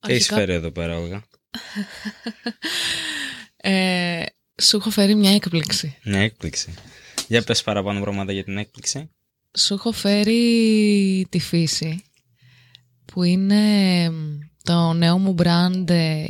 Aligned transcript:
Τι 0.00 0.12
έχει 0.12 0.32
φέρει 0.32 0.52
εδώ 0.52 0.70
πέρα, 0.70 0.98
Όλγα. 0.98 1.24
ε, 3.56 4.24
σου 4.62 4.76
έχω 4.76 4.90
φέρει 4.90 5.14
μια 5.14 5.34
έκπληξη. 5.34 5.96
Μια 6.04 6.20
έκπληξη. 6.20 6.74
Για 7.28 7.42
πες 7.42 7.62
παραπάνω 7.62 8.00
πράγματα 8.00 8.32
για 8.32 8.44
την 8.44 8.58
έκπληξη. 8.58 9.10
Σου 9.58 9.74
έχω 9.74 9.92
φέρει 9.92 11.26
τη 11.28 11.38
φύση, 11.38 12.04
που 13.04 13.22
είναι 13.22 13.64
το 14.62 14.92
νέο 14.92 15.18
μου 15.18 15.34
brand 15.38 15.90
ε, 15.90 16.24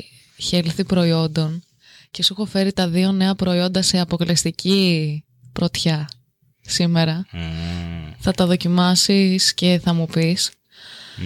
healthy 0.51 0.87
προϊόντων 0.87 1.65
και 2.11 2.23
σου 2.23 2.33
έχω 2.33 2.47
φέρει 2.47 2.73
τα 2.73 2.89
δύο 2.89 3.13
νέα 3.13 3.35
προϊόντα 3.35 3.83
σε 3.83 3.99
αποκλειστική 3.99 5.25
πρωτιά 5.53 6.09
σήμερα. 6.61 7.27
Θα 8.19 8.33
τα 8.33 8.47
δοκιμάσεις 8.47 9.55
και 9.55 9.81
θα 9.83 9.93
μου 9.93 10.07
πεις. 10.07 10.51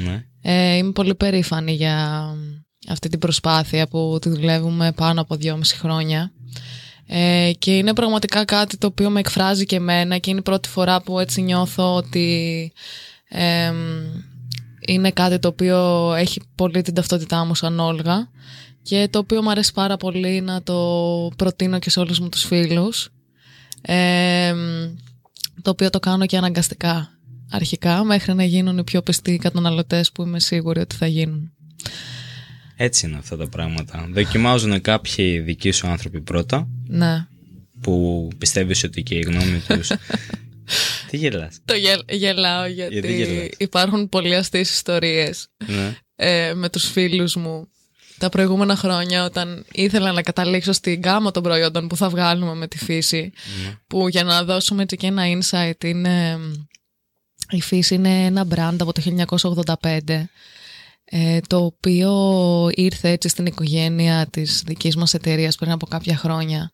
Ναι. 0.05 0.27
Ε, 0.47 0.77
είμαι 0.77 0.93
πολύ 0.93 1.15
περήφανη 1.15 1.73
για 1.73 2.27
αυτή 2.89 3.09
την 3.09 3.19
προσπάθεια 3.19 3.89
που 3.89 4.19
τη 4.21 4.29
δουλεύουμε 4.29 4.93
πάνω 4.93 5.21
από 5.21 5.37
δυόμιση 5.37 5.77
χρόνια. 5.77 6.33
Ε, 7.07 7.51
και 7.59 7.77
είναι 7.77 7.93
πραγματικά 7.93 8.45
κάτι 8.45 8.77
το 8.77 8.87
οποίο 8.87 9.11
με 9.11 9.21
εκφράζει 9.21 9.65
και 9.65 9.77
εμένα 9.77 10.19
και 10.19 10.31
είναι 10.31 10.39
η 10.39 10.43
πρώτη 10.43 10.69
φορά 10.69 11.03
που 11.03 11.19
έτσι 11.19 11.43
νιώθω 11.43 11.95
ότι 11.95 12.73
είναι 14.87 15.11
κάτι 15.11 15.39
το 15.39 15.49
οποίο 15.49 16.13
έχει 16.15 16.41
πολύ 16.55 16.83
την 16.83 16.95
ταυτότητά 16.95 17.45
μου 17.45 17.55
σαν 17.55 17.81
Όλγα 17.81 18.29
και 18.83 19.09
το 19.11 19.19
οποίο 19.19 19.43
μου 19.43 19.51
αρέσει 19.51 19.73
πάρα 19.73 19.97
πολύ 19.97 20.41
να 20.41 20.63
το 20.63 20.77
προτείνω 21.37 21.79
και 21.79 21.91
σε 21.91 22.01
όλους 22.01 22.21
μου 22.21 22.29
τους 22.29 22.45
φίλους 22.45 23.09
το 25.63 25.71
οποίο 25.71 25.91
το 25.91 25.99
κάνω 25.99 26.27
και 26.27 26.37
αναγκαστικά 26.37 27.14
αρχικά 27.51 28.05
μέχρι 28.05 28.35
να 28.35 28.45
γίνουν 28.45 28.79
οι 28.79 28.85
πιο 28.85 29.03
πιστοί 29.03 29.37
καταναλωτές 29.37 30.13
που 30.13 30.23
είμαι 30.23 30.41
σίγουρη 30.41 30.81
ότι 30.81 30.97
θα 30.97 31.07
γίνουν. 31.07 31.53
Έτσι 32.77 33.07
είναι 33.07 33.17
αυτά 33.17 33.37
τα 33.37 33.49
πράγματα. 33.49 34.09
Δοκιμάζουν 34.13 34.81
κάποιοι 34.81 35.39
δικοί 35.39 35.71
σου 35.71 35.87
άνθρωποι 35.87 36.21
πρώτα. 36.21 36.69
Ναι. 36.89 37.27
Που 37.81 38.29
πιστεύεις 38.39 38.85
ότι 38.85 39.03
και 39.03 39.15
η 39.15 39.21
γνώμη 39.21 39.63
τους... 39.69 39.91
Τι 41.11 41.17
γελάς; 41.17 41.59
Το 41.65 41.75
γελ, 41.75 42.01
γελάω 42.09 42.67
γιατί, 42.67 43.15
γιατί 43.15 43.55
υπάρχουν 43.57 44.09
πολλοί 44.09 44.35
αστείς 44.35 44.71
ιστορίες 44.71 45.49
ναι. 45.67 45.97
ε, 46.17 46.55
με 46.55 46.69
τους 46.69 46.91
φίλους 46.91 47.37
μου 47.37 47.69
τα 48.19 48.29
προηγούμενα 48.29 48.77
χρόνια 48.77 49.25
όταν 49.25 49.65
ήθελα 49.73 50.13
να 50.13 50.23
καταλήξω 50.23 50.73
στην 50.73 51.01
γάμα 51.05 51.31
των 51.31 51.43
προϊόντων 51.43 51.89
που 51.89 51.97
θα 51.97 52.09
βγάλουμε 52.09 52.55
με 52.55 52.69
τη 52.69 52.79
φύση 52.79 53.33
ναι. 53.65 53.77
που 53.87 54.09
για 54.09 54.25
να 54.25 54.45
δώσουμε 54.45 54.83
έτσι 54.83 54.97
και 54.97 55.07
ένα 55.07 55.23
insight 55.27 55.85
είναι 55.85 56.39
η 57.55 57.61
φύση 57.61 57.95
είναι 57.95 58.25
ένα 58.25 58.47
brand 58.55 58.77
από 58.79 58.93
το 58.93 59.03
1985 59.81 60.25
ε, 61.05 61.41
το 61.47 61.57
οποίο 61.57 62.13
ήρθε 62.75 63.09
έτσι 63.09 63.29
στην 63.29 63.47
οικογένεια 63.47 64.27
της 64.31 64.63
δικής 64.67 64.97
μας 64.97 65.15
εταιρείας 65.15 65.57
πριν 65.57 65.71
από 65.71 65.87
κάποια 65.87 66.17
χρόνια 66.17 66.73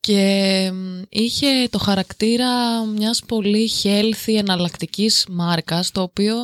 και 0.00 0.72
είχε 1.08 1.46
το 1.70 1.78
χαρακτήρα 1.78 2.84
μιας 2.84 3.22
πολύ 3.26 3.70
healthy 3.82 4.34
εναλλακτικής 4.38 5.26
μάρκας 5.30 5.90
το 5.90 6.02
οποίο 6.02 6.34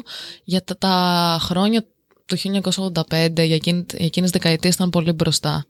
για 0.44 0.64
τα, 0.64 0.78
τα 0.78 1.36
χρόνια 1.40 1.84
του 2.26 2.36
1985 2.38 3.00
για, 3.34 3.54
εκείνη, 3.54 3.86
για 3.94 4.06
εκείνες 4.06 4.30
δεκαετίες 4.30 4.74
ήταν 4.74 4.90
πολύ 4.90 5.12
μπροστά. 5.12 5.66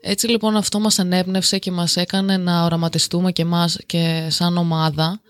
Έτσι 0.00 0.28
λοιπόν 0.28 0.56
αυτό 0.56 0.80
μας 0.80 0.98
ανέπνευσε 0.98 1.58
και 1.58 1.70
μας 1.70 1.96
έκανε 1.96 2.36
να 2.36 2.64
οραματιστούμε 2.64 3.32
και 3.32 3.44
μας 3.44 3.78
και 3.86 4.26
σαν 4.30 4.56
ομάδα 4.56 5.20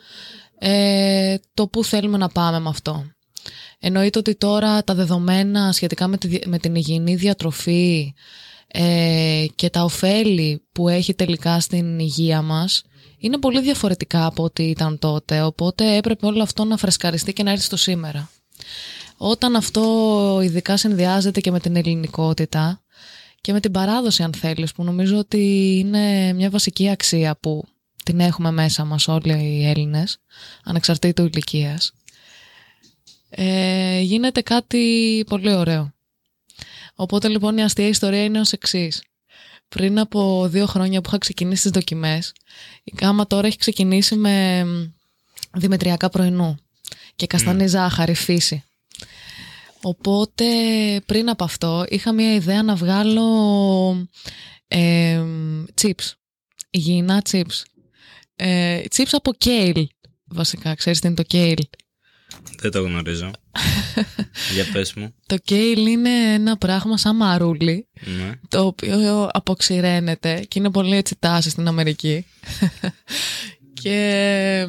ε, 0.58 1.36
το 1.54 1.68
που 1.68 1.84
θέλουμε 1.84 2.18
να 2.18 2.28
πάμε 2.28 2.58
με 2.58 2.68
αυτό. 2.68 3.04
Εννοείται 3.78 4.18
ότι 4.18 4.34
τώρα 4.34 4.84
τα 4.84 4.94
δεδομένα 4.94 5.72
σχετικά 5.72 6.08
με, 6.08 6.16
τη, 6.16 6.38
με 6.48 6.58
την 6.58 6.74
υγιεινή 6.74 7.14
διατροφή 7.14 8.14
ε, 8.66 9.46
και 9.54 9.70
τα 9.70 9.82
ωφέλη 9.82 10.62
που 10.72 10.88
έχει 10.88 11.14
τελικά 11.14 11.60
στην 11.60 11.98
υγεία 11.98 12.42
μας 12.42 12.82
είναι 13.18 13.38
πολύ 13.38 13.60
διαφορετικά 13.60 14.26
από 14.26 14.42
ό,τι 14.42 14.62
ήταν 14.62 14.98
τότε, 14.98 15.42
οπότε 15.42 15.96
έπρεπε 15.96 16.26
όλο 16.26 16.42
αυτό 16.42 16.64
να 16.64 16.76
φρεσκαριστεί 16.76 17.32
και 17.32 17.42
να 17.42 17.50
έρθει 17.50 17.64
στο 17.64 17.76
σήμερα. 17.76 18.30
Όταν 19.16 19.56
αυτό 19.56 20.40
ειδικά 20.42 20.76
συνδυάζεται 20.76 21.40
και 21.40 21.50
με 21.50 21.60
την 21.60 21.76
ελληνικότητα 21.76 22.82
και 23.40 23.52
με 23.52 23.60
την 23.60 23.72
παράδοση 23.72 24.22
αν 24.22 24.32
θέλεις 24.32 24.72
που 24.72 24.84
νομίζω 24.84 25.18
ότι 25.18 25.74
είναι 25.78 26.32
μια 26.32 26.50
βασική 26.50 26.90
αξία 26.90 27.36
που 27.40 27.64
την 28.08 28.20
έχουμε 28.20 28.50
μέσα 28.50 28.84
μας 28.84 29.08
όλοι 29.08 29.32
οι 29.32 29.66
Έλληνες 29.66 30.18
ανεξαρτήτου 30.64 31.24
ηλικίας 31.24 31.92
ε, 33.30 34.00
γίνεται 34.00 34.40
κάτι 34.40 35.24
πολύ 35.26 35.54
ωραίο. 35.54 35.92
Οπότε 36.94 37.28
λοιπόν 37.28 37.56
η 37.56 37.62
αστεία 37.62 37.86
ιστορία 37.86 38.24
είναι 38.24 38.40
ως 38.40 38.52
εξής. 38.52 39.02
Πριν 39.68 39.98
από 39.98 40.48
δύο 40.48 40.66
χρόνια 40.66 41.00
που 41.00 41.08
είχα 41.08 41.18
ξεκινήσει 41.18 41.62
τις 41.62 41.70
δοκιμές 41.70 42.32
η 42.84 42.90
κάμα 42.90 43.26
τώρα 43.26 43.46
έχει 43.46 43.56
ξεκινήσει 43.56 44.16
με 44.16 44.66
δημετριακά 45.54 46.08
πρωινού 46.08 46.58
και 47.16 47.26
καστανή 47.26 47.64
mm. 47.64 47.68
ζάχαρη 47.68 48.14
φύση. 48.14 48.64
Οπότε 49.82 50.44
πριν 51.06 51.28
από 51.28 51.44
αυτό 51.44 51.84
είχα 51.88 52.12
μια 52.12 52.34
ιδέα 52.34 52.62
να 52.62 52.74
βγάλω 52.74 54.08
ε, 54.68 55.22
chips, 55.80 56.12
υγιεινά 56.70 57.22
chips. 57.30 57.62
Ε, 58.40 58.80
chips 58.96 59.10
από 59.10 59.32
kale 59.44 59.84
βασικά, 60.28 60.74
ξέρεις 60.74 61.00
τι 61.00 61.06
είναι 61.06 61.16
το 61.16 61.24
kale; 61.30 61.62
Δεν 62.60 62.70
το 62.70 62.82
γνωρίζω. 62.82 63.30
Για 64.54 64.66
πες 64.72 64.94
μου. 64.94 65.14
Το 65.26 65.36
kale 65.48 65.86
είναι 65.88 66.32
ένα 66.32 66.56
πράγμα 66.56 66.96
σαν 66.96 67.16
μαρούλι, 67.16 67.88
ναι. 68.18 68.32
το 68.48 68.64
οποίο 68.64 69.28
αποξηραίνεται 69.32 70.44
και 70.48 70.58
είναι 70.58 70.70
πολύ 70.70 70.96
έτσι 70.96 71.16
τάση 71.18 71.50
στην 71.50 71.68
Αμερική. 71.68 72.24
Και 73.82 74.66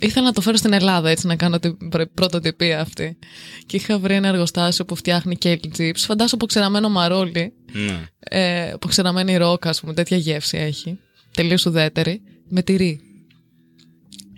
ήθελα 0.00 0.26
να 0.26 0.32
το 0.32 0.40
φέρω 0.40 0.56
στην 0.56 0.72
Ελλάδα 0.72 1.10
έτσι 1.10 1.26
να 1.26 1.36
κάνω 1.36 1.58
την 1.58 1.76
πρωτοτυπία 2.14 2.80
αυτή. 2.80 3.18
Και 3.66 3.76
είχα 3.76 3.98
βρει 3.98 4.14
ένα 4.14 4.28
εργοστάσιο 4.28 4.84
που 4.84 4.94
φτιάχνει 4.96 5.36
kale 5.42 5.58
chips. 5.78 5.96
Φαντάσου 5.96 6.34
αποξηραμένο 6.34 6.88
μαρούλι. 6.88 7.52
Ναι. 7.72 8.08
Ε, 8.18 8.70
αποξηραμένη 8.70 9.36
ρόκα, 9.36 9.68
ας 9.68 9.80
πούμε, 9.80 9.94
τέτοια 9.94 10.16
γεύση 10.16 10.56
έχει. 10.56 10.98
Τελείως 11.34 11.66
ουδέτερη. 11.66 12.22
Με 12.48 12.62
τυρί. 12.62 13.05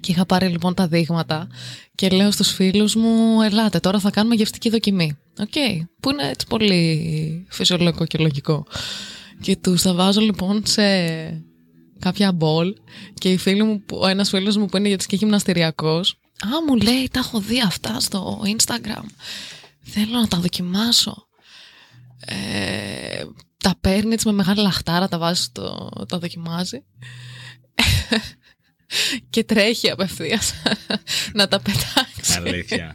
Και 0.01 0.13
είχα 0.13 0.27
πάρει 0.27 0.47
λοιπόν 0.49 0.75
τα 0.75 0.87
δείγματα 0.89 1.49
και 1.95 2.09
λέω 2.09 2.31
στους 2.31 2.53
φίλους 2.53 2.95
μου 2.95 3.43
ελάτε 3.43 3.79
τώρα 3.79 3.99
θα 3.99 4.11
κάνουμε 4.11 4.35
γευστική 4.35 4.71
δοκιμή. 4.71 5.17
OK, 5.39 5.51
okay, 5.55 5.81
που 6.01 6.11
είναι 6.11 6.29
έτσι 6.29 6.47
πολύ 6.47 7.47
φυσιολογικό 7.51 8.07
και 8.07 8.19
λογικό. 8.19 8.67
Και 9.41 9.57
τους 9.57 9.83
τα 9.83 9.95
βάζω 9.95 10.21
λοιπόν 10.21 10.63
σε 10.67 10.83
κάποια 11.99 12.33
μπολ 12.33 12.75
και 13.15 13.31
η 13.31 13.37
φίλη 13.37 13.63
μου, 13.63 13.85
ο 13.93 14.07
ένας 14.07 14.29
φίλος 14.29 14.57
μου 14.57 14.67
που 14.67 14.77
είναι 14.77 14.89
γιατί 14.89 15.07
και 15.07 15.17
γυμναστηριακός 15.17 16.19
Α, 16.45 16.49
μου 16.67 16.77
λέει, 16.77 17.09
τα 17.11 17.19
έχω 17.19 17.41
δει 17.41 17.61
αυτά 17.61 18.01
στο 18.01 18.43
Instagram. 18.45 19.05
Θέλω 19.81 20.19
να 20.19 20.29
τα 20.29 20.39
δοκιμάσω. 20.39 21.27
Ε, 22.21 23.25
τα 23.63 23.75
παίρνει 23.81 24.13
έτσι 24.13 24.27
με 24.27 24.33
μεγάλη 24.33 24.61
λαχτάρα, 24.61 25.09
τα 25.09 25.19
βάζεις, 25.19 25.53
το, 25.53 25.89
τα 26.09 26.19
δοκιμάζει. 26.19 26.85
Και 29.31 29.45
τρέχει 29.45 29.91
απευθείας 29.91 30.55
να 31.39 31.49
τα 31.49 31.61
πετάξει. 31.61 32.33
Αλήθεια. 32.37 32.95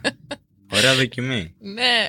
Ωραία 0.72 0.94
δοκιμή. 0.94 1.54
ναι. 1.58 2.08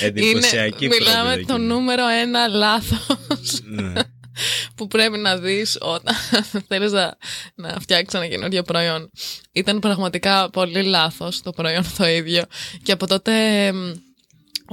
Εντυπωσιακή 0.00 0.84
Είναι, 0.84 0.96
Μιλάμε 0.98 1.36
το 1.46 1.58
νούμερο 1.58 2.08
ένα 2.08 2.46
λάθος. 2.48 3.60
ναι 3.64 3.92
που 4.76 4.86
πρέπει 4.88 5.18
να 5.18 5.38
δεις 5.38 5.78
όταν 5.80 6.14
θέλεις 6.68 6.92
να, 6.92 7.16
να 7.54 7.76
φτιάξεις 7.80 8.20
ένα 8.20 8.26
καινούριο 8.28 8.62
προϊόν. 8.62 9.10
Ήταν 9.52 9.78
πραγματικά 9.78 10.50
πολύ 10.50 10.82
λάθος 10.82 11.42
το 11.42 11.50
προϊόν 11.52 11.84
το 11.98 12.06
ίδιο 12.06 12.44
και 12.82 12.92
από 12.92 13.06
τότε 13.06 13.32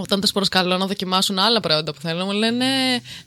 όταν 0.01 0.21
τους 0.21 0.31
προσκαλώ 0.31 0.77
να 0.77 0.85
δοκιμάσουν 0.85 1.39
άλλα 1.39 1.59
προϊόντα 1.59 1.93
που 1.93 2.01
θέλουν 2.01 2.25
μου 2.25 2.31
λένε 2.31 2.65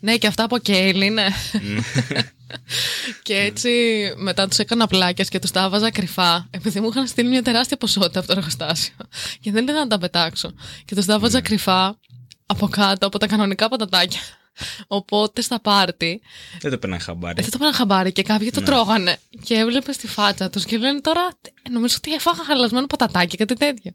ναι 0.00 0.16
και 0.16 0.26
αυτά 0.26 0.44
από 0.44 0.58
κέιλ 0.58 1.00
είναι. 1.00 1.24
και 3.22 3.36
έτσι 3.36 3.70
μετά 4.16 4.48
τους 4.48 4.58
έκανα 4.58 4.86
πλάκες 4.86 5.28
και 5.28 5.38
τους 5.38 5.50
τα 5.50 5.62
έβαζα 5.62 5.90
κρυφά 5.90 6.48
επειδή 6.50 6.80
μου 6.80 6.88
είχαν 6.88 7.06
στείλει 7.06 7.28
μια 7.28 7.42
τεράστια 7.42 7.76
ποσότητα 7.76 8.18
από 8.18 8.28
το 8.28 8.34
εργοστάσιο 8.36 8.94
και 9.40 9.50
δεν 9.50 9.62
ήθελα 9.62 9.78
να 9.78 9.86
τα 9.86 9.98
πετάξω 9.98 10.54
και 10.84 10.94
τους 10.94 11.04
τα 11.04 11.14
έβαζα 11.14 11.36
ναι. 11.36 11.40
κρυφά 11.40 11.98
από 12.46 12.68
κάτω 12.68 13.06
από 13.06 13.18
τα 13.18 13.26
κανονικά 13.26 13.68
πατατάκια 13.68 14.20
Οπότε 14.86 15.42
στα 15.42 15.60
πάρτι. 15.60 16.20
Δεν 16.60 16.70
το 16.70 16.78
πέραν 16.78 17.00
χαμπάρι. 17.00 17.42
Δεν 17.42 17.50
το 17.50 17.58
πέραν 17.58 17.74
χαμπάρι 17.74 18.12
και 18.12 18.22
κάποιοι 18.22 18.50
το 18.50 18.60
ναι. 18.60 18.66
τρώγανε. 18.66 19.16
Και 19.42 19.54
έβλεπε 19.54 19.92
στη 19.92 20.06
φάτσα 20.06 20.50
τους 20.50 20.64
και 20.64 20.78
λένε 20.78 21.00
τώρα. 21.00 21.28
Νομίζω 21.70 21.94
ότι 21.98 22.14
έφαγα 22.14 22.44
χαλασμένο 22.44 22.86
πατατάκι, 22.86 23.36
κάτι 23.36 23.54
τέτοιο. 23.54 23.92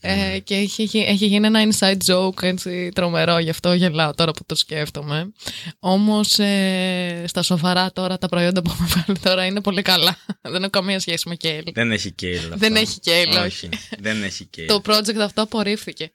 Ε, 0.00 0.14
ναι. 0.14 0.38
και 0.38 0.54
έχει, 0.54 0.82
έχει, 1.06 1.26
γίνει 1.26 1.46
ένα 1.46 1.68
inside 1.68 1.98
joke 2.06 2.42
έτσι 2.42 2.88
τρομερό, 2.94 3.38
γι' 3.38 3.50
αυτό 3.50 3.72
γελάω 3.72 4.14
τώρα 4.14 4.32
που 4.32 4.44
το 4.46 4.54
σκέφτομαι. 4.54 5.32
Όμως 5.78 6.38
ε, 6.38 7.24
στα 7.26 7.42
σοβαρά 7.42 7.92
τώρα 7.92 8.18
τα 8.18 8.28
προϊόντα 8.28 8.62
που 8.62 8.70
έχουμε 8.70 8.88
βάλει 8.94 9.18
τώρα 9.18 9.44
είναι 9.44 9.60
πολύ 9.60 9.82
καλά. 9.82 10.16
Δεν 10.52 10.62
έχω 10.62 10.70
καμία 10.70 11.00
σχέση 11.00 11.28
με 11.28 11.34
κέιλ. 11.34 11.64
Δεν 11.74 11.92
έχει 11.92 12.10
κέιλ. 12.10 12.40
Δεν 12.54 12.76
έχει 12.76 13.00
κέιλ, 13.00 13.36
όχι. 13.36 13.68
Δεν 13.98 14.22
έχει 14.22 14.44
κέιλ. 14.44 14.66
Το 14.66 14.82
project 14.86 15.18
αυτό 15.18 15.42
απορρίφθηκε. 15.42 16.12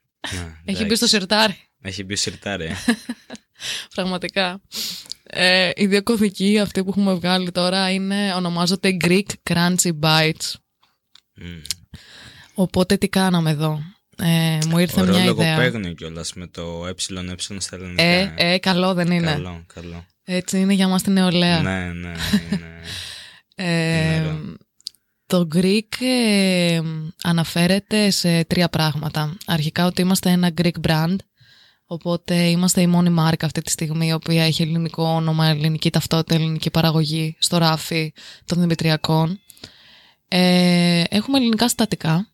Έχει 0.66 0.86
μπει 0.86 0.96
στο 0.96 1.08
σιρτάρι. 1.08 1.58
Έχει 1.84 2.04
μπει 2.04 2.16
σιρτάρι. 2.16 2.66
ε. 2.66 2.76
Πραγματικά. 3.96 4.62
Ε, 5.24 5.70
οι 5.76 5.86
δύο 5.88 6.04
κωδικοί 6.04 6.60
αυτοί 6.60 6.84
που 6.84 6.90
έχουμε 6.90 7.14
βγάλει 7.14 7.52
τώρα 7.52 7.92
είναι, 7.92 8.34
ονομάζονται 8.34 8.98
Greek 9.02 9.28
Crunchy 9.50 9.92
Bites. 10.02 10.54
Μμμ. 11.36 11.62
Οπότε 12.54 12.98
τι 12.98 13.08
κάναμε 13.10 13.50
εδώ; 13.50 13.80
Ε, 14.18 14.58
μου 14.68 14.78
ήρθε 14.78 15.02
Ωραίο 15.02 15.14
μια 15.14 15.24
ιδέα. 15.24 15.56
λογοπαίγνιο 15.58 15.94
κιόλας 15.94 16.34
με 16.34 16.48
το 16.48 16.86
ε 16.88 16.94
στα 17.60 17.76
ελληνικά. 17.76 18.04
Ε, 18.04 18.34
ε, 18.36 18.58
καλό 18.58 18.94
δεν 18.94 19.12
είναι. 19.12 19.32
Καλό, 19.32 19.66
καλό. 19.74 20.06
Έτσι 20.24 20.60
είναι 20.60 20.74
για 20.74 20.88
μας 20.88 21.02
την 21.04 21.14
νεολαία. 21.14 21.62
Ναι, 21.62 21.80
ναι, 21.80 21.92
είναι. 21.92 22.80
Ε, 23.56 24.16
Είναι 24.16 24.20
ωραίο. 24.28 24.56
το 25.26 25.48
Greek 25.56 26.02
ε, 26.06 26.82
αναφέρεται 27.24 28.10
σε 28.10 28.44
τρία 28.46 28.70
πράγματα. 28.70 29.38
Αρχικά 29.46 29.86
ότι 29.86 30.02
είμαστε 30.02 30.30
ένα 30.30 30.52
Greek 30.62 30.88
brand, 30.88 31.16
οπότε 31.94 32.36
είμαστε 32.36 32.82
η 32.82 32.88
μόνη 32.88 33.10
μάρκα 33.10 33.46
αυτή 33.46 33.62
τη 33.62 33.72
στιγμή 33.72 34.08
η 34.08 34.14
οποία 34.14 34.44
έχει 34.44 34.62
ελληνικό 34.62 35.04
όνομα, 35.04 35.48
ελληνική 35.48 35.90
ταυτότητα, 35.90 36.36
ελληνική 36.36 36.70
παραγωγή 36.70 37.36
στο 37.40 37.58
ράφι 37.58 38.14
των 38.46 38.60
Δημητριακών. 38.60 39.40
Ε, 40.28 41.04
έχουμε 41.10 41.38
ελληνικά 41.38 41.68
συστατικά, 41.68 42.28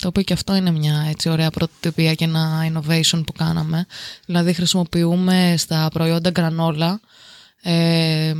το 0.00 0.08
οποίο 0.08 0.22
και 0.22 0.32
αυτό 0.32 0.54
είναι 0.54 0.70
μια 0.70 1.06
έτσι 1.08 1.28
ωραία 1.28 1.50
πρωτοτυπία 1.50 2.14
και 2.14 2.24
ένα 2.24 2.72
innovation 2.72 3.22
που 3.26 3.32
κάναμε. 3.32 3.86
Δηλαδή 4.26 4.52
χρησιμοποιούμε 4.52 5.54
στα 5.56 5.88
προϊόντα 5.92 6.30
γκρανόλα 6.30 7.00
ε, 7.62 8.34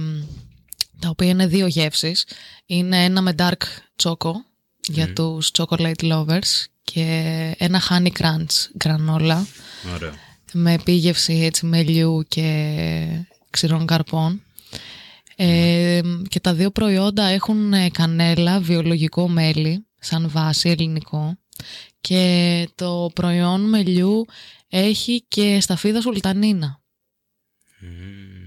τα 0.98 1.08
οποία 1.08 1.28
είναι 1.28 1.46
δύο 1.46 1.66
γεύσεις. 1.66 2.26
Είναι 2.66 3.04
ένα 3.04 3.22
με 3.22 3.34
dark 3.38 3.62
choco 4.02 4.32
για 4.80 5.12
τους 5.12 5.50
chocolate 5.58 6.12
lovers 6.12 6.64
και 6.82 7.54
ένα 7.58 7.82
honey 7.88 8.10
crunch 8.20 8.70
γκρανόλα 8.76 9.46
Ωραίο. 9.94 10.12
Με 10.52 10.72
επίγευση 10.72 11.32
έτσι 11.32 11.66
μελιού 11.66 12.24
και 12.28 13.26
ξηρών 13.50 13.86
καρπών. 13.86 14.42
Ε, 15.36 16.00
και 16.28 16.40
τα 16.40 16.54
δύο 16.54 16.70
προϊόντα 16.70 17.24
έχουν 17.24 17.72
ε, 17.72 17.90
κανέλα, 17.90 18.60
βιολογικό 18.60 19.28
μέλι, 19.28 19.86
σαν 19.98 20.28
βάση 20.28 20.68
ελληνικό 20.68 21.38
και 22.00 22.68
το 22.74 23.10
προϊόν 23.14 23.68
μελιού 23.68 24.24
έχει 24.68 25.24
και 25.28 25.60
σταφίδα 25.60 26.00
σουλτανίνα. 26.00 26.80
Μμμ. 27.80 28.38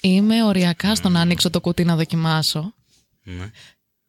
Είμαι 0.00 0.44
οριακά 0.44 0.94
στο 0.94 1.08
να 1.08 1.20
ανοίξω 1.20 1.50
το 1.50 1.60
κουτί 1.60 1.84
να 1.84 1.96
δοκιμάσω 1.96 2.74
Ναι. 3.22 3.50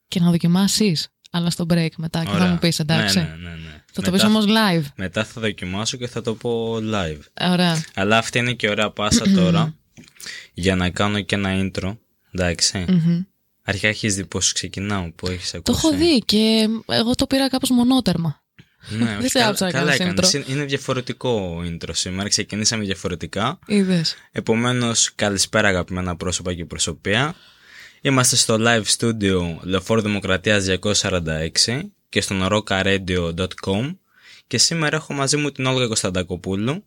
και 0.07 0.19
να 0.19 0.29
δοκιμάσεις, 0.29 1.07
αλλά 1.31 1.49
στο 1.49 1.65
break 1.69 1.89
μετά 1.97 2.23
και 2.23 2.29
θα 2.29 2.35
Ωραία. 2.35 2.49
μου 2.51 2.57
πεις 2.59 2.79
εντάξει. 2.79 3.19
Ναι, 3.19 3.23
ναι, 3.25 3.49
ναι, 3.49 3.55
ναι. 3.55 3.70
Θα 3.93 4.01
το 4.01 4.11
Μετά- 4.11 4.25
πεις 4.27 4.35
όμως 4.35 4.45
live. 4.47 4.85
Μετά 4.95 5.23
θα 5.25 5.41
δοκιμάσω 5.41 5.97
και 5.97 6.07
θα 6.07 6.21
το 6.21 6.35
πω 6.35 6.75
live. 6.75 7.19
Ωραία. 7.51 7.83
Αλλά 7.95 8.17
αυτή 8.17 8.37
είναι 8.37 8.53
και 8.53 8.69
ωραία 8.69 8.89
πάσα 8.91 9.25
τώρα 9.39 9.75
για 10.53 10.75
να 10.75 10.89
κάνω 10.89 11.21
και 11.21 11.35
ένα 11.35 11.49
intro. 11.71 11.97
Εντάξει. 12.31 12.85
Μμμ. 12.87 13.21
Αρχικά 13.63 13.87
έχεις 13.87 14.15
δει 14.15 14.25
πώς 14.25 14.51
ξεκινάω, 14.53 15.11
που 15.11 15.27
έχεις 15.27 15.53
ακούσει. 15.53 15.79
Το 15.81 15.87
έχω 15.87 15.97
δει 15.97 16.19
και 16.25 16.67
εγώ 16.85 17.15
το 17.15 17.27
πήρα 17.27 17.49
κάπως 17.49 17.69
μονότερμα. 17.69 18.41
Ναι, 18.89 19.05
Δεν 19.05 19.17
όχι, 19.17 19.27
σε 19.27 19.43
άψα 19.43 19.65
να 19.65 19.71
καλά 19.71 19.97
κάνεις 19.97 19.99
έκανες. 19.99 20.29
intro. 20.29 20.33
Είναι- 20.35 20.45
Είναι 20.47 20.63
διαφορετικό 20.65 21.61
intro 21.65 21.89
σήμερα. 21.91 22.29
Ξεκινήσαμε 22.29 22.83
διαφορετικά. 22.85 23.59
Είδες. 23.67 24.15
Επομένως, 24.31 25.11
καλησπέρα 25.15 25.67
αγαπημένα 25.67 26.15
πρόσωπα 26.15 26.53
και 26.53 26.65
προσωπία. 26.65 27.35
Είμαστε 28.01 28.35
στο 28.35 28.57
live 28.59 28.83
studio 28.97 29.55
Λεωφόρο 29.61 30.01
Δημοκρατίας 30.01 30.63
246 30.63 31.91
και 32.11 32.21
στο 32.21 32.47
rocaradio.com 32.51 33.95
και 34.47 34.57
σήμερα 34.57 34.95
έχω 34.95 35.13
μαζί 35.13 35.37
μου 35.37 35.51
την 35.51 35.65
Όλγα 35.65 35.85
Κωνσταντακοπούλου, 35.87 36.85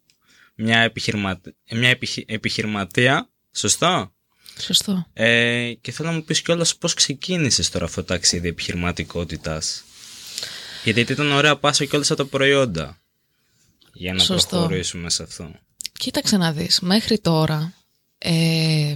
μια, 0.55 0.79
επιχειρημα... 0.81 1.41
μια 1.71 1.88
επιχει- 1.88 2.31
επιχειρηματία, 2.32 3.31
σωστό; 3.53 4.12
Σωστό. 4.59 5.06
Ε, 5.12 5.73
και 5.81 5.93
θέλω 5.93 6.09
να 6.09 6.15
μου 6.15 6.25
πεις 6.25 6.43
κιόλας 6.43 6.76
πώς 6.76 6.94
ξεκίνησες 6.94 7.71
τώρα 7.71 7.85
αυτό 7.85 8.00
το 8.00 8.06
ταξίδι 8.06 8.49
επιχειρηματικότητας. 8.49 9.85
Γιατί 10.85 11.00
ήταν 11.00 11.32
ωραία 11.32 11.56
πάσα 11.56 11.85
κιόλας 11.85 12.11
από 12.11 12.23
τα 12.25 12.29
προϊόντα. 12.29 13.00
Για 13.93 14.12
να 14.12 14.19
Σωστό. 14.19 14.49
προχωρήσουμε 14.56 15.11
σε 15.11 15.23
αυτό. 15.23 15.50
Κοίταξε 15.99 16.37
να 16.37 16.53
δεις, 16.53 16.81
μέχρι 16.81 17.19
τώρα 17.19 17.75
ε, 18.19 18.94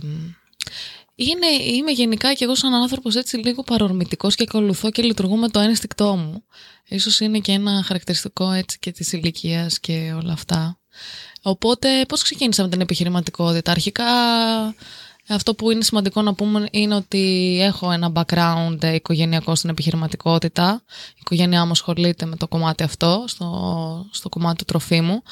είναι, 1.20 1.46
είμαι 1.46 1.90
γενικά 1.90 2.32
και 2.32 2.44
εγώ 2.44 2.54
σαν 2.54 2.74
άνθρωπος 2.74 3.14
έτσι 3.14 3.36
λίγο 3.36 3.62
παρορμητικός 3.62 4.34
και 4.34 4.44
ακολουθώ 4.48 4.90
και 4.90 5.02
λειτουργώ 5.02 5.36
με 5.36 5.48
το 5.48 5.60
ένστικτό 5.60 6.16
μου. 6.16 6.44
Ίσως 6.88 7.20
είναι 7.20 7.38
και 7.38 7.52
ένα 7.52 7.82
χαρακτηριστικό 7.82 8.50
έτσι 8.50 8.78
και 8.78 8.92
της 8.92 9.12
ηλικίας 9.12 9.80
και 9.80 10.12
όλα 10.22 10.32
αυτά. 10.32 10.78
Οπότε 11.42 12.04
πώς 12.08 12.22
ξεκίνησα 12.22 12.62
με 12.62 12.68
την 12.68 12.80
επιχειρηματικότητα; 12.80 13.70
Αρχικά 13.70 14.04
αυτό 15.28 15.54
που 15.54 15.70
είναι 15.70 15.82
σημαντικό 15.82 16.22
να 16.22 16.34
πούμε 16.34 16.68
είναι 16.70 16.94
ότι 16.94 17.56
έχω 17.60 17.90
ένα 17.90 18.12
background 18.14 18.82
ε, 18.82 18.94
οικογενειακό 18.94 19.54
στην 19.54 19.70
επιχειρηματικότητα. 19.70 20.82
Η 21.08 21.20
οικογένειά 21.20 21.64
μου 21.64 21.70
ασχολείται 21.70 22.26
με 22.26 22.36
το 22.36 22.48
κομμάτι 22.48 22.82
αυτό, 22.82 23.24
στο, 23.26 24.06
στο 24.10 24.28
κομμάτι 24.28 24.56
του 24.56 24.64
τροφίμου. 24.64 25.22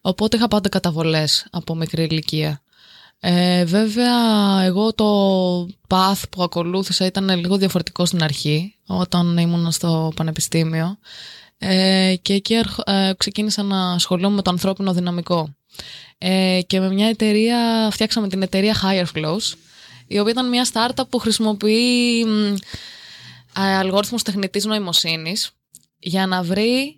Οπότε 0.00 0.36
είχα 0.36 0.48
πάντα 0.48 0.68
καταβολές 0.68 1.46
από 1.50 1.74
μικρή 1.74 2.02
ηλικία. 2.04 2.63
Ε, 3.26 3.64
βέβαια, 3.64 4.12
εγώ 4.62 4.92
το 4.94 5.06
path 5.88 6.22
που 6.30 6.42
ακολούθησα 6.42 7.06
ήταν 7.06 7.38
λίγο 7.38 7.56
διαφορετικό 7.56 8.06
στην 8.06 8.22
αρχή, 8.22 8.74
όταν 8.86 9.36
ήμουν 9.38 9.72
στο 9.72 10.12
πανεπιστήμιο. 10.16 10.98
Ε, 11.58 12.14
και 12.22 12.32
εκεί 12.32 12.56
αρχ- 12.56 12.88
ε, 12.88 13.12
ξεκίνησα 13.16 13.62
να 13.62 13.92
ασχολούμαι 13.92 14.34
με 14.34 14.42
το 14.42 14.50
ανθρώπινο 14.50 14.92
δυναμικό. 14.92 15.54
Ε, 16.18 16.60
και 16.66 16.80
με 16.80 16.92
μια 16.92 17.08
εταιρεία, 17.08 17.88
φτιάξαμε 17.92 18.28
την 18.28 18.42
εταιρεία 18.42 18.76
Higher 18.82 19.18
Flows, 19.18 19.52
η 20.06 20.18
οποία 20.18 20.32
ήταν 20.32 20.48
μια 20.48 20.66
startup 20.72 21.08
που 21.08 21.18
χρησιμοποιεί 21.18 22.24
μ, 22.24 22.54
ε, 23.60 23.76
αλγόριθμους 23.76 24.22
τεχνητής 24.22 24.64
νοημοσύνης 24.64 25.50
για 25.98 26.26
να 26.26 26.42
βρει 26.42 26.96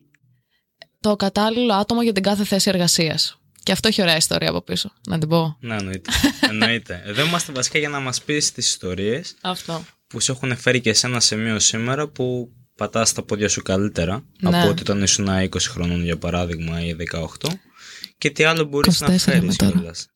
το 1.01 1.17
κατάλληλο 1.17 1.75
άτομο 1.75 2.03
για 2.03 2.13
την 2.13 2.23
κάθε 2.23 2.45
θέση 2.45 2.69
εργασίας. 2.69 3.39
Και 3.67 3.73
αυτό 3.73 3.89
έχει 3.89 4.03
ωραία 4.03 4.17
ιστορία 4.17 4.49
από 4.49 4.63
πίσω, 4.63 4.93
να 5.09 5.19
την 5.19 5.29
πω. 5.29 5.57
Ναι, 5.61 5.75
εννοείται. 5.77 6.11
εννοείται. 6.51 7.03
Εδώ 7.07 7.25
είμαστε 7.27 7.53
βασικά 7.53 7.79
για 7.79 7.89
να 7.89 8.01
μας 8.01 8.23
πεις 8.23 8.53
τις 8.53 8.67
ιστορίες 8.67 9.35
Αυτό. 9.41 9.85
που 10.07 10.21
σε 10.21 10.33
έχουν 10.33 10.57
φέρει 10.57 10.81
και 10.81 10.93
σε 10.93 11.07
ένα 11.07 11.21
σημείο 11.21 11.59
σήμερα 11.59 12.09
που 12.09 12.49
πατάς 12.77 13.13
τα 13.13 13.23
πόδια 13.23 13.49
σου 13.49 13.63
καλύτερα 13.63 14.25
Ναι. 14.41 14.59
από 14.61 14.69
ότι 14.69 14.81
όταν 14.83 15.03
ήσουν 15.03 15.29
20 15.29 15.49
χρονών 15.61 16.03
για 16.05 16.17
παράδειγμα 16.19 16.81
ή 16.85 16.95
18 17.13 17.49
και 18.19 18.31
τι 18.31 18.45
άλλο 18.45 18.65
μπορείς 18.65 19.03
24 19.03 19.09
να 19.11 19.19
φέρεις 19.19 19.43
είμαι 19.43 19.55
τώρα. 19.55 19.73
κιόλας. 19.73 20.07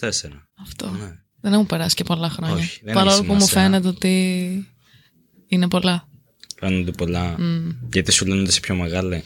24. 0.00 0.46
Αυτό. 0.62 0.90
Ναι. 0.90 1.12
Δεν 1.40 1.52
έχουν 1.52 1.66
περάσει 1.66 1.94
και 1.94 2.04
πολλά 2.04 2.28
χρόνια. 2.28 2.54
Όχι, 2.54 2.80
δεν 2.84 2.94
Παρόλο 2.94 3.12
έχει 3.12 3.24
που 3.24 3.32
μου 3.32 3.40
σημασία. 3.40 3.62
φαίνεται 3.62 3.88
ότι 3.88 4.74
είναι 5.46 5.68
πολλά. 5.68 6.08
Φαίνονται 6.58 6.90
πολλά. 6.90 7.34
Μμ. 7.38 7.68
Γιατί 7.92 8.12
σου 8.12 8.26
λένε 8.26 8.40
ότι 8.40 8.50
είσαι 8.50 8.60
πιο 8.60 8.74
μεγάλη. 8.74 9.24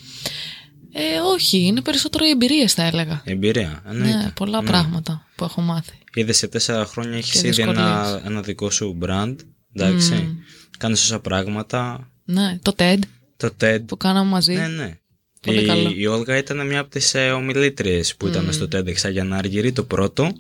Ε, 0.93 1.19
όχι, 1.35 1.59
είναι 1.59 1.81
περισσότερο 1.81 2.25
οι 2.25 2.29
εμπειρίε, 2.31 2.67
θα 2.69 2.83
έλεγα. 2.83 3.23
Εμπειρία. 3.25 3.83
Εννοείται. 3.89 4.17
Ναι, 4.17 4.31
πολλά 4.35 4.63
πράγματα 4.63 5.27
που 5.37 5.45
έχω 5.45 5.61
μάθει. 5.61 5.93
Είδες 6.15 6.37
σε 6.37 6.49
τέσσερα 6.49 6.85
χρόνια 6.85 7.17
έχεις 7.17 7.41
Και 7.41 7.47
ήδη 7.49 7.63
ένα, 7.63 7.73
δυσκολίες. 8.03 8.23
ένα 8.25 8.41
δικό 8.41 8.71
σου 8.71 8.99
brand. 9.03 9.37
Εντάξει. 9.75 10.13
Μμ. 10.15 10.37
Κάνεις 10.79 11.03
όσα 11.03 11.21
πράγματα. 11.21 12.11
Ναι, 12.25 12.59
το 12.63 12.75
TED 12.79 12.99
Το 13.37 13.55
TED. 13.61 13.81
που 13.87 13.97
κάναμε 13.97 14.31
μαζί. 14.31 14.55
Ναι, 14.55 14.67
ναι. 14.67 14.97
Πολύ 15.41 15.63
η, 15.63 15.67
καλό. 15.67 15.91
η 15.97 16.07
Όλγα 16.07 16.37
ήταν 16.37 16.67
μια 16.67 16.81
από 16.81 16.91
τις 16.91 17.15
ε, 17.15 17.31
ομιλήτριες 17.31 18.17
που 18.17 18.27
ήταν 18.27 18.53
στο 18.53 18.65
TEDx 18.73 19.11
για 19.11 19.25
να 19.25 19.37
αργυρεί 19.37 19.73
το 19.73 19.85
πρώτο 19.85 20.33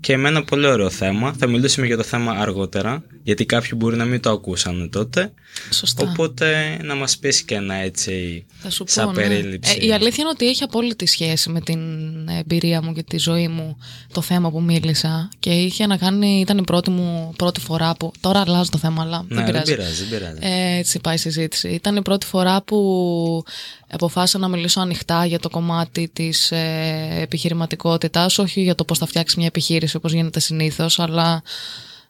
και 0.00 0.16
με 0.16 0.28
ένα 0.28 0.44
πολύ 0.44 0.66
ωραίο 0.66 0.90
θέμα. 0.90 1.32
Θα 1.38 1.46
μιλήσουμε 1.46 1.86
για 1.86 1.96
το 1.96 2.02
θέμα 2.02 2.32
αργότερα, 2.32 3.02
γιατί 3.22 3.44
κάποιοι 3.44 3.70
μπορεί 3.76 3.96
να 3.96 4.04
μην 4.04 4.20
το 4.20 4.30
ακούσαν 4.30 4.90
τότε. 4.92 5.32
Σωστά. 5.70 6.10
Οπότε 6.10 6.78
να 6.82 6.94
μας 6.94 7.18
πεις 7.18 7.42
και 7.42 7.54
ένα 7.54 7.74
έτσι 7.74 8.46
Θα 8.58 8.70
σου 8.70 8.84
πω, 8.84 8.90
σαν 8.90 9.06
ναι. 9.08 9.14
περίληψη. 9.14 9.78
Ε, 9.80 9.86
η 9.86 9.92
αλήθεια 9.92 10.16
είναι 10.18 10.28
ότι 10.28 10.48
έχει 10.48 10.62
απόλυτη 10.62 11.06
σχέση 11.06 11.50
με 11.50 11.60
την 11.60 11.80
εμπειρία 12.28 12.82
μου 12.82 12.92
και 12.92 13.02
τη 13.02 13.18
ζωή 13.18 13.48
μου 13.48 13.78
το 14.12 14.20
θέμα 14.20 14.50
που 14.50 14.62
μίλησα 14.62 15.28
και 15.38 15.50
είχε 15.50 15.86
να 15.86 15.96
κάνει, 15.96 16.40
ήταν 16.40 16.58
η 16.58 16.62
πρώτη 16.62 16.90
μου 16.90 17.32
πρώτη 17.36 17.60
φορά 17.60 17.94
που, 17.96 18.12
τώρα 18.20 18.40
αλλάζω 18.40 18.70
το 18.70 18.78
θέμα 18.78 19.02
αλλά 19.02 19.24
ναι, 19.28 19.34
δεν 19.34 19.44
πειράζει. 19.44 19.74
πειράζει, 19.74 20.04
δεν 20.04 20.18
πειράζει. 20.18 20.38
Ε, 20.40 20.78
έτσι 20.78 20.98
πάει 21.00 21.14
η 21.14 21.18
συζήτηση. 21.18 21.68
Ήταν 21.68 21.96
η 21.96 22.02
πρώτη 22.02 22.26
φορά 22.26 22.62
που 22.62 23.44
αποφάσισα 23.90 24.38
να 24.38 24.48
μιλήσω 24.48 24.80
ανοιχτά 24.80 25.26
για 25.26 25.38
το 25.38 25.48
κομμάτι 25.48 26.10
της 26.12 26.50
ε, 26.50 27.08
επιχειρηματικότητας, 27.20 28.38
όχι 28.38 28.62
για 28.62 28.74
το 28.74 28.84
πώς 28.84 28.98
θα 28.98 29.06
φτιάξει 29.06 29.34
μια 29.38 29.46
επιχείρηση 29.46 29.96
όπως 29.96 30.12
γίνεται 30.12 30.40
συνήθως, 30.40 30.98
αλλά 30.98 31.42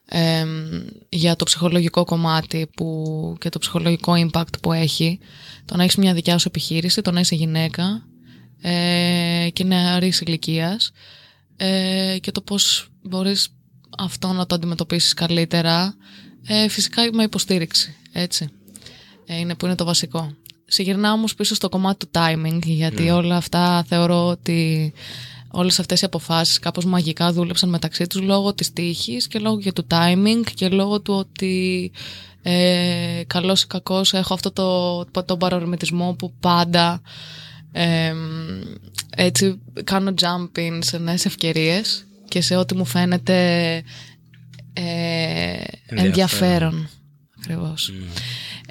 ε, 0.04 0.44
για 1.08 1.36
το 1.36 1.44
ψυχολογικό 1.44 2.04
κομμάτι 2.04 2.70
που, 2.76 3.36
και 3.40 3.48
το 3.48 3.58
ψυχολογικό 3.58 4.12
impact 4.16 4.60
που 4.62 4.72
έχει. 4.72 5.18
Το 5.64 5.76
να 5.76 5.82
έχεις 5.82 5.96
μια 5.96 6.14
δικιά 6.14 6.38
σου 6.38 6.48
επιχείρηση, 6.48 7.02
το 7.02 7.10
να 7.10 7.20
είσαι 7.20 7.34
γυναίκα 7.34 8.02
ε, 8.60 9.48
και 9.52 9.64
νεαρής 9.64 10.20
ηλικίας 10.20 10.92
ε, 11.56 12.16
και 12.20 12.30
το 12.30 12.40
πώς 12.40 12.88
μπορείς 13.02 13.48
αυτό 13.98 14.32
να 14.32 14.46
το 14.46 14.54
αντιμετωπίσεις 14.54 15.14
καλύτερα 15.14 15.94
ε, 16.46 16.68
φυσικά 16.68 17.02
με 17.12 17.22
υποστήριξη 17.22 17.96
έτσι 18.12 18.48
ε, 19.26 19.38
είναι 19.38 19.54
που 19.54 19.66
είναι 19.66 19.74
το 19.74 19.84
βασικό 19.84 20.34
Συγυρνάω 20.72 21.12
όμως 21.12 21.34
πίσω 21.34 21.54
στο 21.54 21.68
κομμάτι 21.68 22.06
του 22.06 22.10
timing, 22.14 22.58
γιατί 22.64 23.02
Ναι. 23.02 23.12
όλα 23.12 23.36
αυτά 23.36 23.84
θεωρώ 23.88 24.26
ότι 24.26 24.92
όλες 25.50 25.78
αυτές 25.80 26.02
οι 26.02 26.04
αποφάσεις 26.04 26.58
κάπως 26.58 26.84
μαγικά 26.84 27.32
δούλεψαν 27.32 27.68
μεταξύ 27.68 28.06
τους 28.06 28.20
λόγω 28.20 28.54
της 28.54 28.72
τύχης 28.72 29.26
και 29.26 29.38
λόγω 29.38 29.60
και 29.60 29.72
του 29.72 29.86
timing 29.90 30.50
και 30.54 30.68
λόγω 30.68 31.00
του 31.00 31.14
ότι 31.14 31.92
ε, 32.42 33.22
καλός 33.26 33.62
ή 33.62 33.66
κακός 33.66 34.12
έχω 34.12 34.34
αυτό 34.34 34.50
το, 35.12 35.22
το 35.24 35.36
παρορμητισμό 35.36 36.14
που 36.18 36.32
πάντα 36.40 37.02
ε, 37.72 38.14
έτσι 39.16 39.60
κάνω 39.84 40.14
jumping 40.20 40.78
σε 40.80 40.98
νέες 40.98 41.24
ευκαιρίες 41.24 42.06
και 42.28 42.40
σε 42.40 42.56
ό,τι 42.56 42.76
μου 42.76 42.84
φαίνεται 42.84 43.36
ε, 44.72 45.62
ενδιαφέρον. 45.86 46.88
Ακριβώς. 47.38 47.92
Ναι. 47.98 48.06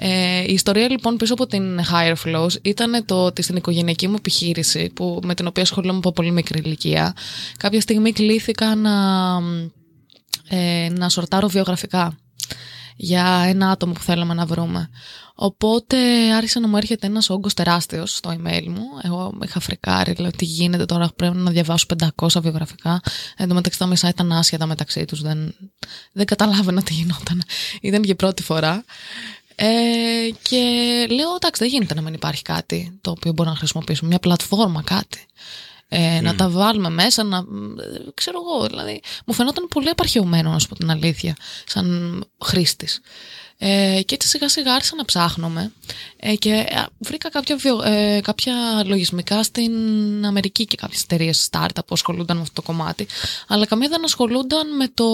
Ε, 0.02 0.42
η 0.46 0.52
ιστορία 0.52 0.88
λοιπόν 0.90 1.16
πίσω 1.16 1.32
από 1.32 1.46
την 1.46 1.80
Higher 1.80 2.14
Flows 2.24 2.50
ήταν 2.62 3.04
το 3.04 3.24
ότι 3.24 3.42
στην 3.42 3.56
οικογενειακή 3.56 4.08
μου 4.08 4.14
επιχείρηση 4.18 4.90
που, 4.94 5.20
με 5.24 5.34
την 5.34 5.46
οποία 5.46 5.62
ασχολούμαι 5.62 5.98
από 5.98 6.12
πολύ 6.12 6.30
μικρή 6.30 6.60
ηλικία 6.64 7.14
κάποια 7.56 7.80
στιγμή 7.80 8.12
κλήθηκα 8.12 8.74
να, 8.74 8.92
ε, 10.48 10.88
να 10.90 11.08
σορτάρω 11.08 11.48
βιογραφικά 11.48 12.18
για 12.96 13.44
ένα 13.46 13.70
άτομο 13.70 13.92
που 13.92 14.00
θέλαμε 14.00 14.34
να 14.34 14.46
βρούμε. 14.46 14.90
Οπότε 15.34 15.96
άρχισε 16.34 16.60
να 16.60 16.68
μου 16.68 16.76
έρχεται 16.76 17.06
ένας 17.06 17.30
όγκος 17.30 17.54
τεράστιος 17.54 18.16
στο 18.16 18.30
email 18.30 18.66
μου. 18.66 18.84
Εγώ 19.02 19.38
είχα 19.44 19.60
φρικάρει, 19.60 20.14
λέω 20.18 20.30
τι 20.30 20.44
γίνεται 20.44 20.84
τώρα, 20.84 21.10
πρέπει 21.16 21.36
να 21.36 21.50
διαβάσω 21.50 21.86
500 22.16 22.40
βιογραφικά. 22.40 23.00
Εν 23.36 23.48
τω 23.48 23.54
μεταξύ 23.54 23.78
τα 23.78 23.86
μισά 23.86 24.08
ήταν 24.08 24.32
άσχετα 24.32 24.66
μεταξύ 24.66 25.04
τους, 25.04 25.20
δεν, 25.22 25.54
δεν 26.12 26.26
καταλάβαινα 26.26 26.82
τι 26.82 26.92
γινόταν. 26.92 27.42
Ήταν 27.80 28.02
και 28.02 28.14
πρώτη 28.14 28.42
φορά. 28.42 28.84
Ε, 29.62 30.30
και 30.42 30.56
λέω, 31.10 31.34
εντάξει, 31.34 31.62
δεν 31.62 31.68
γίνεται 31.68 31.94
να 31.94 32.00
μην 32.00 32.14
υπάρχει 32.14 32.42
κάτι 32.42 32.98
το 33.00 33.10
οποίο 33.10 33.32
μπορούμε 33.32 33.54
να 33.54 33.58
χρησιμοποιήσουμε, 33.60 34.08
μια 34.08 34.18
πλατφόρμα, 34.18 34.82
κάτι. 34.82 35.24
Ε, 35.88 36.20
Να 36.20 36.34
τα 36.34 36.48
βάλουμε 36.48 36.88
μέσα, 36.90 37.22
να. 37.22 37.36
ε, 37.36 37.42
ξέρω 38.14 38.38
εγώ, 38.46 38.66
δηλαδή. 38.66 39.00
Μου 39.26 39.34
φαινόταν 39.34 39.68
πολύ 39.68 39.88
απαρχαιωμένο, 39.88 40.50
να 40.50 40.58
σου 40.58 40.68
πω 40.68 40.74
την 40.74 40.90
αλήθεια, 40.90 41.36
σαν 41.66 42.24
χρήστης. 42.44 43.00
Ε, 43.62 44.00
και 44.06 44.14
έτσι 44.14 44.28
σιγά 44.28 44.48
σιγά 44.48 44.74
άρχισα 44.74 44.96
να 44.96 45.04
ψάχνομαι 45.04 45.72
ε, 46.16 46.34
και 46.34 46.50
ε, 46.68 46.84
βρήκα 46.98 47.28
κάποια, 47.30 47.56
βιο- 47.56 47.82
ε, 47.84 48.20
κάποια 48.22 48.54
λογισμικά 48.86 49.42
στην 49.42 49.72
Αμερική 50.26 50.64
και 50.64 50.76
κάποιες 50.76 51.02
εταιρείες 51.02 51.48
startup 51.50 51.68
που 51.86 51.94
ασχολούνταν 51.94 52.36
με 52.36 52.42
αυτό 52.42 52.54
το 52.54 52.62
κομμάτι 52.62 53.06
αλλά 53.48 53.66
καμία 53.66 53.88
δεν 53.88 54.04
ασχολούνταν 54.04 54.76
με 54.76 54.88
το 54.94 55.06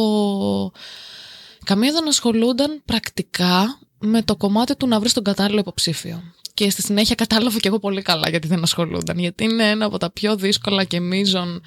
καμία 1.64 1.92
δεν 1.92 2.08
ασχολούνταν 2.08 2.82
πρακτικά 2.84 3.78
με 3.98 4.22
το 4.22 4.36
κομμάτι 4.36 4.76
του 4.76 4.86
να 4.86 5.00
βρεις 5.00 5.12
τον 5.12 5.22
κατάλληλο 5.22 5.60
υποψήφιο. 5.60 6.22
Και 6.54 6.70
στη 6.70 6.82
συνέχεια 6.82 7.14
κατάλαβα 7.14 7.58
και 7.58 7.68
εγώ 7.68 7.78
πολύ 7.78 8.02
καλά 8.02 8.28
γιατί 8.28 8.48
δεν 8.48 8.62
ασχολούνταν. 8.62 9.18
Γιατί 9.18 9.44
είναι 9.44 9.70
ένα 9.70 9.86
από 9.86 9.98
τα 9.98 10.10
πιο 10.10 10.36
δύσκολα 10.36 10.84
και 10.84 11.00
μείζον 11.00 11.62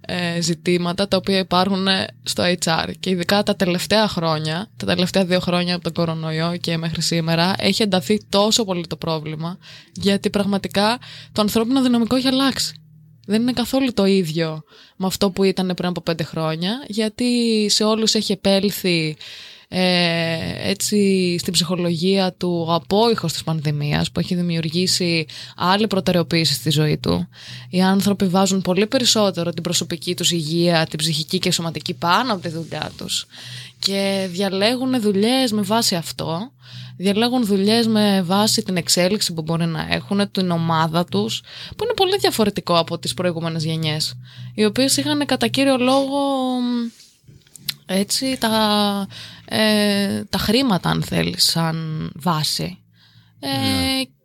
ε, 0.00 0.40
ζητήματα 0.40 1.08
τα 1.08 1.16
οποία 1.16 1.38
υπάρχουν 1.38 1.86
ε, 1.86 2.06
στο 2.22 2.44
HR. 2.64 2.90
Και 3.00 3.10
ειδικά 3.10 3.42
τα 3.42 3.56
τελευταία 3.56 4.08
χρόνια, 4.08 4.70
τα 4.76 4.86
τελευταία 4.86 5.24
δύο 5.24 5.40
χρόνια 5.40 5.74
από 5.74 5.84
τον 5.84 5.92
κορονοϊό 5.92 6.56
και 6.56 6.76
μέχρι 6.76 7.02
σήμερα, 7.02 7.54
έχει 7.58 7.82
ενταθεί 7.82 8.26
τόσο 8.28 8.64
πολύ 8.64 8.86
το 8.86 8.96
πρόβλημα, 8.96 9.58
γιατί 9.92 10.30
πραγματικά 10.30 10.98
το 11.32 11.40
ανθρώπινο 11.40 11.82
δυναμικό 11.82 12.16
έχει 12.16 12.26
αλλάξει. 12.26 12.74
Δεν 13.26 13.42
είναι 13.42 13.52
καθόλου 13.52 13.92
το 13.92 14.04
ίδιο 14.04 14.62
με 14.96 15.06
αυτό 15.06 15.30
που 15.30 15.42
ήταν 15.42 15.72
πριν 15.76 15.88
από 15.88 16.00
πέντε 16.00 16.22
χρόνια, 16.22 16.84
γιατί 16.86 17.66
σε 17.70 17.84
όλους 17.84 18.14
έχει 18.14 18.32
επέλθει 18.32 19.16
ε, 19.68 20.68
έτσι 20.68 21.36
στην 21.38 21.52
ψυχολογία 21.52 22.32
του 22.32 22.64
ο 22.68 22.72
απόϊχος 22.72 23.32
της 23.32 23.44
πανδημίας 23.44 24.10
που 24.10 24.20
έχει 24.20 24.34
δημιουργήσει 24.34 25.26
άλλη 25.56 25.86
προτεραιοποίηση 25.86 26.54
στη 26.54 26.70
ζωή 26.70 26.98
του. 26.98 27.28
Οι 27.70 27.82
άνθρωποι 27.82 28.26
βάζουν 28.26 28.62
πολύ 28.62 28.86
περισσότερο 28.86 29.50
την 29.50 29.62
προσωπική 29.62 30.14
τους 30.16 30.30
υγεία, 30.30 30.86
την 30.86 30.98
ψυχική 30.98 31.38
και 31.38 31.50
σωματική 31.50 31.94
πάνω 31.94 32.32
από 32.32 32.42
τη 32.42 32.48
δουλειά 32.48 32.90
τους 32.96 33.26
και 33.78 34.28
διαλέγουν 34.30 35.00
δουλειές 35.00 35.52
με 35.52 35.62
βάση 35.62 35.94
αυτό 35.94 36.50
διαλέγουν 36.96 37.44
δουλειές 37.44 37.86
με 37.86 38.22
βάση 38.22 38.62
την 38.62 38.76
εξέλιξη 38.76 39.32
που 39.32 39.42
μπορεί 39.42 39.66
να 39.66 39.86
έχουν, 39.90 40.30
την 40.30 40.50
ομάδα 40.50 41.04
τους, 41.04 41.42
που 41.76 41.84
είναι 41.84 41.92
πολύ 41.96 42.16
διαφορετικό 42.18 42.78
από 42.78 42.98
τις 42.98 43.14
προηγούμενες 43.14 43.64
γενιές, 43.64 44.14
οι 44.54 44.64
οποίες 44.64 44.96
είχαν 44.96 45.26
κατά 45.26 45.46
κύριο 45.46 45.76
λόγο 45.76 46.18
έτσι 47.86 48.36
τα, 48.38 49.06
ε, 49.44 50.24
τα 50.24 50.38
χρήματα 50.38 50.90
αν 50.90 51.02
θέλεις 51.02 51.44
σαν 51.44 52.10
βάση. 52.14 52.78
Ε, 53.40 53.48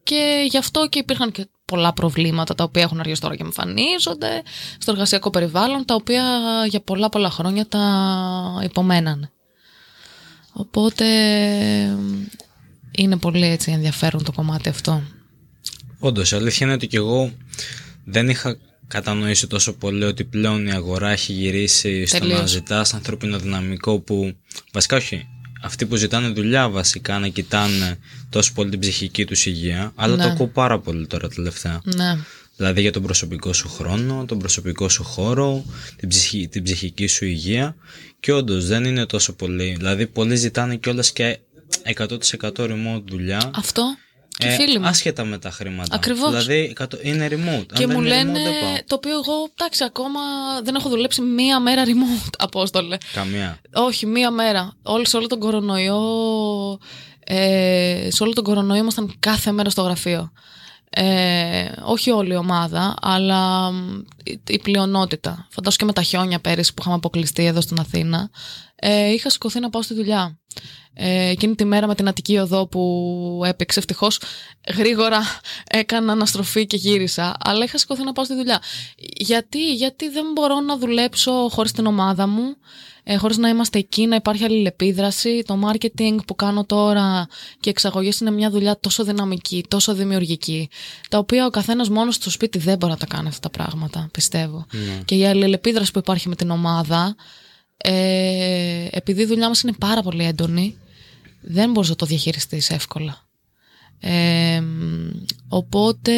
Και 0.04 0.48
γι' 0.50 0.58
αυτό 0.58 0.88
και 0.90 1.00
υπήρχαν 1.00 1.32
και 1.32 1.48
πολλά 1.66 1.94
προβλήματα 1.94 2.56
τα 2.56 2.64
οποία 2.64 2.82
έχουν 2.82 3.00
αρχίσει 3.00 3.22
τώρα 3.22 3.36
και 3.36 3.44
εμφανίζονται 3.44 4.42
στο 4.78 4.92
εργασιακό 4.92 5.30
περιβάλλον 5.30 5.86
τα 5.86 5.96
οποία 5.96 6.24
για 6.68 6.82
πολλά 6.82 7.10
πολλά 7.10 7.30
χρόνια 7.30 7.68
τα 7.68 8.62
υπομένανε. 8.64 9.32
Οπότε 10.54 11.06
είναι 12.92 13.18
πολύ 13.18 13.46
έτσι 13.46 13.72
ενδιαφέρον 13.72 14.24
το 14.24 14.32
κομμάτι 14.32 14.70
αυτό. 14.70 15.02
Όντως, 16.00 16.32
η 16.32 16.36
αλήθεια 16.36 16.66
είναι 16.66 16.76
ότι 16.76 16.88
και 16.88 16.98
εγώ 16.98 17.32
δεν 18.06 18.30
είχα 18.30 18.58
κατανοήσει 18.92 19.48
τόσο 19.48 19.74
πολύ 19.74 20.04
ότι 20.04 20.24
πλέον 20.24 20.68
η 20.68 20.72
αγορά 20.72 21.10
έχει 21.10 21.34
γυρίσει 21.34 22.06
στο 22.06 22.18
να 22.20 22.26
Τελείως. 22.30 22.50
ζητάς 22.50 22.94
ανθρώπινο 22.94 23.40
δυναμικό 23.40 24.00
που. 24.00 24.34
Βασικά, 24.74 24.96
όχι. 24.98 25.28
Αυτοί 25.64 25.86
που 25.86 25.96
ζητάνε 25.96 26.28
δουλειά 26.28 26.70
βασικά 26.70 27.20
να 27.20 27.28
κοιτάνε 27.28 27.98
τόσο 28.30 28.52
πολύ 28.54 28.70
την 28.70 28.80
ψυχική 28.80 29.26
τους 29.26 29.46
υγεία, 29.46 29.92
αλλά 29.96 30.16
Ναι. 30.16 30.24
το 30.24 30.30
ακούω 30.30 30.48
πάρα 30.48 30.80
πολύ 30.80 31.08
τώρα 31.08 31.28
τελευταία. 31.30 31.82
Ναι. 31.96 32.18
Δηλαδή 32.58 32.82
για 32.82 32.92
τον 32.92 33.02
προσωπικό 33.04 33.54
σου 33.54 33.70
χρόνο, 33.70 34.26
τον 34.28 34.40
προσωπικό 34.40 34.90
σου 34.90 35.04
χώρο, 35.04 35.66
την, 35.96 36.10
ψυχη- 36.10 36.50
την 36.50 36.64
ψυχική 36.64 37.08
σου 37.08 37.26
υγεία 37.26 37.76
και 38.20 38.32
όντως 38.34 38.66
δεν 38.68 38.84
είναι 38.84 39.06
τόσο 39.06 39.34
πολύ. 39.34 39.76
Δηλαδή 39.78 40.08
πολλοί 40.08 40.36
ζητάνε 40.36 40.76
κιόλας 40.76 41.12
και 41.12 41.38
100% 41.84 42.64
remote 42.64 43.04
δουλειά. 43.10 43.52
Αυτό 43.56 43.84
και 44.42 44.48
ε, 44.48 44.56
φίλοι 44.56 44.80
μου. 44.80 44.88
Άσχετα 44.88 45.24
με 45.24 45.38
τα 45.38 45.52
χρήματα. 45.52 45.96
Ακριβώς. 45.96 46.30
Δηλαδή 46.30 46.60
εκατό- 46.70 47.00
είναι 47.06 47.28
remote. 47.28 47.66
Και 47.74 47.84
Αν 47.84 47.90
δεν 47.90 47.90
μου 47.92 48.00
είναι 48.00 48.08
λένε, 48.08 48.32
remote, 48.32 48.44
δεν 48.44 48.54
πάω. 48.62 48.74
το 48.88 48.96
οποίο 48.96 49.12
εγώ, 49.12 49.34
εντάξει, 49.58 49.84
ακόμα 49.84 50.20
δεν 50.64 50.76
έχω 50.76 50.90
δουλέψει 50.90 51.22
μία 51.22 51.60
μέρα 51.60 51.84
remote, 51.86 52.30
Απόστολε. 52.46 52.98
Καμία. 53.14 53.60
Όχι, 53.74 54.06
μία 54.06 54.32
μέρα. 54.32 54.74
Όλοι 54.84 55.08
σε 55.08 55.18
όλο 55.18 55.28
τον 55.28 55.40
κορονοϊό, 55.40 56.00
ε, 57.26 58.08
σε 58.12 58.24
όλο 58.24 58.34
τον 58.34 58.44
κορονοϊό 58.44 58.82
ήμασταν 58.82 59.14
κάθε 59.20 59.52
μέρα 59.52 59.70
στο 59.70 59.82
γραφείο. 59.82 60.32
Ε, 60.94 61.72
όχι 61.84 62.12
όλη 62.12 62.34
η 62.34 62.36
ομάδα, 62.36 62.96
αλλά 63.02 63.72
μ, 63.72 64.00
η, 64.24 64.42
η 64.48 64.60
πλειονότητα. 64.60 65.48
Φαντάσου 65.52 65.78
και 65.78 65.86
με 65.86 65.94
τα 65.94 66.02
χιόνια 66.02 66.40
πέρυσι 66.40 66.70
που 66.74 66.78
είχαμε 66.82 66.96
αποκλειστεί 66.96 67.46
εδώ 67.46 67.62
στην 67.62 67.80
Αθήνα. 67.80 68.30
Ε, 68.76 69.12
είχα 69.12 69.30
σηκωθεί 69.30 69.60
να 69.60 69.70
πάω 69.70 69.82
στη 69.82 69.94
δουλειά. 69.94 70.40
Ε, 70.94 71.30
εκείνη 71.30 71.56
τη 71.56 71.66
μέρα 71.66 71.88
με 71.88 71.96
την 71.96 72.08
Αττική 72.08 72.38
Οδό 72.38 72.68
που 72.68 73.42
έπαιξε 73.46 73.80
ευτυχώς 73.80 74.20
γρήγορα 74.78 75.22
έκανα 75.70 76.12
αναστροφή 76.12 76.66
και 76.66 76.78
γύρισα 76.78 77.36
αλλά 77.40 77.64
είχα 77.64 77.78
σηκωθεί 77.78 78.04
να 78.04 78.14
πάω 78.14 78.26
στη 78.26 78.36
δουλειά. 78.36 78.62
Γιατί, 78.98 79.74
γιατί 79.74 80.10
δεν 80.10 80.26
μπορώ 80.34 80.60
να 80.60 80.78
δουλέψω 80.78 81.50
χωρίς 81.52 81.72
την 81.72 81.86
ομάδα 81.86 82.28
μου 82.28 82.56
ε, 83.04 83.16
χωρίς 83.16 83.38
να 83.38 83.50
είμαστε 83.50 83.80
εκεί, 83.80 84.06
να 84.06 84.16
υπάρχει 84.16 84.44
αλληλεπίδραση. 84.44 85.44
Το 85.46 85.60
marketing 85.70 86.18
που 86.28 86.36
κάνω 86.36 86.66
τώρα 86.66 87.28
και 87.60 87.70
εξαγωγές 87.70 88.20
είναι 88.20 88.32
μια 88.32 88.50
δουλειά 88.50 88.80
τόσο 88.80 89.04
δυναμική, 89.04 89.66
τόσο 89.68 89.94
δημιουργική 89.94 90.70
τα 91.10 91.18
οποία 91.18 91.46
ο 91.46 91.50
καθένας 91.50 91.90
μόνος 91.90 92.16
στο 92.16 92.30
σπίτι 92.30 92.58
δεν 92.60 92.78
μπορεί 92.78 92.92
να 92.92 92.98
τα 92.98 93.06
κάνει 93.06 93.28
αυτά 93.28 93.40
τα 93.40 93.50
πράγματα 93.50 94.10
πιστεύω. 94.12 94.66
Ναι. 94.72 95.02
και 95.06 95.16
η 95.16 95.26
αλληλεπίδραση 95.26 95.92
που 95.92 96.00
υπάρχει 96.00 96.30
με 96.30 96.36
την 96.36 96.50
ομάδα 96.50 97.16
ε, 97.82 98.88
επειδή 98.92 99.22
η 99.22 99.26
δουλειά 99.26 99.48
μας 99.48 99.62
είναι 99.62 99.74
πάρα 99.80 100.02
πολύ 100.02 100.24
έντονη 100.24 100.78
δεν 101.42 101.72
μπορείς 101.72 101.90
να 101.90 101.96
το 101.96 102.06
διαχειριστείς 102.06 102.70
εύκολα. 102.70 103.30
Ε, 104.04 104.64
οπότε 105.48 106.12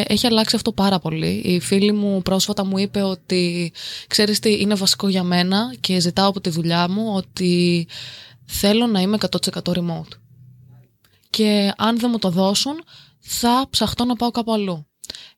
έχει 0.00 0.26
αλλάξει 0.26 0.56
αυτό 0.56 0.72
πάρα 0.72 0.98
πολύ. 0.98 1.42
Η 1.44 1.60
φίλη 1.60 1.92
μου 1.92 2.22
πρόσφατα 2.22 2.64
μου 2.64 2.78
είπε 2.78 3.02
ότι 3.02 3.72
ξέρεις 4.06 4.38
τι 4.38 4.60
είναι 4.60 4.74
βασικό 4.74 5.08
για 5.08 5.22
μένα 5.22 5.74
και 5.80 6.00
ζητάω 6.00 6.28
από 6.28 6.40
τη 6.40 6.50
δουλειά 6.50 6.88
μου 6.88 7.14
ότι 7.14 7.86
θέλω 8.44 8.86
να 8.86 9.00
είμαι 9.00 9.16
100% 9.20 9.72
remote. 9.72 10.18
Και 11.30 11.72
αν 11.76 11.98
δεν 11.98 12.10
μου 12.12 12.18
το 12.18 12.30
δώσουν 12.30 12.84
θα 13.18 13.66
ψαχτώ 13.70 14.04
να 14.04 14.16
πάω 14.16 14.30
κάπου 14.30 14.52
αλλού. 14.52 14.86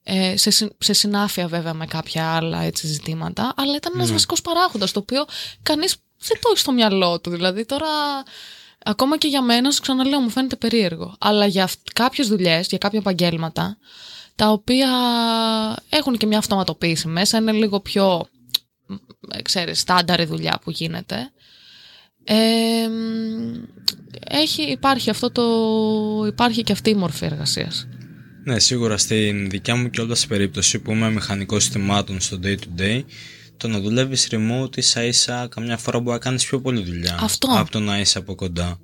Ε, 0.03 0.37
σε, 0.37 0.51
συ- 0.51 0.73
σε 0.79 0.93
συνάφεια 0.93 1.47
βέβαια 1.49 1.75
με 1.75 1.87
κάποια 1.87 2.27
άλλα 2.35 2.63
έτσι, 2.63 2.87
ζητήματα, 2.87 3.53
αλλά 3.57 3.77
ήταν 3.77 3.93
ένας 3.95 4.13
βασικός 4.13 4.41
παράγοντας 4.41 4.93
το 4.93 4.99
οποίο 5.01 5.25
κανείς 5.63 5.97
δεν 6.19 6.39
το 6.41 6.49
έχει 6.51 6.59
στο 6.59 6.73
μυαλό 6.73 7.21
του. 7.21 7.31
Δηλαδή 7.31 7.65
τώρα 7.65 7.89
Ακόμα 8.89 9.19
και 9.19 9.29
για 9.29 9.43
μένα, 9.43 9.71
σου 9.71 9.81
ξαναλέω, 9.81 10.21
μου 10.21 10.31
φαίνεται 10.31 10.57
περίεργο. 10.57 11.15
Αλλά 11.19 11.47
για 11.47 11.69
κάποιες 11.93 12.29
δουλειές, 12.29 12.67
για 12.67 12.79
κάποια 12.79 12.99
επαγγέλματα, 12.99 13.79
τα 14.35 14.51
οποία 14.51 14.89
έχουν 15.89 16.17
και 16.17 16.27
μια 16.27 16.39
αυτοματοποίηση 16.39 17.09
μέσα, 17.09 17.39
είναι 17.39 17.53
λίγο 17.53 17.81
πιο, 17.81 18.27
ε, 19.29 19.43
ξέρεις, 19.43 19.81
στάνταρ 19.81 20.21
η 20.21 20.25
δουλειά 20.25 20.61
που 20.65 20.71
γίνεται. 20.71 21.31
Ε, 22.25 22.89
έχει, 24.29 24.63
υπάρχει, 24.63 25.11
αυτό 25.11 25.31
το, 25.31 25.45
υπάρχει 26.27 26.63
και 26.63 26.73
αυτή 26.73 26.91
η 26.91 26.95
μορφή 26.95 27.25
εργασίας. 27.25 27.87
Ναι, 28.49 28.59
σίγουρα 28.59 28.97
στην 28.99 29.51
δικιά 29.51 29.77
μου 29.77 29.91
και 29.91 30.01
όλα 30.01 30.15
σε 30.15 30.27
περίπτωση 30.27 30.79
που 30.79 30.91
είμαι 30.93 31.11
μηχανικός 31.11 31.63
συστημάτων 31.63 32.21
στο 32.21 32.39
day 32.43 32.55
to 32.57 32.81
day, 32.81 33.03
το 33.57 33.69
να 33.69 33.81
δουλεύεις 33.81 34.29
remote 34.31 34.77
ίσα 34.77 35.05
ίσα 35.05 35.49
καμιά 35.51 35.77
φορά 35.77 35.99
μπορεί 35.99 36.11
να 36.13 36.19
κάνεις 36.19 36.47
πιο 36.47 36.61
πολύ 36.61 36.83
δουλειά. 36.83 37.19
Αυτό. 37.21 37.49
Από 37.51 37.71
το 37.71 37.81
να 37.81 37.99
είσαι 38.01 38.19
από 38.19 38.35
κοντά. 38.35 38.79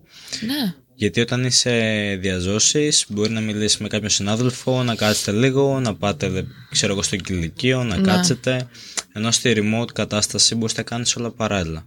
Ναι. 0.47 0.75
Γιατί 0.95 1.21
όταν 1.21 1.45
είσαι 1.45 1.73
διαζώσεις, 2.21 3.05
μπορεί 3.09 3.31
να 3.31 3.41
μιλήσεις 3.41 3.79
με 3.79 3.89
κάποιον 3.89 4.11
συνάδελφο, 4.11 4.83
να 4.83 4.95
κάτσετε 4.95 5.33
λίγο, 5.33 5.81
να 5.81 5.95
πάτε 5.95 6.47
ξέρω 6.71 6.93
εγώ, 6.93 7.03
στο 7.03 7.17
κηλικείο, 7.17 7.85
να 7.85 7.97
Ναι. 7.97 8.03
κάτσετε. 8.03 8.69
Ενώ 9.13 9.31
στη 9.31 9.55
remote 9.57 9.93
κατάσταση 9.95 10.55
μπορείς 10.55 10.77
να 10.77 10.83
κάνεις 10.83 11.17
όλα 11.17 11.31
παράλληλα. 11.31 11.87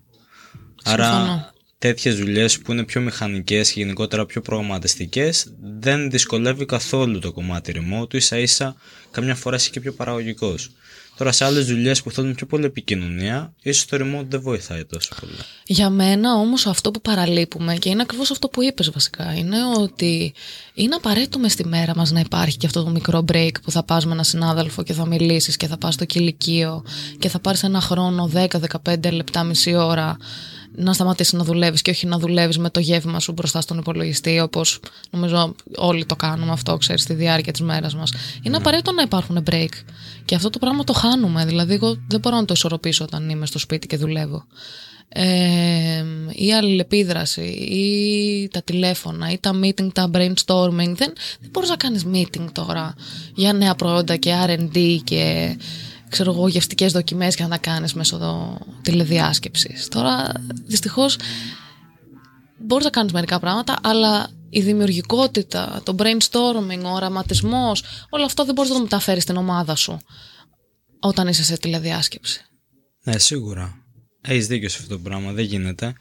Άρα 0.84 1.05
Συμφωνώ. 1.05 1.53
Τέτοιες 1.77 2.15
δουλειές 2.17 2.60
που 2.60 2.72
είναι 2.72 2.84
πιο 2.84 3.01
μηχανικές 3.01 3.72
και 3.72 3.79
γενικότερα 3.79 4.25
πιο 4.25 4.41
προγραμματιστικές 4.41 5.53
δεν 5.79 6.10
δυσκολεύει 6.10 6.65
καθόλου 6.65 7.20
το 7.20 7.32
κομμάτι 7.32 7.74
remote. 7.75 8.13
ίσα 8.13 8.38
ίσα 8.38 8.75
καμιά 9.12 9.36
φορά 9.36 9.55
είσαι 9.55 9.70
και 9.70 9.79
πιο 9.79 9.94
παραγωγικός. 9.94 10.72
Τώρα 11.17 11.32
σε 11.32 11.46
άλλες 11.46 11.65
δουλειές 11.65 12.01
που 12.01 12.12
θέλουν 12.12 12.36
πιο 12.36 12.46
πολύ 12.46 12.65
επικοινωνία, 12.65 13.53
ίσως 13.62 13.86
το 13.86 13.98
remote 13.98 14.25
δεν 14.27 14.41
βοηθάει 14.41 14.86
τόσο 14.86 15.15
πολύ. 15.20 15.34
Για 15.65 15.89
μένα 15.89 16.34
όμως 16.34 16.65
αυτό 16.65 16.91
που 16.91 17.01
παραλείπουμε 17.01 17.75
και 17.75 17.89
είναι 17.89 18.01
ακριβώς 18.01 18.32
αυτό 18.32 18.48
που 18.48 18.63
είπες 18.63 18.89
βασικά 18.89 19.34
είναι 19.34 19.58
ότι 19.77 20.34
είναι 20.74 20.96
απαραίτητο 20.96 21.39
μες 21.39 21.51
στη 21.51 21.67
μέρα 21.67 21.96
μας 21.96 22.12
να 22.12 22.20
υπάρχει 22.20 22.58
και 22.58 22.65
αυτό 22.65 22.84
το 22.84 22.89
μικρό 22.89 23.25
break 23.32 23.51
που 23.63 23.72
θα 23.72 23.84
πας 23.84 24.05
με 24.05 24.12
έναν 24.12 24.25
συνάδελφο 24.25 24.84
και 24.84 24.94
θα 24.94 25.05
μιλήσεις 25.05 25.58
και 25.58 25.67
θα 25.67 25.77
πας 25.77 25.94
στο 25.94 26.05
κηλικείο 26.05 26.84
και 27.20 27.29
θα 27.29 27.39
πάρεις 27.39 27.63
ένα 27.63 27.82
χρόνο 27.82 28.32
10-15 28.34 29.12
λεπτά 29.12 29.44
μισή 29.44 29.75
ώρα 29.75 30.17
να 30.75 30.94
σταματήσεις 30.94 31.34
να 31.34 31.44
δουλεύεις 31.44 31.82
και 31.82 31.91
όχι 31.91 32.05
να 32.05 32.20
δουλεύεις 32.20 32.58
με 32.58 32.70
το 32.70 32.79
γεύμα 32.79 33.20
σου 33.20 33.32
μπροστά 33.32 33.62
στον 33.62 33.77
υπολογιστή 33.77 34.39
όπως 34.39 34.79
νομίζω 35.10 35.55
όλοι 35.75 36.05
το 36.05 36.15
κάνουμε 36.15 36.51
αυτό 36.51 36.77
ξέρεις 36.77 37.01
στη 37.01 37.13
διάρκεια 37.13 37.51
της 37.51 37.62
μέρας 37.62 37.96
μας. 37.96 38.13
Είναι 38.41 38.58
απαραίτητο 38.58 38.91
να 38.91 39.01
υπάρχουν 39.01 39.44
break. 39.51 39.70
Και 40.25 40.36
αυτό 40.36 40.50
το 40.50 40.60
πράγμα 40.60 40.84
το 40.84 40.94
χάνουμε. 40.94 41.46
Δηλαδή 41.46 41.74
εγώ 41.74 41.98
δεν 42.08 42.20
μπορώ 42.20 42.36
να 42.36 42.46
το 42.46 42.53
ισορροπήσω 42.53 43.03
όταν 43.03 43.29
είμαι 43.29 43.46
στο 43.46 43.60
σπίτι 43.60 43.88
και 43.88 43.98
δουλεύω. 43.98 44.46
Ε, 45.10 46.03
η 46.32 46.53
αλληλεπίδραση 46.53 47.41
ή 47.41 48.50
τα 48.51 48.62
τηλέφωνα 48.62 49.32
ή 49.32 49.38
τα 49.39 49.60
meeting, 49.63 49.88
τα 49.94 50.10
brainstorming. 50.13 50.94
Δεν, 50.96 51.13
δεν 51.39 51.50
μπορείς 51.51 51.70
να 51.70 51.75
κάνεις 51.75 52.05
meeting 52.13 52.46
τώρα 52.51 52.94
για 53.36 53.53
νέα 53.53 53.75
προϊόντα 53.75 54.15
και 54.15 54.34
R&D 54.46 54.98
και 55.03 55.55
ξέρω 56.09 56.31
εγώ 56.31 56.47
γευστικές 56.47 56.91
δοκιμές 56.91 57.35
και 57.35 57.43
να 57.43 57.50
τα 57.50 57.57
κάνεις 57.57 57.93
μέσω 57.93 58.17
το, 58.17 58.57
τηλεδιάσκεψης 58.81 59.88
τώρα 59.88 60.31
δυστυχώς 60.65 61.17
μπορείς 62.57 62.85
να 62.85 62.91
κάνεις 62.91 63.12
μερικά 63.12 63.39
πράγματα 63.39 63.75
αλλά 63.83 64.29
η 64.50 64.62
δημιουργικότητα, 64.62 65.81
το 65.83 65.95
brainstorming, 66.00 66.83
ο 66.83 66.89
οραματισμός 66.89 67.83
όλο 68.09 68.25
αυτό 68.25 68.45
δεν 68.45 68.53
μπορείς 68.53 68.69
να 68.69 68.77
το 68.77 68.83
μεταφέρεις 68.83 69.24
στην 69.24 69.35
ομάδα 69.35 69.75
σου 69.75 70.00
όταν 71.00 71.27
είσαι 71.27 71.43
σε 71.43 71.57
τηλεδιάσκεψη 71.57 72.41
Ναι, 73.03 73.19
σίγουρα. 73.19 73.85
Έχεις 74.21 74.47
δίκιο 74.47 74.69
σε 74.69 74.77
αυτό 74.81 74.95
το 74.95 75.01
πράγμα, 75.01 75.31
δεν 75.31 75.45
γίνεται. 75.45 75.95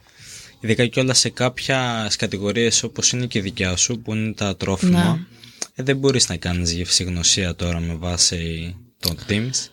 Ειδικά 0.59 0.87
και 0.87 0.99
όλα 0.99 1.13
σε 1.13 1.29
κάποια 1.29 2.11
κατηγορίες 2.17 2.83
όπως 2.83 3.11
είναι 3.11 3.25
και 3.25 3.37
η 3.37 3.41
δικιά 3.41 3.75
σου, 3.75 3.99
που 3.99 4.13
είναι 4.13 4.33
τα 4.33 4.57
τρόφιμα. 4.57 5.03
Ναι. 5.03 5.25
Ε, 5.75 5.83
δεν 5.83 5.97
μπορείς 5.97 6.29
να 6.29 6.37
κάνεις 6.37 6.71
γευσηγνωσία 6.71 7.55
τώρα 7.55 7.79
με 7.79 7.95
βάση 7.95 8.75
το 8.99 9.15
Teams. 9.27 9.69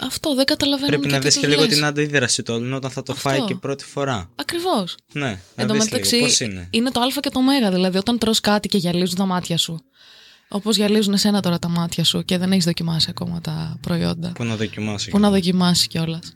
Αυτό 0.00 0.34
δεν 0.34 0.44
καταλαβαίνω 0.44 0.88
Πρέπει 0.88 1.06
να 1.08 1.18
τι 1.18 1.24
δεις 1.24 1.32
τους 1.34 1.42
και 1.42 1.48
λίγο 1.48 1.62
λες. 1.62 1.74
την 1.74 1.84
αντίδραση 1.84 2.42
του 2.42 2.52
άλλου 2.54 2.76
όταν 2.76 2.90
θα 2.90 3.02
το 3.02 3.12
Αυτό. 3.12 3.28
φάει 3.28 3.40
και 3.40 3.54
πρώτη 3.54 3.84
φορά. 3.84 4.30
Ακριβώς. 4.34 4.96
Ναι, 5.12 5.24
να 5.26 5.38
Εν 5.54 5.66
τω 5.66 5.72
δεις 5.74 5.84
μεταξύ, 5.84 6.14
λίγο 6.14 6.26
πώς 6.26 6.40
είναι. 6.40 6.68
είναι 6.70 6.90
το 6.90 7.00
Α 7.00 7.06
και 7.20 7.30
το 7.30 7.40
Μέγα. 7.42 7.70
Δηλαδή, 7.70 7.98
όταν 7.98 8.18
τρως 8.18 8.40
κάτι 8.40 8.68
και 8.68 8.78
γυαλίζουν 8.78 9.16
τα 9.16 9.24
μάτια 9.26 9.56
σου. 9.58 9.80
Όπως 10.48 10.76
γυαλίζουν 10.76 11.12
εσένα 11.12 11.40
τώρα 11.40 11.58
τα 11.58 11.68
μάτια 11.68 12.04
σου 12.04 12.22
και 12.24 12.38
δεν 12.38 12.52
έχεις 12.52 12.64
δοκιμάσει 12.64 13.06
ακόμα 13.10 13.40
τα 13.40 13.78
προϊόντα. 13.80 14.32
Πού 14.34 14.44
να 14.44 14.56
δοκιμάσει. 14.56 15.10
Πού 15.10 15.18
να 15.18 15.30
δοκιμάσει 15.30 15.86
κιόλας. 15.88 16.32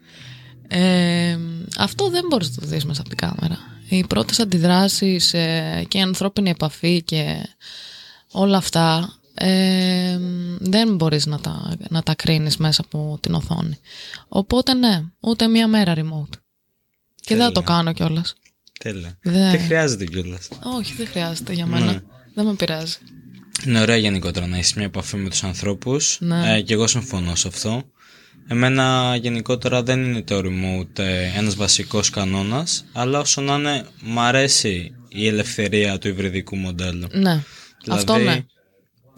Ε, 0.69 1.39
αυτό 1.79 2.09
δεν 2.09 2.25
μπορείς 2.29 2.49
να 2.51 2.55
το 2.63 2.67
δεις 2.67 2.85
μέσα 2.85 3.01
από 3.01 3.09
την 3.09 3.19
κάμερα. 3.19 3.59
Οι 3.89 4.05
πρώτες 4.07 4.39
αντιδράσεις 4.41 5.35
ε, 5.35 5.85
και 5.89 5.99
η 5.99 6.01
ανθρώπινη 6.01 6.51
επαφή 6.51 7.03
και 7.03 7.49
όλα 8.31 8.57
αυτά 8.57 9.15
ε, 9.43 10.19
δεν 10.59 10.95
μπορείς 10.95 11.27
να 11.27 11.41
τα, 11.41 11.77
να 11.89 12.03
τα 12.03 12.15
κρίνεις 12.15 12.57
μέσα 12.57 12.83
από 12.85 13.19
την 13.21 13.35
οθόνη. 13.35 13.79
Οπότε 14.29 14.75
ναι, 14.75 15.03
ούτε 15.21 15.47
μία 15.49 15.69
μέρα 15.69 15.95
remote. 15.97 16.39
Και 17.21 17.37
δεν 17.37 17.45
θα 17.47 17.53
το 17.53 17.61
Τέλεια. 17.63 17.75
κάνω 17.77 17.93
κιόλας. 17.93 18.35
Τέλεια. 18.81 19.19
Δεν- 19.23 19.51
Δεν 19.51 19.61
χρειάζεται 19.61 20.05
κιόλας. 20.05 20.49
Όχι, 20.79 20.95
δεν 20.95 21.07
χρειάζεται 21.07 21.53
για 21.53 21.67
μένα. 21.67 21.85
Ναι. 21.93 22.01
Δεν 22.35 22.47
με 22.47 22.55
πειράζει. 22.55 22.97
Είναι 23.67 23.81
ωραία 23.81 23.97
γενικότερα 23.97 24.47
να 24.47 24.57
έχεις 24.57 24.75
μια 24.75 24.85
επαφή 24.85 25.17
με 25.17 25.29
τους 25.29 25.45
ανθρώπους. 25.45 26.17
Ναι. 26.21 26.57
Ε, 26.57 26.61
και 26.61 26.73
εγώ 26.75 26.87
συμφωνώ 26.87 27.35
σε 27.35 27.49
αυτό. 27.49 27.83
Εμένα 28.49 29.17
γενικότερα 29.21 29.83
δεν 29.83 30.05
είναι 30.05 30.23
το 30.23 30.39
remote 30.39 30.99
ε, 30.99 31.23
ένας 31.37 31.55
βασικός 31.55 32.11
κανόνας, 32.11 32.85
αλλά 32.93 33.19
όσο 33.19 33.41
να 33.41 33.55
είναι, 33.55 33.87
μ' 34.03 34.19
αρέσει 34.21 34.95
η 35.09 35.27
ελευθερία 35.27 35.99
του 35.99 36.09
υβριδικού 36.09 36.57
μοντέλου. 36.57 37.07
Ναι. 37.13 37.43
Αυτό 37.89 38.17
ναι. 38.17 38.45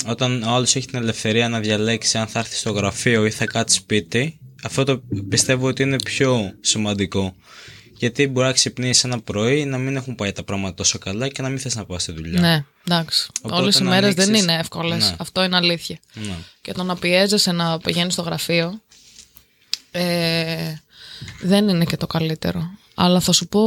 Όταν 0.07 0.43
ο 0.43 0.51
άλλος 0.55 0.77
έχει 0.77 0.87
την 0.87 0.99
ελευθερία 0.99 1.49
να 1.49 1.61
διαλέξει 1.61 2.19
αν 2.19 2.27
θα 2.27 2.39
έρθει 2.39 2.57
στο 2.57 2.71
γραφείο 2.71 3.27
ή 3.27 3.31
θα 3.31 3.45
κάτσει 3.45 3.77
σπίτι, 3.77 4.39
αυτό 4.63 4.85
το 4.85 5.03
πιστεύω 5.29 5.67
ότι 5.67 5.83
είναι 5.83 5.97
πιο 6.05 6.53
σημαντικό. 6.61 7.35
Γιατί 7.99 8.27
μπορεί 8.27 8.47
να 8.47 8.53
ξυπνήσεις 8.53 9.05
ένα 9.05 9.21
πρωί, 9.21 9.65
να 9.65 9.79
μην 9.79 9.97
έχουν 9.97 10.15
πάει 10.15 10.33
τα 10.33 10.43
πράγματα 10.43 10.75
τόσο 10.75 10.99
καλά 10.99 11.29
και 11.29 11.43
να 11.43 11.49
μην 11.49 11.59
θες 11.59 11.75
να 11.77 11.85
πας 11.85 12.03
στη 12.03 12.13
δουλειά. 12.13 12.41
Ναι, 12.41 12.65
εντάξει. 12.89 13.29
Οπότε 13.43 13.61
Όλες 13.63 13.79
οι 13.79 13.83
να 13.83 13.89
μέρες 13.91 14.15
δεν 14.15 14.25
ανοίξεις- 14.25 14.49
είναι 14.49 14.59
εύκολες. 14.59 15.11
Ναι. 15.11 15.17
Αυτό 15.19 15.43
είναι 15.45 15.57
αλήθεια. 15.57 15.99
Ναι. 16.15 16.35
Και 16.61 16.73
το 16.73 16.83
να 16.83 16.97
πιέζεσαι 16.97 17.53
να 17.53 17.79
πηγαίνεις 17.79 18.13
στο 18.13 18.23
γραφείο 18.23 18.81
ε, 19.91 20.75
δεν 21.43 21.69
είναι 21.69 21.85
και 21.85 21.97
το 21.97 22.07
καλύτερο. 22.07 22.71
Αλλά 22.95 23.21
θα 23.21 23.33
σου 23.33 23.47
πω 23.49 23.61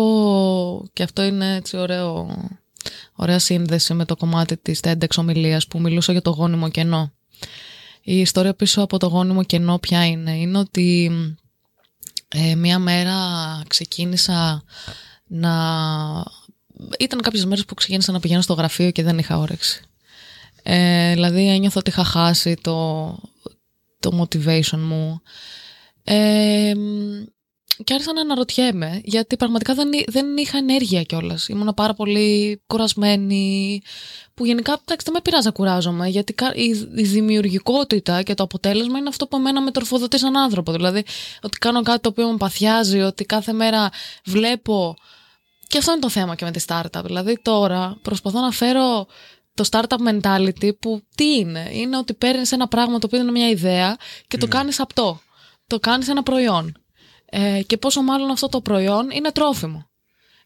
και 0.93 1.03
αυτό 1.03 1.23
είναι 1.23 1.55
έτσι 1.55 1.77
ωραίο, 1.77 2.27
ωραία 3.13 3.39
σύνδεση 3.39 3.93
με 3.93 4.05
το 4.05 4.15
κομμάτι 4.15 4.57
της 4.57 4.79
TEDx 4.83 5.07
ομιλίας 5.17 5.67
που 5.67 5.79
μιλούσα 5.79 6.11
για 6.11 6.21
το 6.21 6.29
γόνιμο 6.29 6.69
κενό. 6.69 7.11
Η 8.01 8.19
ιστορία 8.19 8.53
πίσω 8.53 8.81
από 8.81 8.97
το 8.97 9.07
γόνιμο 9.07 9.43
κενό 9.43 9.79
ποια 9.79 10.05
είναι; 10.05 10.37
Είναι 10.37 10.57
ότι 10.57 11.11
ε, 12.27 12.55
μία 12.55 12.79
μέρα 12.79 13.15
ξεκίνησα 13.67 14.63
να... 15.27 15.53
Ήταν 16.99 17.21
κάποιες 17.21 17.45
μέρες 17.45 17.65
που 17.65 17.73
ξεκίνησα 17.73 18.11
να 18.11 18.19
πηγαίνω 18.19 18.41
στο 18.41 18.53
γραφείο 18.53 18.91
και 18.91 19.03
δεν 19.03 19.17
είχα 19.17 19.37
όρεξη. 19.37 19.81
Ε, 20.63 21.13
δηλαδή 21.13 21.49
ένιωθα 21.49 21.79
ότι 21.79 21.89
είχα 21.89 22.03
χάσει 22.03 22.55
το, 22.61 23.07
το 23.99 24.21
motivation 24.21 24.77
μου. 24.77 25.21
Ε, 26.03 26.73
και 27.83 27.93
άρχισα 27.93 28.13
να 28.13 28.21
αναρωτιέμαι, 28.21 29.01
γιατί 29.03 29.37
πραγματικά 29.37 29.73
δεν, 29.73 29.91
εί- 29.93 30.11
δεν 30.11 30.37
είχα 30.37 30.57
ενέργεια 30.57 31.03
κιόλας. 31.03 31.47
Ήμουν 31.47 31.73
πάρα 31.75 31.93
πολύ 31.93 32.61
κουρασμένη. 32.67 33.81
Που 34.33 34.45
γενικά 34.45 34.71
εντάξει, 34.71 35.05
δεν 35.05 35.13
με 35.13 35.21
πειράζει 35.21 35.45
να 35.45 35.51
κουράζομαι, 35.51 36.07
γιατί 36.07 36.33
κα- 36.33 36.53
η, 36.55 36.89
η 36.95 37.03
δημιουργικότητα 37.03 38.21
και 38.21 38.33
το 38.33 38.43
αποτέλεσμα 38.43 38.97
είναι 38.97 39.09
αυτό 39.09 39.27
που 39.27 39.35
εμένα 39.37 39.61
με 39.61 39.71
τροφοδοτεί 39.71 40.19
σαν 40.19 40.37
άνθρωπο. 40.37 40.71
Δηλαδή, 40.71 41.03
ότι 41.41 41.57
κάνω 41.57 41.81
κάτι 41.81 41.99
το 42.01 42.09
οποίο 42.09 42.31
με 42.31 42.37
παθιάζει, 42.37 42.99
ότι 42.99 43.25
κάθε 43.25 43.53
μέρα 43.53 43.89
βλέπω. 44.25 44.95
Και 45.67 45.77
αυτό 45.77 45.91
είναι 45.91 46.01
το 46.01 46.09
θέμα 46.09 46.35
και 46.35 46.45
με 46.45 46.51
τη 46.51 46.63
startup. 46.67 47.03
Δηλαδή, 47.03 47.39
τώρα 47.41 47.97
προσπαθώ 48.01 48.39
να 48.39 48.51
φέρω 48.51 49.07
το 49.53 49.63
startup 49.71 50.09
mentality 50.21 50.69
που 50.79 51.01
τι 51.15 51.35
είναι; 51.35 51.69
Είναι 51.71 51.97
ότι 51.97 52.13
παίρνεις 52.13 52.51
ένα 52.51 52.67
πράγμα 52.67 52.99
το 52.99 53.05
οποίο 53.07 53.19
είναι 53.19 53.31
μια 53.31 53.49
ιδέα 53.49 53.97
και 54.27 54.37
το 54.37 54.47
κάνεις 54.47 54.79
απτό. 54.79 55.21
Το 55.67 55.79
κάνεις 55.79 56.07
ένα 56.07 56.23
προϊόν. 56.23 56.77
Ε, 57.37 57.61
και 57.63 57.77
πόσο 57.77 58.01
μάλλον 58.01 58.29
αυτό 58.29 58.49
το 58.49 58.61
προϊόν 58.61 59.09
είναι 59.09 59.31
τρόφιμο. 59.31 59.89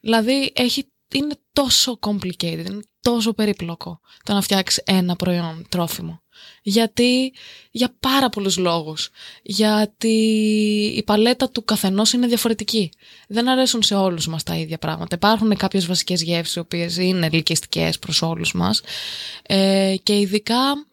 Δηλαδή 0.02 0.52
έχει, 0.56 0.92
είναι 1.14 1.36
τόσο 1.54 2.00
complicated, 2.02 2.66
είναι 2.68 2.80
τόσο 3.02 3.34
περίπλοκο 3.34 4.00
το 4.24 4.34
να 4.34 4.42
φτιάξεις 4.42 4.84
ένα 4.86 5.16
προϊόν 5.16 5.66
τρόφιμο. 5.70 6.22
Γιατί, 6.62 7.34
για 7.72 7.96
πάρα 8.00 8.30
πολλούς 8.30 8.58
λόγους. 8.58 9.10
Γιατί 9.44 10.18
η 10.96 11.04
παλέτα 11.04 11.50
του 11.50 11.64
καθενός 11.64 12.14
είναι 12.14 12.28
διαφορετική. 12.28 12.92
Δεν 13.28 13.50
αρέσουν 13.50 13.84
σε 13.84 13.96
όλους 13.96 14.28
μας 14.28 14.44
τα 14.44 14.56
ίδια 14.56 14.78
πράγματα. 14.78 15.16
Υπάρχουν 15.16 15.56
κάποιες 15.56 15.86
βασικές 15.86 16.22
γεύσεις, 16.22 16.56
οι 16.56 16.60
οποίες 16.60 16.98
είναι 16.98 17.30
ελκυστικές 17.32 18.00
προς 18.00 18.22
όλους 18.22 18.54
μας. 18.54 18.82
Ε, 19.44 19.96
και 20.04 20.20
ειδικά 20.20 20.89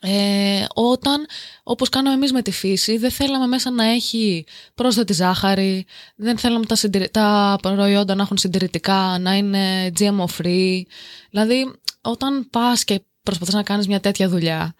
ε, 0.00 0.64
όταν, 0.74 1.26
όπως 1.62 1.88
κάναμε 1.88 2.14
εμείς 2.14 2.32
με 2.32 2.42
τη 2.42 2.50
φύση, 2.50 2.98
δεν 2.98 3.10
θέλαμε 3.10 3.46
μέσα 3.46 3.70
να 3.70 3.84
έχει 3.84 4.44
πρόσθετη 4.74 5.12
ζάχαρη, 5.12 5.86
δεν 6.16 6.38
θέλαμε 6.38 6.66
τα, 6.66 6.74
συντηρη- 6.74 7.10
τα 7.10 7.58
προϊόντα 7.62 8.14
να 8.14 8.22
έχουν 8.22 8.38
συντηρητικά, 8.38 9.18
να 9.20 9.34
είναι 9.34 9.92
GMO 9.98 10.24
free. 10.38 10.82
Δηλαδή, 11.30 11.72
όταν 12.00 12.48
πας 12.50 12.84
και 12.84 13.00
προσπαθείς 13.22 13.54
να 13.54 13.62
κάνεις 13.62 13.86
μια 13.86 14.00
τέτοια 14.00 14.28
δουλειά, 14.28 14.74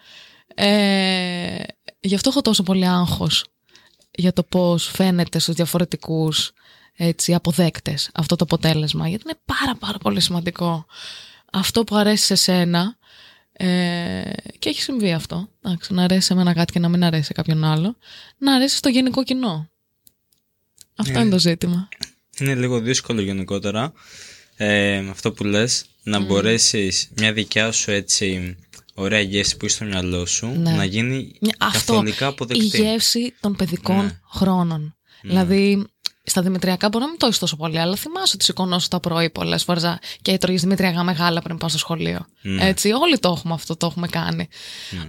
ε, 0.54 1.62
γι' 2.00 2.14
αυτό 2.14 2.28
έχω 2.28 2.40
τόσο 2.40 2.62
πολύ 2.62 2.86
άγχος 2.86 3.44
για 4.10 4.32
το 4.32 4.42
πώς 4.42 4.88
φαίνεται 4.88 5.38
στους 5.38 5.54
διαφορετικούς 5.54 6.52
έτσι, 6.96 7.34
αποδέκτες 7.34 8.10
αυτό 8.14 8.36
το 8.36 8.44
αποτέλεσμα. 8.44 9.08
Γιατί 9.08 9.22
είναι 9.26 9.38
πάρα 9.44 9.76
πάρα 9.78 9.98
πολύ 9.98 10.20
σημαντικό 10.20 10.86
αυτό 11.52 11.84
που 11.84 11.96
αρέσει 11.96 12.24
σε 12.24 12.34
σένα 12.34 12.96
Ε, 13.60 14.30
και 14.58 14.68
έχει 14.68 14.80
συμβεί 14.82 15.12
αυτό. 15.12 15.48
Εντάξει, 15.64 15.92
να 15.94 16.02
αρέσει 16.04 16.26
σε 16.26 16.34
μένα 16.34 16.52
κάτι 16.54 16.72
και 16.72 16.78
να 16.78 16.88
μην 16.88 17.04
αρέσει 17.04 17.24
σε 17.24 17.32
κάποιον 17.32 17.64
άλλο. 17.64 17.96
Να 18.38 18.54
αρέσει 18.54 18.76
στο 18.76 18.88
γενικό 18.88 19.24
κοινό. 19.24 19.68
Αυτό 20.96 21.18
Ε. 21.18 21.20
είναι 21.22 21.30
το 21.30 21.38
ζήτημα. 21.38 21.88
Είναι 22.40 22.54
λίγο 22.54 22.80
δύσκολο 22.80 23.20
γενικότερα 23.20 23.92
ε, 24.56 25.00
με 25.04 25.10
αυτό 25.10 25.32
που 25.32 25.44
λες 25.44 25.84
να 26.02 26.18
μπορέσεις 26.20 27.08
μια 27.16 27.32
δικιά 27.32 27.72
σου 27.72 27.90
έτσι 27.90 28.56
ωραία 28.94 29.20
γεύση 29.20 29.56
που 29.56 29.64
είσαι 29.66 29.74
στο 29.76 29.84
μυαλό 29.84 30.26
σου 30.26 30.46
Ναι. 30.46 30.70
να 30.70 30.84
γίνει 30.84 31.32
Μια- 31.40 31.54
Αυτό, 31.58 31.92
καθολικά 31.92 32.24
η 32.24 32.28
αποδεκτή. 32.28 32.64
γεύση 32.64 33.34
των 33.40 33.56
παιδικών 33.56 34.04
Ναι. 34.04 34.20
χρόνων. 34.30 34.96
Δηλαδή, 35.22 35.86
στα 36.28 36.42
δημητριακά 36.42 36.88
μπορεί 36.88 37.04
να 37.04 37.10
μην 37.10 37.18
το 37.18 37.26
έχεις 37.26 37.38
τόσο 37.38 37.56
πολύ, 37.56 37.78
αλλά 37.78 37.96
θυμάσαι 37.96 38.32
ότι 38.34 38.44
σηκωνόσου 38.44 38.88
τα 38.88 39.00
πρωί 39.00 39.30
πολλές 39.30 39.64
φορές 39.64 39.98
και 40.22 40.32
έτρωγε 40.32 40.58
δημητριακά 40.58 41.02
μεγάλα 41.02 41.42
πριν 41.42 41.58
πάω 41.58 41.68
στο 41.68 41.78
σχολείο. 41.78 42.26
Ναι. 42.42 42.68
Έτσι, 42.68 42.92
όλοι 42.92 43.18
το 43.18 43.28
έχουμε 43.36 43.54
αυτό, 43.54 43.76
το 43.76 43.86
έχουμε 43.86 44.08
κάνει. 44.08 44.48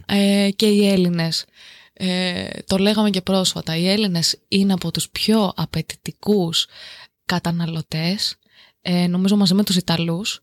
Ε, 0.05 0.49
και 0.55 0.65
οι 0.65 0.88
Έλληνες. 0.88 1.45
Ε, 1.93 2.47
το 2.67 2.77
λέγαμε 2.77 3.10
και 3.10 3.21
πρόσφατα. 3.21 3.75
Οι 3.75 3.89
Έλληνες 3.89 4.39
είναι 4.47 4.73
από 4.73 4.91
τους 4.91 5.10
πιο 5.10 5.53
απαιτητικούς 5.55 6.67
καταναλωτές, 7.25 8.36
ε, 8.82 9.08
νομίζω 9.08 9.36
μαζί 9.36 9.53
με 9.53 9.63
τους 9.63 9.75
Ιταλούς 9.75 10.41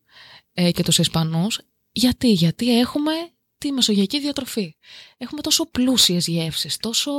ε, 0.53 0.71
και 0.71 0.83
τους 0.83 0.99
Ισπανούς. 0.99 1.61
Γιατί, 1.93 2.33
γιατί 2.33 2.79
έχουμε 2.79 3.13
τη 3.59 3.73
μεσογειακή 3.73 4.21
διατροφή. 4.21 4.77
Έχουμε 5.19 5.41
τόσο 5.41 5.67
πλούσιες 5.71 6.27
γεύσεις, 6.27 6.77
τόσο 6.77 7.11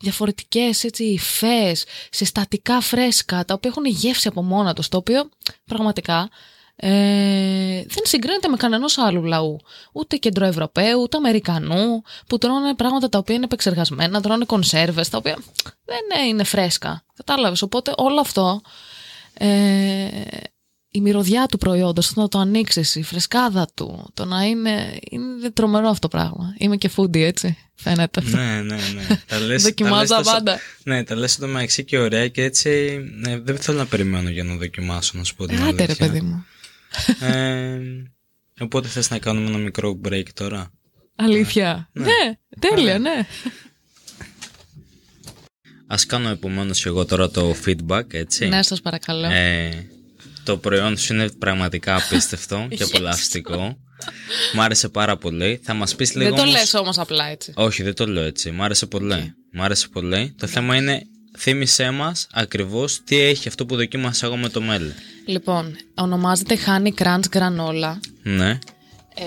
διαφορετικές 0.00 0.84
έτσι, 0.84 1.04
υφές, 1.04 1.84
συστατικά 2.10 2.80
φρέσκα, 2.80 3.44
τα 3.44 3.54
οποία 3.54 3.70
έχουν 3.70 3.84
γεύση 3.84 4.28
από 4.28 4.42
μόνα 4.42 4.74
τους, 4.74 4.88
το 4.88 4.96
οποίο 4.96 5.28
πραγματικά 5.64 6.30
ε, 6.76 7.82
δεν 7.86 8.02
συγκρίνεται 8.04 8.48
με 8.48 8.56
κανένας 8.56 8.98
άλλου 8.98 9.22
λαού. 9.22 9.60
Ούτε 9.92 10.16
κεντροευρωπαίου, 10.16 11.00
ούτε 11.00 11.16
Αμερικανού, 11.16 12.02
που 12.26 12.38
τρώνε 12.38 12.74
πράγματα 12.74 13.08
τα 13.08 13.18
οποία 13.18 13.34
είναι 13.34 13.44
επεξεργασμένα, 13.44 14.20
τρώνε 14.20 14.44
κονσέρβες, 14.44 15.08
τα 15.08 15.18
οποία 15.18 15.38
δεν 15.84 16.26
είναι 16.26 16.44
φρέσκα. 16.44 17.04
Κατάλαβες, 17.16 17.62
οπότε 17.62 17.92
όλο 17.96 18.20
αυτό 18.20 18.60
ε, 19.34 20.08
η 20.96 21.00
μυρωδιά 21.00 21.46
του 21.46 21.58
προϊόντος, 21.58 22.12
το 22.12 22.20
να 22.20 22.28
το 22.28 22.38
ανοίξεις, 22.38 22.94
η 22.94 23.02
φρεσκάδα 23.02 23.66
του, 23.74 24.10
το 24.14 24.24
να 24.24 24.42
είναι, 24.42 24.98
είναι 25.10 25.50
τρομερό 25.50 25.88
αυτό 25.88 26.08
το 26.08 26.16
πράγμα. 26.16 26.54
Είμαι 26.58 26.76
και 26.76 26.90
foodie, 26.96 27.16
έτσι, 27.20 27.56
φαίνεται 27.74 28.20
αυτό. 28.20 28.36
ναι, 28.36 28.60
ναι, 28.62 28.76
ναι. 28.76 29.20
τα 29.26 29.38
λες, 29.38 29.62
Δοκιμάζω 29.62 30.06
τα 30.06 30.16
λες 30.16 30.26
τόσο- 30.26 30.30
πάντα. 30.36 30.58
Ναι, 30.82 31.04
τα 31.04 31.14
λες 31.14 31.36
το 31.36 31.46
μεταξύ 31.46 31.84
και 31.84 31.98
ωραία 31.98 32.28
και 32.28 32.42
έτσι 32.42 33.00
ναι, 33.20 33.38
δεν 33.38 33.58
θέλω 33.58 33.78
να 33.78 33.86
περιμένω 33.86 34.28
για 34.28 34.44
να 34.44 34.54
δοκιμάσω, 34.56 35.12
να 35.18 35.24
σου 35.24 35.34
πω 35.34 35.46
την 35.46 35.62
Άντε 35.62 35.70
ρε 35.76 35.82
αλήθεια. 35.82 36.06
παιδί 36.06 36.20
μου. 36.20 36.44
Ε, 37.20 37.78
οπότε 38.60 38.88
θες 38.88 39.10
να 39.10 39.18
κάνουμε 39.18 39.48
ένα 39.48 39.58
μικρό 39.58 40.00
break 40.08 40.26
τώρα; 40.34 40.70
Αλήθεια. 41.16 41.88
Ναι, 41.92 42.38
τέλεια, 42.58 42.98
ναι. 42.98 43.26
Ας 45.86 46.06
κάνω 46.06 46.28
επομένως 46.28 46.82
και 46.82 46.88
εγώ 46.88 47.04
τώρα 47.04 47.30
το 47.30 47.54
feedback, 47.66 48.12
έτσι. 48.14 48.46
Ναι, 48.48 48.62
σας 48.62 48.80
παρακαλώ. 48.80 49.26
Ε, 49.30 49.86
το 50.44 50.56
προϊόν 50.56 50.96
σου 50.98 51.12
είναι 51.14 51.28
πραγματικά 51.38 51.94
απίστευτο 52.04 52.66
και 52.70 52.76
Yes. 52.84 52.86
απολαυστικό. 52.92 53.76
Μ' 54.54 54.60
άρεσε 54.60 54.88
πάρα 54.88 55.16
πολύ. 55.16 55.60
Θα 55.64 55.74
μας 55.74 55.94
πεις 55.94 56.14
λίγο 56.14 56.28
δεν 56.28 56.34
το 56.38 56.42
όμως- 56.42 56.54
λες 56.60 56.74
όμως 56.74 56.98
απλά 56.98 57.24
έτσι. 57.26 57.52
Όχι, 57.56 57.82
δεν 57.82 57.94
το 57.94 58.06
λέω 58.06 58.22
έτσι. 58.24 58.50
Μ' 58.50 58.62
άρεσε 58.62 58.86
πολύ. 58.86 59.34
Μ' 59.52 59.62
άρεσε 59.62 59.88
πολύ. 59.88 60.34
Το 60.38 60.46
θέμα 60.46 60.76
είναι, 60.76 61.02
θύμισέ 61.38 61.90
μας 61.90 62.26
ακριβώς 62.32 63.00
τι 63.04 63.18
έχει 63.20 63.48
αυτό 63.48 63.66
που 63.66 63.76
δοκίμασα 63.76 64.26
εγώ 64.26 64.36
με 64.36 64.48
το 64.48 64.60
μέλι. 64.60 64.92
Λοιπόν, 65.26 65.76
ονομάζεται 65.94 66.58
Honey 66.66 67.02
Crunch 67.02 67.22
Granola 67.38 67.96
Ναι. 68.22 68.58
ε, 69.14 69.24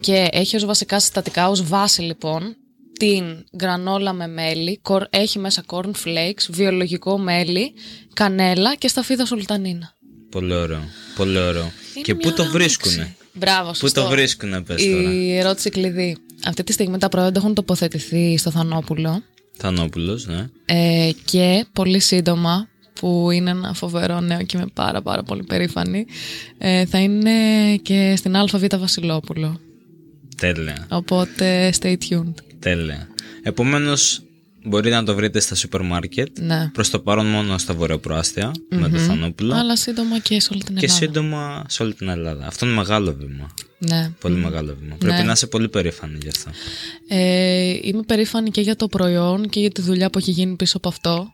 και 0.00 0.28
έχει 0.32 0.56
ως 0.56 0.64
βασικά 0.64 1.00
συστατικά, 1.00 1.48
ως 1.48 1.62
βάση 1.68 2.02
λοιπόν, 2.02 2.56
την 2.98 3.24
γκρανόλα 3.56 4.12
με 4.12 4.26
μέλι, 4.26 4.78
κορ- 4.82 5.16
έχει 5.16 5.38
μέσα 5.38 5.64
corn 5.66 5.90
flakes, 6.04 6.46
βιολογικό 6.50 7.18
μέλι, 7.18 7.72
κανέλα 8.14 8.74
και 8.74 8.88
σταφίδα 8.88 9.24
σουλτανίνα. 9.26 9.95
Πολύ 10.36 10.54
ωραίο. 10.54 10.82
Πολύ 11.16 11.38
ωραίο. 11.38 11.72
Είναι 11.94 12.02
και 12.04 12.14
μια 12.14 12.28
πού 12.28 12.36
το 12.36 12.42
άνοιξη. 12.42 12.58
βρίσκουνε; 12.58 13.16
Μπράβο, 13.32 13.68
Πού 13.68 13.74
σωστό. 13.74 14.02
το 14.02 14.08
βρίσκουνε, 14.08 14.60
πες 14.62 14.84
τώρα. 14.86 15.12
Η 15.12 15.36
ερώτηση 15.36 15.70
κλειδί. 15.70 16.16
Αυτή 16.46 16.62
τη 16.64 16.72
στιγμή 16.72 16.98
τα 16.98 17.08
προϊόντα 17.08 17.38
έχουν 17.38 17.54
τοποθετηθεί 17.54 18.36
στο 18.38 18.50
Θανόπουλο 18.50 19.22
Θανόπουλος, 19.58 20.26
ναι. 20.26 20.48
ε, 20.64 21.10
και 21.24 21.66
πολύ 21.72 22.00
σύντομα 22.00 22.68
που 23.00 23.30
είναι 23.30 23.50
ένα 23.50 23.72
φοβερό 23.74 24.20
νέο 24.20 24.42
και 24.42 24.56
είμαι 24.56 24.66
πάρα 24.74 25.02
πάρα 25.02 25.22
πολύ 25.22 25.42
περήφανη 25.44 26.06
ε, 26.58 26.86
θα 26.86 26.98
είναι 26.98 27.30
και 27.82 28.14
στην 28.16 28.36
ΑΒ 28.36 28.64
Βασιλόπουλο 28.78 29.60
Τέλεια. 30.36 30.86
οπότε 30.90 31.72
stay 31.80 31.96
tuned 32.08 32.34
Τέλεια. 32.58 33.08
Επομένως, 33.42 34.22
μπορείτε 34.66 34.94
να 34.94 35.04
το 35.04 35.14
βρείτε 35.14 35.40
στα 35.40 35.54
σούπερ 35.54 35.82
μάρκετ. 35.82 36.38
ναι. 36.38 36.70
Προς 36.72 36.90
το 36.90 36.98
παρόν 36.98 37.26
μόνο 37.26 37.58
στα 37.58 37.74
βορειοπροάστια 37.74 38.50
με 38.70 38.88
το 38.88 38.98
Θανόπουλο. 38.98 39.54
αλλά 39.54 39.76
σύντομα 39.76 40.18
και 40.18 40.40
σε 40.40 40.48
όλη 40.52 40.62
την 40.64 40.74
Και 40.76 40.84
Ελλάδα 40.84 41.04
σύντομα 41.04 41.64
σε 41.68 41.82
όλη 41.82 41.94
την 41.94 42.08
Ελλάδα. 42.08 42.46
Αυτό 42.46 42.66
είναι 42.66 42.74
μεγάλο 42.74 43.16
βήμα. 43.18 43.54
ναι. 43.78 44.10
Πολύ 44.20 44.36
μεγάλο 44.36 44.76
βήμα. 44.80 44.96
Πρέπει 44.98 45.22
να 45.22 45.32
είσαι 45.32 45.46
πολύ 45.46 45.68
περήφανη 45.68 46.18
γι' 46.22 46.28
αυτό. 46.28 46.50
Ε, 47.08 47.78
είμαι 47.82 48.02
περήφανη 48.06 48.50
και 48.50 48.60
για 48.60 48.76
το 48.76 48.86
προϊόν 48.88 49.48
και 49.48 49.60
για 49.60 49.70
τη 49.70 49.80
δουλειά 49.82 50.10
που 50.10 50.18
έχει 50.18 50.30
γίνει 50.30 50.56
πίσω 50.56 50.76
από 50.76 50.88
αυτό 50.88 51.28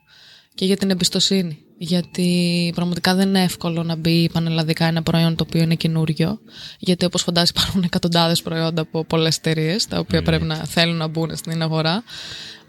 και 0.55 0.65
για 0.65 0.77
την 0.77 0.91
εμπιστοσύνη. 0.91 1.59
Γιατί 1.79 2.73
πραγματικά 2.75 3.15
δεν 3.15 3.29
είναι 3.29 3.43
εύκολο 3.43 3.83
να 3.83 3.97
μπει 3.97 4.31
πανελλαδικά 4.33 4.85
ένα 4.87 5.03
προϊόν 5.03 5.37
το 5.37 5.45
οποίο 5.49 5.63
είναι 5.63 5.75
καινούριο. 5.75 6.41
Γιατί 6.79 7.05
όπως 7.05 7.23
φαντάζεσαι 7.23 7.53
υπάρχουν 7.57 7.83
εκατοντάδες 7.83 8.43
προϊόντα 8.43 8.83
από 8.83 9.05
πολλές 9.05 9.37
εταιρείες, 9.37 9.87
τα 9.87 9.99
οποία 9.99 10.23
πρέπει 10.23 10.45
να 10.45 10.57
θέλουν 10.57 10.97
να 10.97 11.07
μπουν 11.07 11.37
στην 11.37 11.63
αγορά. 11.63 12.03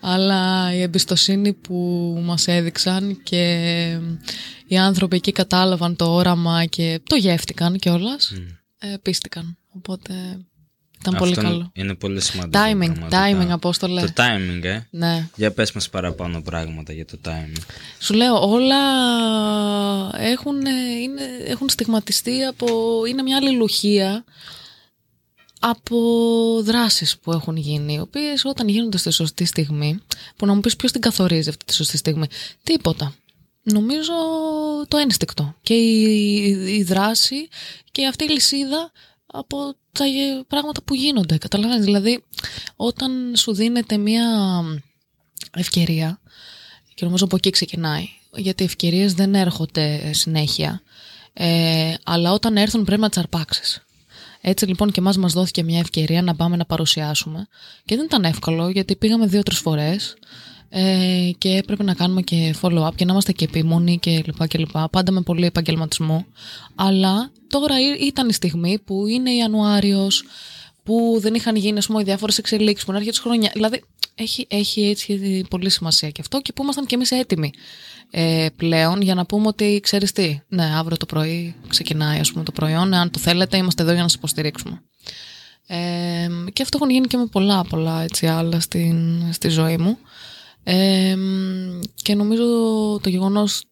Αλλά 0.06 0.74
η 0.74 0.82
εμπιστοσύνη 0.82 1.54
που 1.54 1.76
μας 2.24 2.48
έδειξαν 2.48 3.20
και 3.24 3.44
οι 4.68 4.78
άνθρωποι 4.78 5.16
εκεί 5.16 5.32
κατάλαβαν 5.32 5.96
το 5.96 6.14
όραμα 6.14 6.66
και 6.66 7.00
το 7.10 7.16
γεύτηκαν 7.16 7.78
κιόλας, 7.78 8.34
ε, 8.80 8.94
πίστηκαν. 9.02 9.58
Οπότε 9.76 10.14
ήταν 11.00 11.16
πολύ 11.18 11.32
Αυτό 11.32 11.42
είναι- 11.42 11.50
καλό. 11.52 11.72
Είναι 11.74 11.94
πολύ 11.96 12.22
σημαντικό. 12.22 12.64
Timing, 12.64 12.94
πραγματικά. 12.94 13.48
timing, 13.48 13.50
Απόστολε. 13.52 14.02
Το 14.02 14.14
timing, 14.16 14.64
ε. 14.64 14.80
Ναι. 14.90 15.28
Για 15.36 15.52
πες 15.52 15.72
μας 15.72 15.90
παραπάνω 15.90 16.42
πράγματα 16.42 16.94
για 16.94 17.06
το 17.06 17.18
timing. 17.26 17.62
Σου 18.00 18.14
λέω, 18.14 18.50
όλα 18.50 18.76
έχουν, 20.18 20.66
ε, 20.66 20.70
είναι, 21.02 21.22
έχουν 21.46 21.70
στιγματιστεί 21.70 22.44
από... 22.44 22.68
Είναι 23.10 23.22
μια 23.22 23.38
αλληλουχία 23.38 24.24
από 25.66 25.98
δράσεις 26.64 27.18
που 27.18 27.32
έχουν 27.32 27.56
γίνει, 27.56 27.94
οι 27.94 28.00
οποίες 28.00 28.46
όταν 28.46 28.68
γίνονται 28.68 28.98
στη 28.98 29.12
σωστή 29.12 29.46
στιγμή, 29.46 30.00
που 30.36 30.46
να 30.46 30.54
μου 30.54 30.60
πεις 30.60 30.76
ποιος 30.76 30.92
την 30.92 31.02
καθορίζει 31.02 31.50
αυτή 31.50 31.66
τη 31.66 31.74
σωστή 31.74 31.98
στιγμή, 31.98 32.26
τίποτα. 32.64 33.16
Νομίζω 33.64 34.14
το 34.88 34.98
ένστικτο 34.98 35.56
και 35.62 35.74
η, 35.74 36.76
η 36.78 36.84
δράση 36.84 37.48
και 37.92 38.08
αυτή 38.08 38.24
η 38.24 38.30
λυσίδα 38.30 38.92
από 39.26 39.76
τα 39.92 40.06
γε- 40.06 40.44
πράγματα 40.48 40.82
που 40.82 40.96
γίνονται. 40.96 41.38
Καταλαβαίνεις, 41.38 41.86
δηλαδή 41.86 42.24
όταν 42.76 43.34
σου 43.36 43.54
δίνεται 43.54 43.98
μια 43.98 44.26
ευκαιρία 45.54 46.20
και 46.94 47.06
νομίζω 47.06 47.26
από 47.26 47.36
εκεί 47.36 47.50
ξεκινάει. 47.50 48.08
Γιατί 48.36 48.64
οι 48.64 48.66
ευκαιρίες 48.66 49.14
δεν 49.14 49.36
έρχονται 49.36 50.14
συνέχεια. 50.14 50.82
Ε, 51.34 51.94
αλλά 52.04 52.32
όταν 52.32 52.58
έρθουν 52.58 52.84
πρέπει 52.84 53.02
να 53.02 53.10
τις 53.10 53.18
αρπάξεις. 53.18 53.86
Έτσι 54.46 54.66
λοιπόν 54.66 54.92
και 54.92 55.00
εμάς 55.00 55.18
μας 55.18 55.34
δόθηκε 55.34 55.64
μια 55.64 55.80
ευκαιρία 55.80 56.22
να 56.22 56.36
πάμε 56.36 56.56
να 56.56 56.66
παρουσιάσουμε. 56.66 57.48
Και 57.86 57.96
δεν 57.96 58.06
ήταν 58.06 58.24
εύκολο 58.24 58.70
γιατί 58.70 58.96
πήγαμε 58.96 59.26
δύο-τρεις 59.26 59.60
φορές 59.60 60.16
ε, 60.70 61.30
και 61.38 61.50
έπρεπε 61.50 61.84
να 61.84 61.94
κάνουμε 61.94 62.22
και 62.22 62.56
follow-up 62.62 62.96
και 62.96 63.06
να 63.06 63.12
είμαστε 63.12 63.32
και 63.32 63.44
επίμονοι 63.46 64.00
και 64.00 64.22
λοιπά 64.26 64.48
και 64.48 64.58
λοιπά. 64.58 64.90
Πάντα 64.90 65.12
με 65.12 65.22
πολύ 65.22 65.46
επαγγελματισμό. 65.46 66.26
Αλλά 66.76 67.32
τώρα 67.48 67.80
ή- 67.80 68.06
ήταν 68.06 68.30
η 68.30 68.34
στιγμή 68.34 68.80
που 68.80 69.08
είναι 69.08 69.32
Ιανουάριος, 69.34 70.24
που 70.84 71.18
δεν 71.20 71.34
είχαν 71.34 71.56
γίνει 71.56 71.78
ας 71.78 71.86
πούμε, 71.88 72.02
οι 72.02 72.04
διάφορες 72.04 72.38
εξελίξεις, 72.38 72.84
που 72.86 72.92
είναι 72.92 73.00
αρχή 73.00 73.12
της 73.12 73.20
χρονιά. 73.20 73.52
Δηλαδή 73.54 73.84
έχει, 74.16 74.46
έχει 74.50 74.82
έτσι 74.82 75.46
πολύ 75.50 75.70
σημασία 75.70 76.10
και 76.10 76.22
αυτό 76.22 76.42
και 76.42 76.54
που 76.54 76.64
ήμασταν 76.64 76.86
κι 76.86 76.96
εμείς 76.96 77.12
έτοιμοι 77.12 77.52
ε, 78.16 78.48
πλέον 78.56 79.02
για 79.02 79.16
να 79.16 79.26
πούμε 79.26 79.48
ότι 79.48 79.80
ξέρεις 79.84 80.12
τι, 80.12 80.40
ναι, 80.48 80.76
αύριο 80.76 80.98
το 80.98 81.06
πρωί 81.06 81.56
ξεκινάει 81.68 82.20
ας 82.20 82.32
πούμε, 82.32 82.44
το 82.44 82.52
προϊόν. 82.52 82.94
Αν 82.94 83.12
το 83.12 83.20
θέλετε, 83.20 83.58
είμαστε 83.58 83.82
εδώ 83.82 83.92
για 83.92 84.02
να 84.02 84.08
σας 84.08 84.18
υποστηρίξουμε. 84.18 84.82
Ε, 85.68 86.28
και 86.54 86.62
αυτό 86.62 86.78
έχουν 86.78 86.90
γίνει 86.90 87.08
και 87.08 87.18
με 87.18 87.26
πολλά 87.26 87.64
πολλά 87.64 88.02
έτσι, 88.02 88.28
άλλα 88.28 88.60
στην, 88.60 89.24
στη 89.34 89.50
ζωή 89.50 89.78
μου. 89.78 89.98
Ε, 90.64 91.16
και 91.96 92.16
νομίζω 92.16 92.44
το 93.02 93.10
γεγονός 93.10 93.64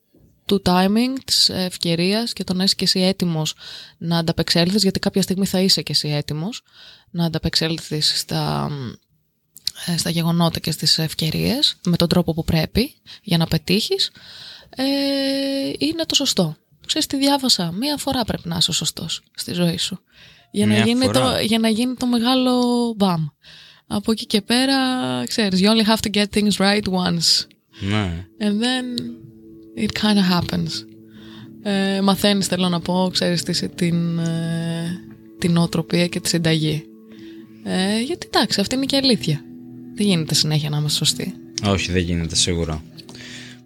του 0.45 0.61
timing, 0.65 1.17
της 1.25 1.49
ευκαιρίας 1.49 2.33
και 2.33 2.43
το 2.43 2.53
να 2.53 2.63
είσαι 2.63 2.75
και 2.75 2.83
εσύ 2.83 2.99
έτοιμος 2.99 3.55
να 3.97 4.17
ανταπεξέλθεις, 4.17 4.81
γιατί 4.83 4.99
κάποια 4.99 5.21
στιγμή 5.21 5.45
θα 5.45 5.59
είσαι 5.59 5.81
και 5.81 5.91
εσύ 5.91 6.09
έτοιμος 6.09 6.63
να 7.11 7.25
ανταπεξέλθεις 7.25 8.19
στα, 8.19 8.69
ε, 8.71 8.95
στα 9.97 10.09
γεγονότα 10.09 10.59
και 10.59 10.71
στις 10.71 10.97
ευκαιρίες 10.97 11.75
με 11.85 11.97
τον 11.97 12.07
τρόπο 12.07 12.33
που 12.33 12.43
πρέπει 12.43 12.93
για 13.23 13.37
να 13.37 13.45
πετύχεις, 13.45 14.11
ε, 14.75 14.83
είναι 15.77 16.03
το 16.05 16.15
σωστό. 16.15 16.55
Ξέρεις 16.85 17.07
τι 17.07 17.17
διάβασα, 17.17 17.71
μία 17.71 17.97
φορά 17.97 18.23
πρέπει 18.25 18.47
να 18.47 18.57
είσαι 18.57 18.71
ο 18.71 18.73
σωστός 18.73 19.21
στη 19.35 19.53
ζωή 19.53 19.77
σου. 19.77 19.99
για 20.51 20.65
να, 20.65 20.73
Μια 20.73 20.83
γίνει 20.83 21.05
φορά. 21.05 21.33
το, 21.33 21.39
για 21.39 21.59
να 21.59 21.67
γίνει 21.69 21.93
το 21.95 22.05
μεγάλο 22.07 22.53
μπαμ. 22.97 23.25
Από 23.87 24.11
εκεί 24.11 24.25
και 24.25 24.41
πέρα, 24.41 24.77
ξέρεις, 25.27 25.59
you 25.63 25.65
only 25.65 25.85
have 25.89 25.99
to 26.11 26.17
get 26.17 26.25
things 26.37 26.55
right 26.57 26.83
once. 26.83 27.45
Ναι. 27.79 28.25
And 28.39 28.53
then 28.63 28.85
it 29.83 29.89
kind 30.01 30.17
of 30.17 30.39
happens. 30.39 30.69
Ε, 31.63 32.01
μαθαίνεις, 32.01 32.47
θέλω 32.47 32.69
να 32.69 32.79
πω, 32.79 33.09
ξέρεις, 33.13 33.43
τη- 33.43 33.69
την, 33.69 34.19
ε, 34.19 34.99
την 35.39 35.51
νοοτροπία 35.51 36.07
και 36.07 36.19
τη 36.19 36.27
συνταγή. 36.29 36.85
Ε, 37.63 37.99
γιατί 37.99 38.25
εντάξει, 38.33 38.59
αυτή 38.61 38.75
είναι 38.75 38.85
και 38.85 38.95
η 38.95 38.99
αλήθεια. 38.99 39.41
Δεν 39.95 40.07
γίνεται 40.07 40.33
συνέχεια 40.35 40.69
να 40.69 40.77
είμαστε 40.77 40.97
σωστοί. 41.05 41.33
Όχι, 41.65 41.91
δεν 41.91 42.01
γίνεται 42.01 42.35
σίγουρα. 42.35 42.83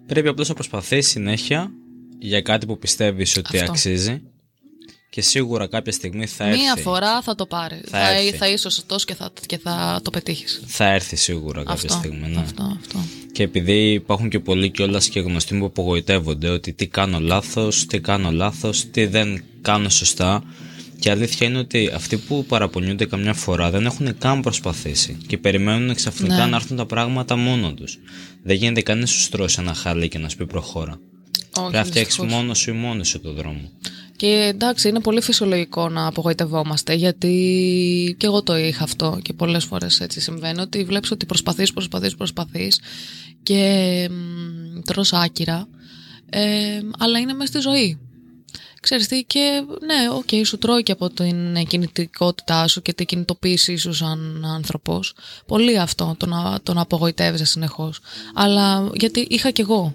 Πρέπει 0.06 0.28
απλώς 0.28 0.48
να 0.48 0.54
προσπαθείς 0.54 1.08
συνέχεια 1.08 1.70
για 2.18 2.40
κάτι 2.40 2.66
που 2.66 2.78
πιστεύεις 2.78 3.36
ότι 3.36 3.58
Αυτό. 3.58 3.70
αξίζει 3.72 4.22
και 5.10 5.20
σίγουρα 5.22 5.66
κάποια 5.66 5.92
στιγμή 5.92 6.26
θα 6.26 6.44
έρθει. 6.44 6.60
Μία 6.60 6.76
φορά 6.76 7.22
θα 7.22 7.34
το 7.34 7.46
πάρει. 7.46 7.80
Θα 7.84 7.98
Θα, 7.98 8.10
έρθει. 8.10 8.36
θα 8.36 8.48
είσαι 8.48 8.70
σωστός 8.70 9.04
και 9.04 9.14
θα, 9.14 9.32
και 9.46 9.58
θα 9.58 10.00
το 10.04 10.10
πετύχεις. 10.10 10.62
Θα 10.66 10.92
έρθει 10.92 11.16
σίγουρα 11.16 11.58
κάποια 11.64 11.72
Αυτό, 11.72 11.92
στιγμή. 11.92 12.28
Ναι. 12.28 12.40
αυτό, 12.40 12.76
αυτό. 12.80 12.98
Και 13.32 13.42
επειδή 13.42 13.92
υπάρχουν 13.92 14.28
και 14.28 14.38
πολλοί 14.38 14.70
κιόλας 14.70 15.08
και 15.08 15.20
γνωστοί 15.20 15.58
που 15.58 15.64
απογοητεύονται 15.64 16.48
ότι 16.48 16.72
τι 16.72 16.86
κάνω 16.86 17.20
λάθος, 17.20 17.86
τι 17.86 18.00
κάνω 18.00 18.30
λάθος, 18.30 18.90
τι 18.90 19.06
δεν 19.06 19.44
κάνω 19.60 19.88
σωστά. 19.88 20.42
Και 20.98 21.08
η 21.08 21.12
αλήθεια 21.12 21.46
είναι 21.46 21.58
ότι 21.58 21.90
αυτοί 21.94 22.16
που 22.16 22.44
παραπονιούνται 22.44 23.04
καμιά 23.06 23.34
φορά 23.34 23.70
δεν 23.70 23.86
έχουν 23.86 24.18
καν 24.18 24.40
προσπαθήσει 24.40 25.16
και 25.26 25.38
περιμένουν 25.38 25.94
ξαφνικά 25.94 26.34
Ναι. 26.44 26.46
να 26.50 26.56
έρθουν 26.56 26.76
τα 26.76 26.86
πράγματα 26.86 27.36
μόνο 27.36 27.72
τους. 27.74 27.98
Δεν 28.42 28.56
γίνεται 28.56 28.80
κανείς 28.82 29.02
να 29.02 29.06
σου 29.10 29.20
στρώσει 29.20 29.56
ένα 29.60 29.74
χαλί 29.74 30.08
και 30.08 30.18
να 30.18 30.28
σου 30.28 30.36
πει 30.36 30.46
προχώρα. 30.46 30.92
Όχι, 31.58 31.70
Πρέπει 31.70 31.76
να 31.76 31.84
φτιάξει 31.84 32.04
δυστυχώς. 32.20 32.32
μόνος 32.32 32.58
σου 32.58 32.70
ή 32.70 32.72
μόνο 32.72 33.04
σου 33.04 33.20
το 33.20 33.32
δρόμο. 33.32 33.70
Και 34.16 34.26
εντάξει, 34.54 34.88
είναι 34.88 35.00
πολύ 35.00 35.20
φυσιολογικό 35.22 35.88
να 35.88 36.06
απογοητευόμαστε, 36.06 36.94
γιατί 36.94 38.14
και 38.18 38.26
εγώ 38.26 38.42
το 38.42 38.56
είχα 38.56 38.84
αυτό 38.84 39.18
και 39.22 39.32
πολλές 39.32 39.64
φορές 39.64 40.00
έτσι 40.00 40.20
συμβαίνει, 40.20 40.60
ότι 40.60 40.84
βλέπεις 40.84 41.10
ότι 41.10 41.26
προσπαθείς, 41.26 41.72
προσπαθείς, 41.72 42.14
προσπαθείς 42.14 42.80
και 43.42 44.08
μ, 44.10 44.80
τρως 44.84 45.12
άκυρα, 45.12 45.68
ε, 46.30 46.40
αλλά 46.98 47.18
είναι 47.18 47.32
μέσα 47.32 47.46
στη 47.52 47.60
ζωή. 47.60 47.98
Ξέρεις 48.86 49.08
τι, 49.08 49.24
και 49.24 49.64
ναι, 49.84 50.08
οκ, 50.16 50.46
σου 50.46 50.58
τρώει 50.58 50.82
και 50.82 50.92
από 50.92 51.10
την 51.10 51.66
κινητικότητά 51.66 52.68
σου 52.68 52.82
και 52.82 52.92
την 52.92 53.06
κινητοποίησή 53.06 53.76
σου 53.76 53.92
σαν 53.92 54.44
άνθρωπος. 54.54 55.14
Πολύ 55.46 55.78
αυτό, 55.78 56.14
το 56.18 56.26
να, 56.26 56.58
το 56.62 56.74
να 56.74 56.80
απογοητεύεσαι 56.80 57.44
συνεχώς. 57.44 58.00
Αλλά 58.34 58.90
γιατί 58.94 59.26
είχα 59.28 59.50
κι 59.50 59.60
εγώ 59.60 59.94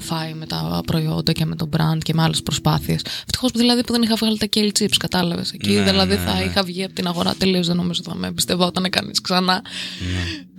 φάει 0.00 0.34
με 0.34 0.46
τα 0.46 0.80
προϊόντα 0.86 1.32
και 1.32 1.44
με 1.44 1.56
το 1.56 1.68
brand 1.76 1.98
και 2.02 2.14
με 2.14 2.22
άλλες 2.22 2.42
προσπάθειες. 2.42 3.00
Ευτυχώς 3.04 3.50
δηλαδή 3.50 3.84
που 3.84 3.92
δεν 3.92 4.02
είχα 4.02 4.14
βγάλει 4.14 4.38
τα 4.38 4.46
kale 4.54 4.70
chips, 4.78 4.96
κατάλαβες. 4.98 5.52
Εκεί 5.52 5.70
Ναι, 5.70 5.82
δηλαδή 5.82 6.14
ναι, 6.14 6.20
θα 6.20 6.34
ναι. 6.34 6.44
είχα 6.44 6.62
βγει 6.62 6.84
από 6.84 6.94
την 6.94 7.06
αγορά 7.06 7.34
τελείως, 7.34 7.66
δεν 7.66 7.76
νομίζω 7.76 8.02
θα 8.04 8.14
με 8.14 8.26
εμπιστευόταν 8.26 8.90
κανείς 8.90 9.20
ξανά. 9.20 9.62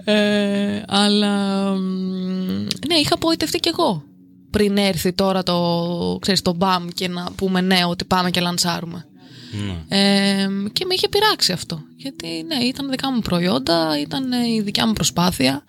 Ε, 0.04 0.84
αλλά 0.88 1.36
μ, 1.76 2.68
ναι, 2.88 2.96
είχα 3.02 3.14
απογοητευτεί 3.14 3.60
κι 3.60 3.70
εγώ 3.70 4.04
πριν 4.52 4.78
έρθει 4.78 5.14
τώρα 5.14 5.44
το, 5.44 6.18
ξέρεις, 6.22 6.42
το 6.42 6.54
μπαμ 6.54 6.88
και 6.88 7.08
να 7.08 7.32
πούμε 7.36 7.62
ναι 7.62 7.86
ότι 7.86 8.06
πάμε 8.06 8.30
και 8.30 8.42
λανσάρουμε. 8.42 9.06
Ναι. 9.52 9.98
Ε, 9.98 10.48
και 10.74 10.86
με 10.86 10.94
είχε 10.94 11.10
πειράξει 11.10 11.52
αυτό. 11.52 11.82
Γιατί 11.96 12.44
ναι, 12.48 12.56
ήταν 12.56 12.90
δικά 12.90 13.12
μου 13.12 13.20
προϊόντα, 13.20 14.00
ήταν 14.00 14.32
ε, 14.32 14.48
η 14.48 14.62
δικιά 14.62 14.88
μου 14.88 14.94
προσπάθεια. 14.94 15.64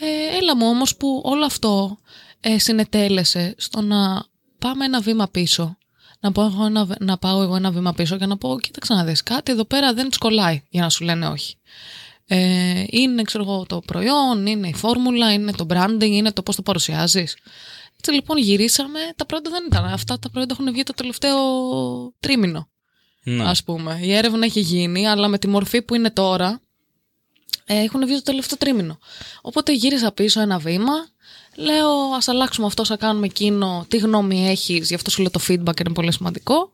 Ε, 0.00 0.36
έλα 0.36 0.56
μου 0.56 0.66
όμως 0.66 0.96
που 0.96 1.22
όλο 1.24 1.44
αυτό 1.44 1.98
ε, 2.40 2.58
συνετέλεσε 2.58 3.54
στο 3.58 3.80
να 3.80 4.24
πάμε 4.58 4.84
ένα 4.84 5.00
βήμα 5.00 5.28
πίσω. 5.28 5.76
Να 6.20 6.32
πάω, 6.32 6.46
εγώ 6.46 6.64
ένα, 6.64 6.96
να 7.00 7.18
πάω 7.18 7.42
εγώ 7.42 7.56
ένα 7.56 7.70
βήμα 7.70 7.92
πίσω 7.92 8.16
και 8.16 8.26
να 8.26 8.36
πω 8.36 8.60
κοίταξε 8.60 8.94
να 8.94 9.04
δεις 9.04 9.22
κάτι 9.22 9.52
εδώ 9.52 9.64
πέρα 9.64 9.94
δεν 9.94 10.08
σκολάει 10.12 10.62
για 10.68 10.82
να 10.82 10.88
σου 10.88 11.04
λένε 11.04 11.26
όχι. 11.26 11.56
Ε, 12.26 12.84
είναι 12.86 13.22
ξέρω 13.22 13.44
εγώ, 13.44 13.64
το 13.66 13.80
προϊόν, 13.80 14.46
είναι 14.46 14.68
η 14.68 14.74
φόρμουλα, 14.74 15.32
είναι 15.32 15.52
το 15.52 15.66
branding, 15.70 16.10
είναι 16.10 16.32
το 16.32 16.42
πώς 16.42 16.56
το 16.56 16.62
παρουσιάζεις. 16.62 17.36
Έτσι 18.04 18.14
λοιπόν 18.14 18.38
γυρίσαμε, 18.38 18.98
τα 19.16 19.26
προϊόντα 19.26 19.50
δεν 19.50 19.64
ήταν. 19.66 19.84
Αυτά 19.84 20.18
τα 20.18 20.30
προϊόντα 20.30 20.54
έχουν 20.58 20.72
βγει 20.72 20.82
το 20.82 20.92
τελευταίο 20.92 21.38
τρίμηνο 22.20 22.68
Ναι. 23.22 23.48
ας 23.48 23.62
πούμε. 23.64 23.98
Η 24.02 24.12
έρευνα 24.12 24.44
έχει 24.44 24.60
γίνει, 24.60 25.08
αλλά 25.08 25.28
με 25.28 25.38
τη 25.38 25.48
μορφή 25.48 25.82
που 25.82 25.94
είναι 25.94 26.10
τώρα, 26.10 26.60
ε, 27.64 27.78
έχουν 27.78 28.06
βγει 28.06 28.14
το 28.14 28.22
τελευταίο 28.22 28.56
τρίμηνο. 28.58 28.98
Οπότε 29.40 29.72
γύρισα 29.72 30.12
πίσω 30.12 30.40
ένα 30.40 30.58
βήμα, 30.58 30.92
λέω 31.56 31.90
ας 31.90 32.28
αλλάξουμε 32.28 32.66
αυτό, 32.66 32.84
θα 32.84 32.96
κάνουμε 32.96 33.26
εκείνο, 33.26 33.84
τι 33.88 33.96
γνώμη 33.96 34.48
έχεις, 34.48 34.88
γι' 34.88 34.94
αυτό 34.94 35.10
σου 35.10 35.20
λέω 35.20 35.30
το 35.30 35.40
feedback 35.48 35.80
είναι 35.80 35.92
πολύ 35.94 36.12
σημαντικό. 36.12 36.72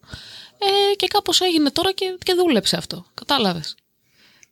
Ε, 0.58 0.94
και 0.94 1.06
κάπως 1.06 1.40
έγινε 1.40 1.70
τώρα 1.70 1.92
και, 1.92 2.18
και 2.24 2.34
δούλεψε 2.34 2.76
αυτό, 2.76 3.04
κατάλαβες. 3.14 3.74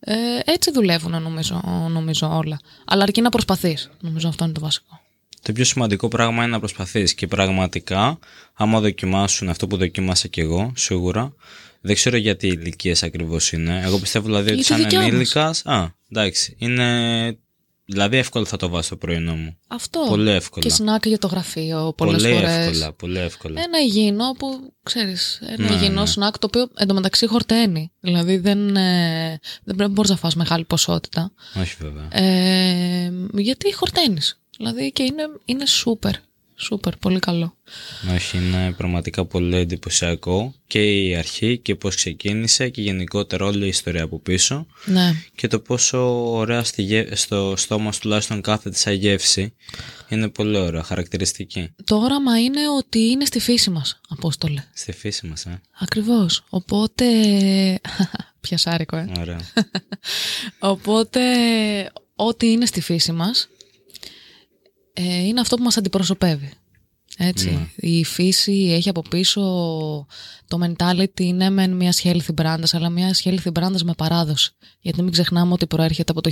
Ε, 0.00 0.14
έτσι 0.44 0.70
δουλεύουν 0.70 1.22
νομίζω, 1.22 1.60
νομίζω 1.90 2.36
όλα. 2.36 2.60
Αλλά 2.84 3.02
αρκεί 3.02 3.20
να 3.20 3.30
προσπαθείς, 3.30 3.90
νομίζω 4.00 4.28
αυτό 4.28 4.44
είναι 4.44 4.52
το 4.52 4.60
βασικό. 4.60 5.00
Το 5.46 5.52
πιο 5.52 5.64
σημαντικό 5.64 6.08
πράγμα 6.08 6.42
είναι 6.42 6.52
να 6.52 6.58
προσπαθείς 6.58 7.14
και 7.14 7.26
πραγματικά, 7.26 8.18
άμα 8.54 8.80
δοκιμάσουν 8.80 9.48
αυτό 9.48 9.66
που 9.66 9.76
δοκίμασα 9.76 10.28
κι 10.28 10.40
εγώ, 10.40 10.72
σίγουρα, 10.76 11.34
δεν 11.80 11.94
ξέρω 11.94 12.16
γιατί 12.16 12.46
οι 12.46 12.56
ηλικίες 12.60 13.02
ακριβώς 13.02 13.52
είναι. 13.52 13.80
Εγώ 13.84 13.98
πιστεύω 13.98 14.26
δηλαδή 14.26 14.50
ότι 14.50 14.60
Η 14.60 14.62
σαν 14.62 14.76
δικιά 14.78 14.98
μας. 14.98 15.08
ενήλικας. 15.08 15.62
Α, 15.66 15.94
εντάξει. 16.10 16.56
Είναι. 16.58 17.38
Δηλαδή 17.88 18.16
εύκολα 18.16 18.44
θα 18.44 18.56
το 18.56 18.68
βάζω 18.68 18.82
στο 18.82 18.96
πρωινό 18.96 19.34
μου. 19.34 19.58
Αυτό. 19.68 20.04
Πολύ 20.08 20.30
εύκολα. 20.30 20.66
Και 20.66 20.72
σνάκ 20.72 21.06
για 21.06 21.18
το 21.18 21.26
γραφείο 21.26 21.92
πολλές 21.96 22.22
Πολύ 22.22 22.34
φορές. 22.34 22.56
εύκολα. 22.56 22.92
Πολύ 22.92 23.18
εύκολα. 23.18 23.60
Ένα 23.60 23.78
υγιεινό 23.80 24.32
που 24.38 24.72
ξέρεις, 24.82 25.40
ένα 25.56 25.68
Ναι, 25.68 25.74
υγιεινό 25.74 26.00
ναι. 26.00 26.06
σνακ 26.06 26.38
το 26.38 26.46
οποίο 26.46 26.68
εντωμεταξύ 26.76 27.26
χορταίνει. 27.26 27.92
Δηλαδή 28.00 28.36
δεν, 28.36 28.76
ε, 28.76 29.40
δεν 29.64 29.76
πρέπει 29.76 29.92
μπορείς 29.92 30.10
να 30.10 30.16
φας 30.16 30.34
μεγάλη 30.34 30.64
ποσότητα. 30.64 31.32
Όχι 31.60 31.74
βέβαια. 31.80 32.08
Ε, 32.10 33.12
γιατί 33.32 33.74
χορταίνεις; 33.74 34.40
Δηλαδή 34.56 34.92
και 34.92 35.02
είναι, 35.02 35.22
είναι 35.44 35.66
σούπερ. 35.66 36.14
Σούπερ, 36.58 36.96
πολύ 36.96 37.18
καλό. 37.18 37.56
Όχι, 38.14 38.36
είναι 38.36 38.72
πραγματικά 38.76 39.24
πολύ 39.24 39.56
εντυπωσιακό 39.56 40.54
και 40.66 41.06
η 41.06 41.16
αρχή 41.16 41.58
και 41.58 41.74
πώς 41.74 41.96
ξεκίνησε 41.96 42.68
και 42.68 42.82
γενικότερα 42.82 43.44
όλη 43.46 43.64
η 43.64 43.68
ιστορία 43.68 44.02
από 44.02 44.18
πίσω 44.18 44.66
Ναι. 44.84 45.12
και 45.34 45.48
το 45.48 45.58
πόσο 45.60 46.28
ωραία 46.30 46.64
στη, 46.64 46.82
γε- 46.82 47.16
στο 47.16 47.54
στόμα 47.56 47.92
σου 47.92 48.00
τουλάχιστον 48.00 48.40
κάθεται 48.40 48.76
σαν 48.76 48.92
γεύση 48.94 49.54
είναι 50.08 50.28
πολύ 50.28 50.56
ωραία, 50.56 50.82
χαρακτηριστική. 50.82 51.74
Το 51.84 51.96
όραμα 51.96 52.40
είναι 52.40 52.60
ότι 52.78 52.98
είναι 52.98 53.24
στη 53.24 53.40
φύση 53.40 53.70
μας, 53.70 54.00
Απόστολε. 54.08 54.64
Στη 54.74 54.92
φύση 54.92 55.26
μας, 55.26 55.46
ε. 55.46 55.60
Ακριβώς. 55.80 56.44
Οπότε... 56.48 57.04
Πιασάρικο, 58.40 58.96
ε. 58.96 59.10
Ωραία. 59.18 59.38
Οπότε, 60.58 61.20
ό,τι 62.14 62.50
είναι 62.50 62.66
στη 62.66 62.80
φύση 62.80 63.12
μας 63.12 63.42
ε, 63.42 63.48
είναι 65.02 65.40
αυτό 65.40 65.56
που 65.56 65.62
μας 65.62 65.76
αντιπροσωπεύει. 65.76 66.50
Έτσι. 67.16 67.72
Η 67.76 68.04
φύση 68.04 68.70
έχει 68.72 68.88
από 68.88 69.02
πίσω 69.08 69.40
το 70.48 70.58
mentality 70.62 71.20
είναι 71.20 71.50
μεν 71.50 71.72
μια 71.72 71.94
healthy 72.02 72.42
brand, 72.42 72.62
αλλά 72.72 72.88
μια 72.88 73.14
healthy 73.24 73.52
brand 73.52 73.80
με 73.84 73.92
παράδοση. 73.96 74.50
Γιατί 74.80 75.02
μην 75.02 75.12
ξεχνάμε 75.12 75.52
ότι 75.52 75.66
προέρχεται 75.66 76.12
από 76.12 76.20
το 76.20 76.30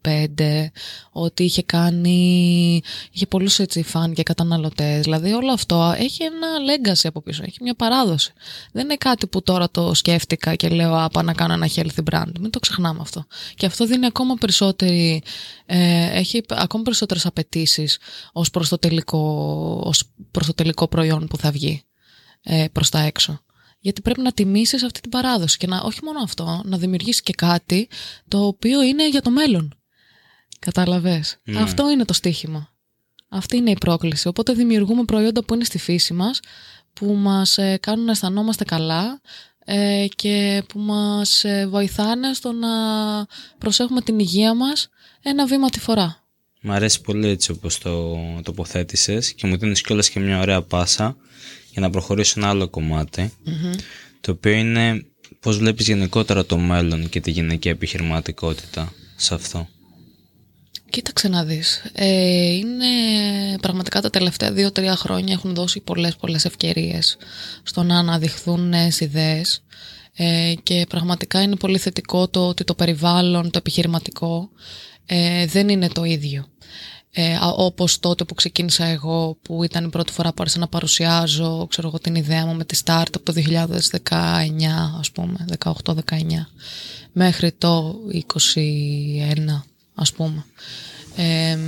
1985, 0.00 0.70
ότι 1.12 1.44
είχε 1.44 1.62
κάνει, 1.62 2.82
είχε 3.10 3.26
πολλούς 3.26 3.58
έτσι 3.58 3.82
φαν 3.82 4.14
και 4.14 4.22
καταναλωτές. 4.22 5.00
Δηλαδή 5.00 5.32
όλο 5.32 5.52
αυτό 5.52 5.94
έχει 5.98 6.22
ένα 6.22 6.48
legacy 6.48 7.04
από 7.04 7.20
πίσω, 7.22 7.42
έχει 7.46 7.58
μια 7.62 7.74
παράδοση. 7.74 8.32
Δεν 8.72 8.84
είναι 8.84 8.96
κάτι 8.96 9.26
που 9.26 9.42
τώρα 9.42 9.70
το 9.70 9.94
σκέφτηκα 9.94 10.54
και 10.54 10.68
λέω 10.68 10.94
«Α, 10.94 11.08
πάω 11.08 11.22
να 11.22 11.32
κάνω 11.32 11.52
ένα 11.52 11.68
healthy 11.74 12.02
brand». 12.10 12.32
Μην 12.40 12.50
το 12.50 12.58
ξεχνάμε 12.58 12.98
αυτό. 13.00 13.26
Και 13.54 13.66
αυτό 13.66 13.86
δίνει 13.86 14.06
ακόμα 14.06 14.34
περισσότερη, 14.34 15.22
ε, 15.66 16.18
έχει 16.18 16.42
ακόμα 16.48 16.82
περισσότερες 16.82 17.26
απαιτήσεις 17.26 17.98
ως 18.32 18.50
προς 18.50 18.68
το 18.68 18.78
τελικό, 18.78 19.81
ως 19.84 20.12
προς 20.30 20.46
το 20.46 20.54
τελικό 20.54 20.88
προϊόν 20.88 21.26
που 21.26 21.36
θα 21.36 21.50
βγει 21.50 21.82
ε, 22.42 22.66
προς 22.72 22.88
τα 22.88 22.98
έξω. 23.00 23.40
Γιατί 23.78 24.00
πρέπει 24.00 24.20
να 24.20 24.32
τιμήσεις 24.32 24.82
αυτή 24.82 25.00
την 25.00 25.10
παράδοση 25.10 25.56
και 25.56 25.66
να, 25.66 25.80
όχι 25.80 25.98
μόνο 26.04 26.18
αυτό, 26.22 26.62
να 26.64 26.78
δημιουργήσεις 26.78 27.22
και 27.22 27.32
κάτι 27.32 27.88
το 28.28 28.46
οποίο 28.46 28.82
είναι 28.82 29.08
για 29.08 29.22
το 29.22 29.30
μέλλον. 29.30 29.74
Κατάλαβες; 30.58 31.36
Ναι. 31.44 31.60
Αυτό 31.60 31.90
είναι 31.90 32.04
το 32.04 32.12
στίχημα. 32.12 32.72
Αυτή 33.28 33.56
είναι 33.56 33.70
η 33.70 33.76
πρόκληση. 33.80 34.28
Οπότε 34.28 34.52
δημιουργούμε 34.52 35.04
προϊόντα 35.04 35.44
που 35.44 35.54
είναι 35.54 35.64
στη 35.64 35.78
φύση 35.78 36.12
μας, 36.12 36.40
που 36.92 37.06
μας 37.06 37.58
ε, 37.58 37.76
κάνουν 37.76 38.04
να 38.04 38.10
αισθανόμαστε 38.10 38.64
καλά 38.64 39.20
ε, 39.64 40.06
και 40.16 40.62
που 40.68 40.78
μας 40.78 41.44
ε, 41.44 41.66
βοηθάνε 41.66 42.34
στο 42.34 42.52
να 42.52 42.68
προσέχουμε 43.58 44.00
την 44.00 44.18
υγεία 44.18 44.54
μας 44.54 44.88
ένα 45.22 45.46
βήμα 45.46 45.68
τη 45.68 45.80
φορά. 45.80 46.21
Μ' 46.64 46.70
αρέσει 46.70 47.00
πολύ 47.00 47.28
έτσι 47.28 47.50
όπως 47.50 47.78
το 47.78 48.18
τοποθέτησες 48.42 49.32
και 49.32 49.46
μου 49.46 49.56
δίνεις 49.56 49.80
κιόλας 49.80 50.10
και 50.10 50.20
μια 50.20 50.40
ωραία 50.40 50.62
πάσα 50.62 51.16
για 51.70 51.80
να 51.80 51.90
προχωρήσω 51.90 52.34
ένα 52.36 52.48
άλλο 52.48 52.68
κομμάτι 52.68 53.32
το 54.20 54.30
οποίο 54.30 54.52
είναι 54.52 55.04
πώς 55.40 55.58
βλέπεις 55.58 55.86
γενικότερα 55.86 56.44
το 56.44 56.56
μέλλον 56.58 57.08
και 57.08 57.20
τη 57.20 57.30
γυναική 57.30 57.68
επιχειρηματικότητα 57.68 58.92
σε 59.16 59.34
αυτό. 59.34 59.68
Κοίταξε 60.90 61.28
να 61.28 61.44
δεις. 61.44 61.82
Ε, 61.92 62.52
είναι 62.52 62.86
πραγματικά 63.60 64.00
τα 64.00 64.10
τελευταία 64.10 64.52
δύο-τρία 64.52 64.96
χρόνια 64.96 65.34
έχουν 65.34 65.54
δώσει 65.54 65.80
πολλές 65.80 66.16
πολλές 66.16 66.44
ευκαιρίες 66.44 67.16
στο 67.62 67.82
να 67.82 67.98
αναδειχθούν 67.98 68.68
νέες 68.68 69.00
ιδέες. 69.00 69.64
Ε, 70.16 70.54
και 70.62 70.86
πραγματικά 70.88 71.42
είναι 71.42 71.56
πολύ 71.56 71.78
θετικό 71.78 72.28
το 72.28 72.48
ότι 72.48 72.64
το 72.64 72.74
περιβάλλον, 72.74 73.42
το 73.50 73.58
επιχειρηματικό 73.58 74.50
ε, 75.06 75.46
δεν 75.46 75.68
είναι 75.68 75.88
το 75.88 76.04
ίδιο. 76.04 76.46
Ε, 77.14 77.38
όπως 77.56 77.98
τότε 77.98 78.24
που 78.24 78.34
ξεκίνησα 78.34 78.84
εγώ 78.84 79.38
που 79.42 79.64
ήταν 79.64 79.84
η 79.84 79.88
πρώτη 79.88 80.12
φορά 80.12 80.28
που 80.28 80.36
άρχισα 80.38 80.58
να 80.58 80.68
παρουσιάζω 80.68 81.66
ξέρω 81.70 81.88
εγώ, 81.88 81.98
την 81.98 82.14
ιδέα 82.14 82.46
μου 82.46 82.54
με 82.54 82.64
τη 82.64 82.80
startup 82.84 83.20
το 83.22 83.32
2019 83.36 84.10
ας 84.98 85.10
πούμε 85.10 85.46
18-19 85.58 85.94
μέχρι 87.12 87.52
το 87.52 87.96
21 88.12 89.62
ας 89.94 90.12
πούμε 90.12 90.44
ε, 91.16 91.58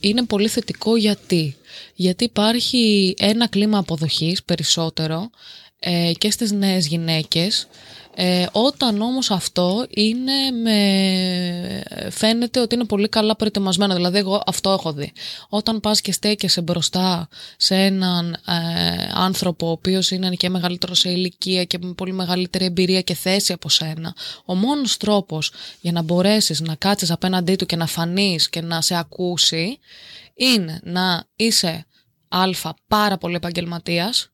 είναι 0.00 0.24
πολύ 0.24 0.48
θετικό 0.48 0.96
γιατί 0.96 1.56
γιατί 1.94 2.24
υπάρχει 2.24 3.14
ένα 3.18 3.48
κλίμα 3.48 3.78
αποδοχής 3.78 4.42
περισσότερο 4.42 5.30
ε, 5.78 6.12
και 6.18 6.30
στις 6.30 6.52
νέες 6.52 6.86
γυναίκες 6.86 7.66
ε, 8.18 8.46
όταν 8.52 9.00
όμως 9.00 9.30
αυτό 9.30 9.86
είναι 9.90 10.50
με... 10.62 12.10
φαίνεται 12.10 12.60
ότι 12.60 12.74
είναι 12.74 12.84
πολύ 12.84 13.08
καλά 13.08 13.36
προετοιμασμένο. 13.36 13.94
Δηλαδή 13.94 14.18
εγώ 14.18 14.42
αυτό 14.46 14.70
έχω 14.70 14.92
δει. 14.92 15.12
Όταν 15.48 15.80
πας 15.80 16.00
και 16.00 16.12
στέκεσαι 16.12 16.60
μπροστά 16.60 17.28
σε 17.56 17.74
έναν 17.74 18.32
ε, 18.32 19.10
άνθρωπο 19.14 19.66
ο 19.66 19.70
οποίος 19.70 20.10
είναι 20.10 20.34
και 20.34 20.48
μεγαλύτερος 20.48 20.98
σε 20.98 21.10
ηλικία 21.10 21.64
και 21.64 21.78
με 21.80 21.92
πολύ 21.92 22.12
μεγαλύτερη 22.12 22.64
εμπειρία 22.64 23.00
και 23.00 23.14
θέση 23.14 23.52
από 23.52 23.68
σένα, 23.68 24.14
ο 24.44 24.54
μόνος 24.54 24.96
τρόπος 24.96 25.52
για 25.80 25.92
να 25.92 26.02
μπορέσεις 26.02 26.60
να 26.60 26.74
κάτσεις 26.74 27.10
απέναντί 27.10 27.56
του 27.56 27.66
και 27.66 27.76
να 27.76 27.86
φανείς 27.86 28.48
και 28.48 28.60
να 28.60 28.80
σε 28.80 28.96
ακούσει 28.96 29.78
είναι 30.34 30.80
να 30.82 31.24
είσαι 31.36 31.86
αλφα 32.28 32.74
πάρα 32.88 33.18
πολύ 33.18 33.34
επαγγελματίας 33.34 34.30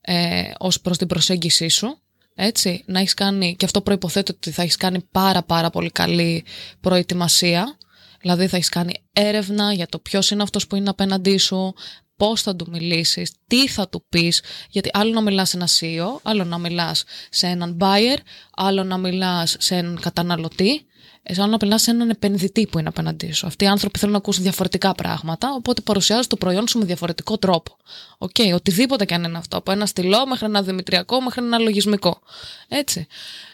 ε, 0.00 0.42
ως 0.58 0.80
προς 0.80 0.98
την 0.98 1.06
προσέγγισή 1.06 1.68
σου 1.68 1.96
έτσι, 2.44 2.82
να 2.86 2.98
έχεις 2.98 3.14
κάνει, 3.14 3.56
και 3.56 3.64
αυτό 3.64 3.80
προϋποθέτει 3.80 4.32
ότι 4.32 4.50
θα 4.50 4.62
έχεις 4.62 4.76
κάνει 4.76 5.04
πάρα 5.10 5.42
πάρα 5.42 5.70
πολύ 5.70 5.90
καλή 5.90 6.44
προετοιμασία, 6.80 7.76
δηλαδή 8.20 8.46
θα 8.46 8.56
έχεις 8.56 8.68
κάνει 8.68 8.94
έρευνα 9.12 9.72
για 9.72 9.86
το 9.86 9.98
ποιος 9.98 10.30
είναι 10.30 10.42
αυτός 10.42 10.66
που 10.66 10.76
είναι 10.76 10.88
απέναντί 10.88 11.36
σου, 11.36 11.74
πώς 12.16 12.42
θα 12.42 12.56
του 12.56 12.66
μιλήσεις, 12.70 13.32
τι 13.46 13.68
θα 13.68 13.88
του 13.88 14.04
πεις, 14.08 14.42
γιατί 14.70 14.90
άλλο 14.92 15.12
να 15.12 15.20
μιλάς 15.20 15.48
σε 15.48 15.56
ένα 15.56 15.68
CEO, 15.68 16.20
άλλο 16.22 16.44
να 16.44 16.58
μιλάς 16.58 17.04
σε 17.30 17.46
έναν 17.46 17.76
buyer, 17.80 18.18
άλλο 18.56 18.84
να 18.84 18.98
μιλάς 18.98 19.56
σε 19.58 19.76
έναν 19.76 20.00
καταναλωτή, 20.00 20.86
σαν 21.30 21.50
να 21.50 21.56
μιλά 21.60 21.78
σε 21.78 21.90
έναν 21.90 22.10
επενδυτή 22.10 22.66
που 22.66 22.78
είναι 22.78 22.88
απέναντί 22.88 23.32
σου. 23.32 23.46
Αυτοί 23.46 23.64
οι 23.64 23.66
άνθρωποι 23.66 23.98
θέλουν 23.98 24.12
να 24.12 24.18
ακούσουν 24.18 24.42
διαφορετικά 24.42 24.94
πράγματα, 24.94 25.54
οπότε 25.54 25.80
παρουσιάζεις 25.80 26.26
το 26.26 26.36
προϊόν 26.36 26.68
σου 26.68 26.78
με 26.78 26.84
διαφορετικό 26.84 27.38
τρόπο. 27.38 27.76
OK, 28.18 28.30
okay, 28.38 28.52
οτιδήποτε 28.54 29.04
και 29.04 29.14
αν 29.14 29.24
είναι 29.24 29.38
αυτό. 29.38 29.56
Από 29.56 29.72
ένα 29.72 29.86
στυλό 29.86 30.26
μέχρι 30.26 30.46
ένα 30.46 30.62
δημητριακό 30.62 31.20
μέχρι 31.20 31.44
ένα 31.44 31.58
λογισμικό. 31.58 32.20
Έτσι. 32.68 33.06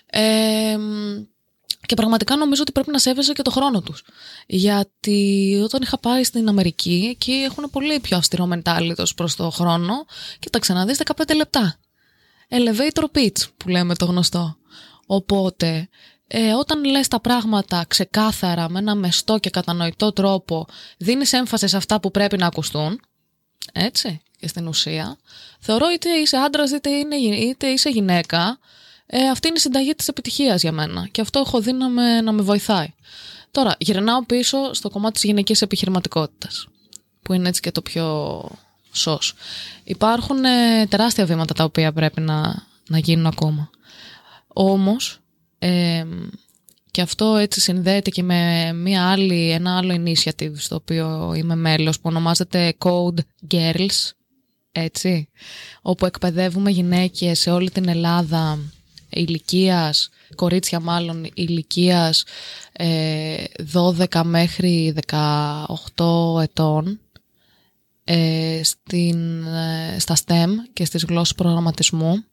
Ε, 0.06 0.76
και 1.86 1.94
πραγματικά 1.94 2.36
νομίζω 2.36 2.62
ότι 2.62 2.72
πρέπει 2.72 2.90
να 2.90 2.98
σέβεσαι 2.98 3.32
και 3.32 3.42
το 3.42 3.50
χρόνο 3.50 3.82
τους. 3.82 4.04
Γιατί 4.46 5.60
όταν 5.64 5.82
είχα 5.82 5.98
πάει 5.98 6.24
στην 6.24 6.48
Αμερική, 6.48 7.08
εκεί 7.10 7.32
έχουν 7.32 7.70
πολύ 7.72 8.00
πιο 8.00 8.16
αυστηρό 8.16 8.46
mentality 8.46 9.14
προς 9.14 9.36
το 9.36 9.50
χρόνο 9.50 10.06
και 10.38 10.50
τα 10.50 10.58
ξαναδείς 10.58 11.00
15 11.16 11.34
λεπτά. 11.36 11.78
Elevator 12.48 13.04
pitch 13.14 13.42
που 13.56 13.68
λέμε 13.68 13.94
το 13.94 14.04
γνωστό. 14.04 14.56
Οπότε 15.06 15.88
ε, 16.30 16.52
όταν 16.52 16.84
λες 16.84 17.08
τα 17.08 17.20
πράγματα 17.20 17.84
ξεκάθαρα, 17.88 18.68
με 18.68 18.78
ένα 18.78 18.94
μεστό 18.94 19.38
και 19.38 19.50
κατανοητό 19.50 20.12
τρόπο, 20.12 20.66
δίνεις 20.98 21.32
έμφαση 21.32 21.68
σε 21.68 21.76
αυτά 21.76 22.00
που 22.00 22.10
πρέπει 22.10 22.36
να 22.36 22.46
ακουστούν, 22.46 23.00
έτσι, 23.72 24.20
και 24.38 24.48
στην 24.48 24.66
ουσία, 24.66 25.18
θεωρώ 25.60 25.90
είτε 25.90 26.08
είσαι 26.10 26.36
άντρας 26.36 26.70
είτε, 26.70 26.90
είναι, 26.90 27.16
είτε 27.16 27.66
είσαι 27.66 27.88
γυναίκα, 27.88 28.58
ε, 29.06 29.28
αυτή 29.28 29.48
είναι 29.48 29.56
η 29.56 29.60
συνταγή 29.60 29.94
της 29.94 30.08
επιτυχίας 30.08 30.62
για 30.62 30.72
μένα 30.72 31.08
και 31.10 31.20
αυτό 31.20 31.38
έχω 31.38 31.60
δει 31.60 31.72
να 31.72 31.88
με, 31.88 32.20
να 32.20 32.32
με 32.32 32.42
βοηθάει. 32.42 32.94
Τώρα, 33.50 33.74
γυρνάω 33.78 34.24
πίσω 34.24 34.74
στο 34.74 34.90
κομμάτι 34.90 35.14
της 35.14 35.22
γυναικής 35.22 35.62
επιχειρηματικότητας, 35.62 36.66
που 37.22 37.32
είναι 37.32 37.48
έτσι 37.48 37.60
και 37.60 37.70
το 37.70 37.82
πιο 37.82 38.42
σως. 38.92 39.34
Υπάρχουν 39.84 40.44
ε, 40.44 40.86
τεράστια 40.86 41.24
βήματα 41.24 41.54
τα 41.54 41.64
οποία 41.64 41.92
πρέπει 41.92 42.20
να, 42.20 42.66
να 42.88 42.98
γίνουν 42.98 43.26
ακόμα. 43.26 43.70
Όμως, 44.46 45.20
και 46.90 47.02
αυτό 47.02 47.36
έτσι 47.36 47.60
συνδέεται 47.60 48.10
και 48.10 48.22
με 48.22 48.72
μια 48.72 49.10
άλλη, 49.10 49.50
ένα 49.50 49.76
άλλο 49.76 50.02
initiative 50.04 50.52
στο 50.54 50.74
οποίο 50.74 51.34
είμαι 51.36 51.56
μέλος 51.56 51.96
που 51.96 52.08
ονομάζεται 52.08 52.74
Code 52.78 53.18
Girls, 53.50 54.10
έτσι, 54.72 55.28
όπου 55.82 56.06
εκπαιδεύουμε 56.06 56.70
γυναίκες 56.70 57.38
σε 57.38 57.50
όλη 57.50 57.70
την 57.70 57.88
Ελλάδα 57.88 58.58
ηλικίας, 59.10 60.10
κορίτσια 60.34 60.80
μάλλον 60.80 61.26
ηλικίας 61.34 62.24
12 62.76 64.14
ε, 64.14 64.22
μέχρι 64.24 64.94
18 65.06 66.42
ετών 66.42 67.00
ε, 68.04 68.60
στην, 68.62 69.44
ε, 69.46 69.96
στα 69.98 70.16
STEM 70.24 70.48
και 70.72 70.84
στις 70.84 71.04
γλώσσες 71.04 71.34
προγραμματισμού 71.36 72.24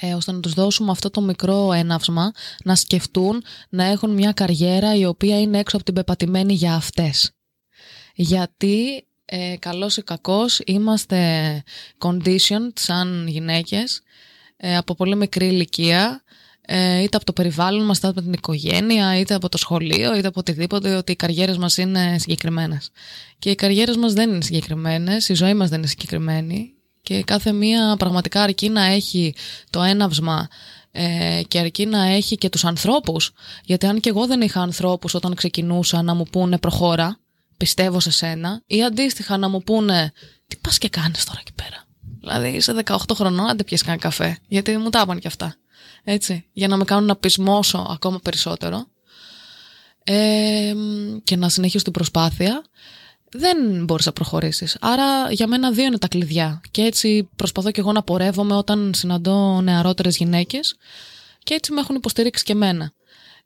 ε, 0.00 0.14
ώστε 0.14 0.32
να 0.32 0.40
τους 0.40 0.54
δώσουμε 0.54 0.90
αυτό 0.90 1.10
το 1.10 1.20
μικρό 1.20 1.72
έναυσμα 1.72 2.32
να 2.64 2.74
σκεφτούν 2.74 3.42
να 3.68 3.84
έχουν 3.84 4.10
μια 4.10 4.32
καριέρα 4.32 4.94
η 4.94 5.04
οποία 5.04 5.40
είναι 5.40 5.58
έξω 5.58 5.76
από 5.76 5.84
την 5.84 5.94
πεπατημένη 5.94 6.54
για 6.54 6.74
αυτές. 6.74 7.32
Γιατί 8.14 9.04
ε, 9.24 9.56
καλός 9.58 9.96
ή 9.96 10.02
κακός 10.02 10.60
είμαστε 10.66 11.62
conditioned 11.98 12.72
σαν 12.74 13.26
γυναίκες 13.28 14.02
ε, 14.56 14.76
από 14.76 14.94
πολύ 14.94 15.16
μικρή 15.16 15.46
ηλικία 15.46 16.22
ε, 16.72 17.02
είτε 17.02 17.16
από 17.16 17.26
το 17.26 17.32
περιβάλλον 17.32 17.84
μας, 17.84 17.98
είτε 17.98 18.08
από 18.08 18.20
την 18.20 18.32
οικογένεια, 18.32 19.18
είτε 19.18 19.34
από 19.34 19.48
το 19.48 19.58
σχολείο, 19.58 20.16
είτε 20.16 20.26
από 20.26 20.40
οτιδήποτε, 20.40 20.96
ότι 20.96 21.12
οι 21.12 21.16
καριέρες 21.16 21.58
μας 21.58 21.76
είναι 21.76 22.18
συγκεκριμένες. 22.18 22.90
Και 23.38 23.50
οι 23.50 23.54
καριέρες 23.54 23.96
μας 23.96 24.12
δεν 24.12 24.30
είναι 24.30 24.42
συγκεκριμένες, 24.42 25.28
η 25.28 25.34
ζωή 25.34 25.54
μας 25.54 25.68
δεν 25.68 25.78
είναι 25.78 25.86
συγκεκριμένη 25.86 26.74
και 27.10 27.22
κάθε 27.22 27.52
μία 27.52 27.96
πραγματικά 27.98 28.42
αρκεί 28.42 28.68
να 28.68 28.84
έχει 28.84 29.34
το 29.70 29.82
έναυσμα 29.82 30.48
ε, 30.90 31.40
και 31.48 31.58
αρκεί 31.58 31.86
να 31.86 32.02
έχει 32.04 32.36
και 32.36 32.48
τους 32.48 32.64
ανθρώπους. 32.64 33.32
Γιατί 33.64 33.86
αν 33.86 34.00
και 34.00 34.08
εγώ 34.08 34.26
δεν 34.26 34.40
είχα 34.40 34.60
ανθρώπους 34.60 35.14
όταν 35.14 35.34
ξεκινούσα 35.34 36.02
να 36.02 36.14
μου 36.14 36.24
πούνε 36.32 36.58
προχώρα 36.58 37.18
πιστεύω 37.56 38.00
σε 38.00 38.10
σένα 38.10 38.62
ή 38.66 38.84
αντίστοιχα 38.84 39.36
να 39.36 39.48
μου 39.48 39.62
πούνε 39.62 40.12
τι 40.46 40.56
πας 40.56 40.78
και 40.78 40.88
κάνεις 40.88 41.24
τώρα 41.24 41.38
εκεί 41.40 41.52
πέρα 41.54 41.84
δηλαδή 42.20 42.48
είσαι 42.48 42.82
18 42.84 42.96
χρονών 43.14 43.48
αν 43.48 43.56
δεν 43.56 43.64
πιες 43.66 43.82
καν 43.82 43.98
καφέ. 43.98 44.38
Γιατί 44.48 44.76
μου 44.76 44.90
τα 44.90 45.00
είπαν 45.00 45.18
και 45.18 45.26
αυτά. 45.26 45.54
Έτσι 46.04 46.46
για 46.52 46.68
να 46.68 46.76
με 46.76 46.84
κάνουν 46.84 47.04
να 47.06 47.16
πεισμώσω 47.16 47.86
ακόμα 47.90 48.18
περισσότερο. 48.22 48.86
Ε, 50.04 50.72
και 51.24 51.36
να 51.36 51.48
συνεχίσω 51.48 51.84
την 51.84 51.92
προσπάθεια 51.92 52.64
δεν 53.32 53.84
μπορείς 53.84 54.06
να 54.06 54.12
προχωρήσεις. 54.12 54.76
Άρα 54.80 55.32
για 55.32 55.46
μένα 55.46 55.72
δύο 55.72 55.84
είναι 55.84 55.98
τα 55.98 56.08
κλειδιά. 56.08 56.60
Και 56.70 56.82
έτσι 56.82 57.28
προσπαθώ 57.36 57.70
και 57.70 57.80
εγώ 57.80 57.92
να 57.92 58.02
πορεύομαι 58.02 58.56
όταν 58.56 58.94
συναντώ 58.94 59.60
νεαρότερες 59.60 60.16
γυναίκες 60.16 60.76
και 61.42 61.54
έτσι 61.54 61.72
με 61.72 61.80
έχουν 61.80 61.94
υποστηρίξει 61.96 62.44
και 62.44 62.52
εμένα. 62.52 62.92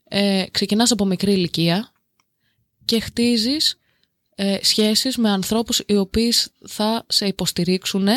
Ε, 0.03 0.43
ξεκινάς 0.51 0.91
από 0.91 1.05
μικρή 1.05 1.31
ηλικία 1.31 1.91
και 2.85 2.99
χτίζεις 2.99 3.77
ε, 4.35 4.57
σχέσεις 4.61 5.17
με 5.17 5.29
ανθρώπους 5.29 5.83
οι 5.85 5.97
οποίοι 5.97 6.33
θα 6.67 7.05
σε 7.07 7.25
υποστηρίξουν 7.25 8.07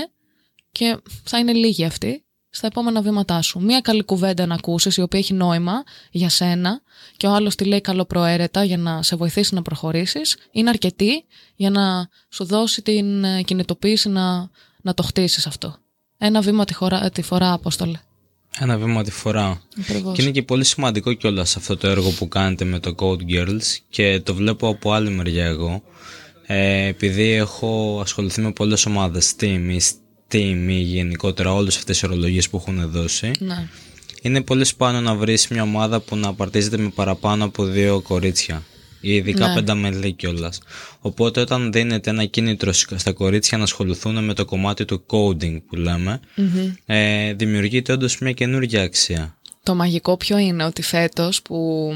και 0.73 0.99
θα 1.25 1.39
είναι 1.39 1.53
λίγοι 1.53 1.85
αυτοί 1.85 2.25
στα 2.51 2.67
επόμενα 2.67 3.03
βήματά 3.03 3.43
σου. 3.43 3.61
Μία 3.61 3.81
καλή 3.81 4.05
κουβέντα 4.05 4.47
να 4.47 4.55
ακούσεις 4.55 4.97
η 4.97 5.01
οποία 5.03 5.19
έχει 5.19 5.35
νόημα 5.35 5.85
για 6.11 6.29
σένα 6.29 6.81
και 7.17 7.27
ο 7.27 7.35
άλλος 7.35 7.55
τη 7.55 7.65
λέει 7.65 7.81
καλοπροαίρετα 7.81 8.65
για 8.65 8.77
να 8.77 9.03
σε 9.03 9.17
βοηθήσει 9.17 9.55
να 9.55 9.63
προχωρήσεις 9.63 10.37
είναι 10.51 10.69
αρκετή 10.69 11.25
για 11.57 11.71
να 11.71 12.09
σου 12.29 12.45
δώσει 12.45 12.83
την 12.83 13.25
ε, 13.25 13.43
κινητοποίηση 13.43 14.09
να, 14.09 14.51
να 14.83 14.95
το 14.95 15.03
χτίσεις 15.03 15.47
αυτό. 15.47 15.77
Ένα 16.19 16.41
βήμα 16.41 16.65
τη, 16.65 16.75
χώρα, 16.75 17.11
τη 17.11 17.23
φορά, 17.23 17.53
Απόστολε. 17.53 17.99
Ένα 18.59 18.79
βήμα 18.79 19.03
τη 19.03 19.11
φορά. 19.11 19.63
Και 20.13 20.23
είναι 20.23 20.31
και 20.31 20.43
πολύ 20.43 20.65
σημαντικό 20.65 21.13
κιόλας 21.13 21.57
αυτό 21.57 21.77
το 21.77 21.89
έργο 21.89 22.11
που 22.11 22.29
κάνετε 22.29 22.65
με 22.65 22.79
το 22.79 22.95
Code 22.99 23.33
Girls 23.33 23.77
και 23.89 24.21
το 24.21 24.35
βλέπω 24.35 24.69
από 24.69 24.93
άλλη 24.93 25.11
μεριά 25.11 25.47
εγώ. 25.47 25.83
Ε, 26.47 26.87
επειδή 26.87 27.31
έχω 27.31 28.01
ασχοληθεί 28.01 28.41
με 28.41 28.53
πολλές 28.53 28.87
ομάδες 28.87 29.35
team 29.41 29.77
team 30.33 30.67
ή 30.69 30.73
γενικότερα 30.73 31.53
όλες 31.53 31.77
αυτές 31.77 32.01
οι 32.01 32.07
ορολογίες 32.07 32.49
που 32.49 32.57
έχουν 32.57 32.91
δώσει. 32.91 33.31
Ναι. 33.39 33.69
Είναι 34.23 34.41
πολύ 34.41 34.65
σπάνιο 34.65 35.01
να 35.01 35.15
βρεις 35.15 35.49
μια 35.49 35.63
ομάδα 35.63 36.01
που 36.01 36.17
να 36.17 36.29
απαρτίζεται 36.29 36.77
με 36.77 36.89
παραπάνω 36.95 37.45
από 37.45 37.65
δύο 37.65 38.01
κορίτσια 38.01 38.63
ή 39.01 39.15
ειδικά 39.15 39.49
ναι. 39.49 39.55
πενταμελή 39.55 40.13
κιόλας. 40.13 40.61
Οπότε 41.01 41.41
όταν 41.41 41.73
δίνεται 41.73 42.11
ένα 42.11 42.25
κίνητρο 42.25 42.73
στα 42.73 43.13
κορίτσια 43.13 43.59
να 43.59 43.65
ασχοληθούν 43.65 44.25
με 44.25 44.35
το 44.35 44.45
κομμάτι 44.45 44.85
του 44.85 45.05
coding 45.07 45.59
που 45.69 45.77
λέμε, 45.77 46.21
ε, 46.87 47.35
δημιουργείται 47.35 47.93
όντως 47.93 48.19
μια 48.19 48.33
καινούργια 48.33 48.83
αξία. 48.83 49.38
Το 49.69 49.75
μαγικό 49.75 50.17
ποιο 50.17 50.39
είναι 50.39 50.65
ότι 50.65 50.83
φέτος 50.83 51.43
που 51.43 51.91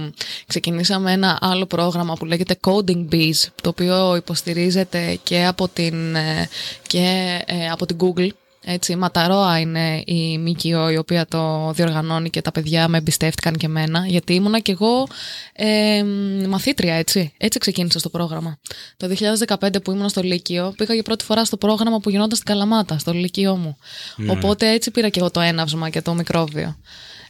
ξεκινήσαμε 0.46 1.12
ένα 1.12 1.38
άλλο 1.40 1.66
πρόγραμμα 1.66 2.14
που 2.14 2.24
λέγεται 2.24 2.56
Coding 2.60 3.08
Bees 3.12 3.46
το 3.62 3.68
οποίο 3.68 4.16
υποστηρίζεται 4.16 5.18
και 5.22 5.44
από 5.44 5.68
την, 5.68 6.14
ε, 6.14 6.48
και, 6.86 7.38
ε, 7.46 7.70
από 7.70 7.86
την 7.86 7.96
Google 8.00 8.28
Έτσι, 8.64 8.96
Ματαρόα 8.96 9.58
είναι 9.58 10.02
η 10.06 10.38
ΜΚΟ 10.38 10.90
η 10.90 10.96
οποία 10.96 11.26
το 11.26 11.72
διοργανώνει 11.74 12.30
και 12.30 12.42
τα 12.42 12.52
παιδιά 12.52 12.88
με 12.88 12.98
εμπιστεύτηκαν 12.98 13.56
και 13.56 13.66
εμένα, 13.66 14.06
γιατί 14.06 14.34
ήμουνα 14.34 14.58
κι 14.58 14.70
εγώ 14.70 15.06
ε, 15.52 16.04
μαθήτρια, 16.48 16.94
έτσι. 16.94 17.32
Έτσι 17.36 17.58
ξεκίνησα 17.58 17.98
στο 17.98 18.08
πρόγραμμα. 18.08 18.58
Το 18.96 19.14
2015 19.60 19.82
που 19.82 19.92
ήμουν 19.92 20.08
στο 20.08 20.22
Λύκειο, 20.22 20.74
πήγα 20.76 20.94
για 20.94 21.02
πρώτη 21.02 21.24
φορά 21.24 21.44
στο 21.44 21.56
πρόγραμμα 21.56 21.98
που 21.98 22.10
γινόταν 22.10 22.36
στην 22.36 22.46
Καλαμάτα, 22.46 22.98
στο 22.98 23.12
Λύκειό 23.12 23.56
μου. 23.56 23.76
Ναι. 24.16 24.30
Οπότε 24.30 24.70
έτσι 24.70 24.90
πήρα 24.90 25.08
κι 25.08 25.18
εγώ 25.18 25.30
το 25.30 25.40
έναυσμα 25.40 25.90
και 25.90 26.02
το 26.02 26.14
μικρόβιο. 26.14 26.76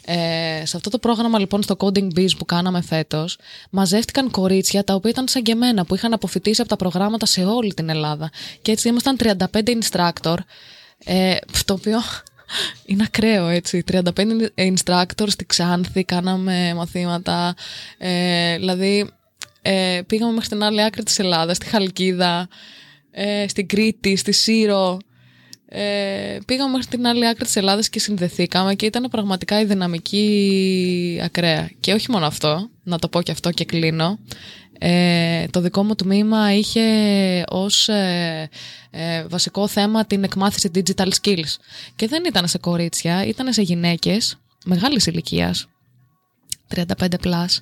Ε, 0.05 0.63
σε 0.65 0.77
αυτό 0.77 0.91
το 0.91 0.99
πρόγραμμα 0.99 1.39
λοιπόν 1.39 1.63
στο 1.63 1.77
Coding 1.79 2.19
Biz 2.19 2.29
που 2.39 2.45
κάναμε 2.45 2.83
φέτος, 2.83 3.39
μαζεύτηκαν 3.71 4.31
κορίτσια 4.31 4.85
τα 4.85 4.95
οποία 4.95 5.11
ήταν 5.11 5.29
σαν 5.29 5.43
και 5.43 5.53
εμένα, 5.53 5.85
που 5.85 5.95
είχαν 5.95 6.13
αποφυτίσει 6.13 6.61
από 6.61 6.71
τα 6.71 6.77
προγράμματα 6.77 7.27
σε 7.27 7.45
όλη 7.45 7.75
την 7.75 7.89
Ελλάδα. 7.89 8.31
Και 8.63 8.73
έτσι 8.73 8.89
ήμασταν 8.89 9.17
35 9.23 9.37
instructor, 9.53 10.37
ε, 11.05 11.37
το 11.65 11.75
οποίο 11.75 11.99
είναι 12.87 13.03
ακραίο 13.07 13.49
έτσι. 13.49 13.85
35 13.93 14.03
instructor 14.55 15.27
στη 15.27 15.47
Ξάνθη, 15.47 16.05
κάναμε 16.05 16.75
μαθήματα. 16.75 17.55
Ε, 17.99 18.57
δηλαδή, 18.57 19.11
ε, 19.63 20.01
πήγαμε 20.07 20.33
μέχρι 20.33 20.49
την 20.49 20.63
άλλη 20.63 20.83
άκρη 20.83 21.03
της 21.03 21.19
Ελλάδας, 21.19 21.57
στη 21.57 21.67
Χαλκίδα, 21.67 22.49
ε, 23.11 23.49
στην 23.49 23.67
Κρήτη, 23.67 24.17
στη 24.17 24.33
Σύρο. 24.33 24.99
Ε, 25.75 26.39
πήγαμε 26.47 26.71
μέχρι 26.71 26.87
την 26.87 27.07
άλλη 27.07 27.29
άκρη 27.29 27.45
της 27.45 27.57
Ελλάδας 27.57 27.89
και 27.89 27.99
συνδεθήκαμε 27.99 28.75
και 28.75 28.87
ήταν 28.87 29.09
πραγματικά 29.11 29.61
η 29.61 29.65
δυναμική 29.65 31.21
ακραία. 31.25 31.71
Και 31.81 31.93
όχι 31.93 32.11
μόνο 32.11 32.27
αυτό, 32.27 32.69
να 32.83 32.99
το 32.99 33.09
πω 33.09 33.23
και 33.23 33.33
αυτό 33.33 33.51
και 33.51 33.65
κλείνω. 33.65 34.19
Ε, 34.79 35.47
το 35.51 35.61
δικό 35.61 35.83
μου 35.85 35.95
τμήμα 35.95 36.55
είχε 36.55 36.83
ως 37.49 37.89
ε, 37.89 38.49
ε, 38.91 39.25
βασικό 39.29 39.69
θέμα 39.69 40.05
την 40.05 40.25
εκμάθηση 40.25 40.71
digital 40.75 41.09
skills. 41.23 41.55
Και 41.97 42.09
δεν 42.09 42.23
ήταν 42.27 42.49
σε 42.49 42.59
κορίτσια, 42.59 43.27
ήταν 43.27 43.53
σε 43.53 43.63
γυναίκες 43.63 44.39
μεγάλης 44.65 45.07
ηλικίας, 45.07 45.69
35 46.75 46.85
plus. 47.25 47.57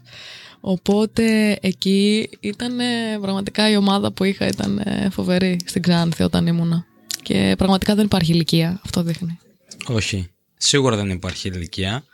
Οπότε 0.61 1.59
εκεί 1.61 2.31
ήταν 2.41 2.79
πραγματικά 3.21 3.71
η 3.71 3.77
ομάδα 3.77 4.13
που 4.13 4.25
είχα 4.25 4.47
ήταν 4.47 4.83
φοβερή 5.11 5.57
στην 5.65 5.83
Ξάνθη 5.83 6.23
όταν 6.23 6.47
ήμουνα. 6.47 6.85
Και 7.23 7.55
πραγματικά 7.59 7.95
δεν 7.95 8.05
υπάρχει 8.05 8.33
ηλικία, 8.33 8.81
αυτό 8.85 9.03
δείχνει. 9.03 9.39
Όχι. 9.87 10.29
Σίγουρα 10.57 10.97
δεν 10.97 11.11
υπάρχει 11.11 11.49
ηλικία. 11.49 12.05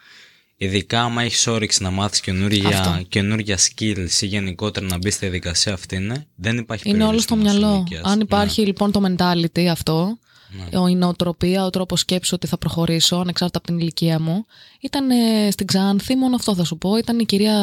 Ειδικά 0.56 1.02
άμα 1.02 1.22
έχεις 1.22 1.46
όρεξη 1.46 1.82
να 1.82 1.90
μάθεις 1.90 2.20
καινούργια, 2.20 3.04
καινούργια 3.08 3.58
skills 3.58 4.20
ή 4.20 4.26
γενικότερα 4.26 4.86
να 4.86 4.96
μπεις 4.96 5.14
στη 5.14 5.24
διαδικασία 5.24 5.72
αυτή, 5.72 5.98
ναι, 5.98 6.14
δεν 6.34 6.58
υπάρχει 6.58 6.88
Είναι 6.88 7.04
όλο 7.04 7.18
στο 7.18 7.36
μυαλό. 7.36 7.86
Αν 8.02 8.20
υπάρχει 8.20 8.60
ναι. 8.60 8.66
λοιπόν 8.66 8.92
το 8.92 9.00
mentality 9.06 9.64
αυτό, 9.64 10.18
ναι. 10.50 10.90
η 10.90 10.94
νοοτροπία, 10.94 11.64
ο 11.64 11.70
τρόπος 11.70 12.00
σκέψης 12.00 12.32
ότι 12.32 12.46
θα 12.46 12.58
προχωρήσω 12.58 13.16
ανεξάρτητα 13.16 13.58
από 13.58 13.66
την 13.66 13.78
ηλικία 13.78 14.20
μου, 14.20 14.46
ήταν 14.80 15.10
ε, 15.10 15.50
στην 15.50 15.66
Ξάνθη, 15.66 16.16
μόνο 16.16 16.34
αυτό 16.34 16.54
θα 16.54 16.64
σου 16.64 16.78
πω. 16.78 16.96
Ήταν 16.96 17.18
η 17.18 17.24
κυρία 17.24 17.54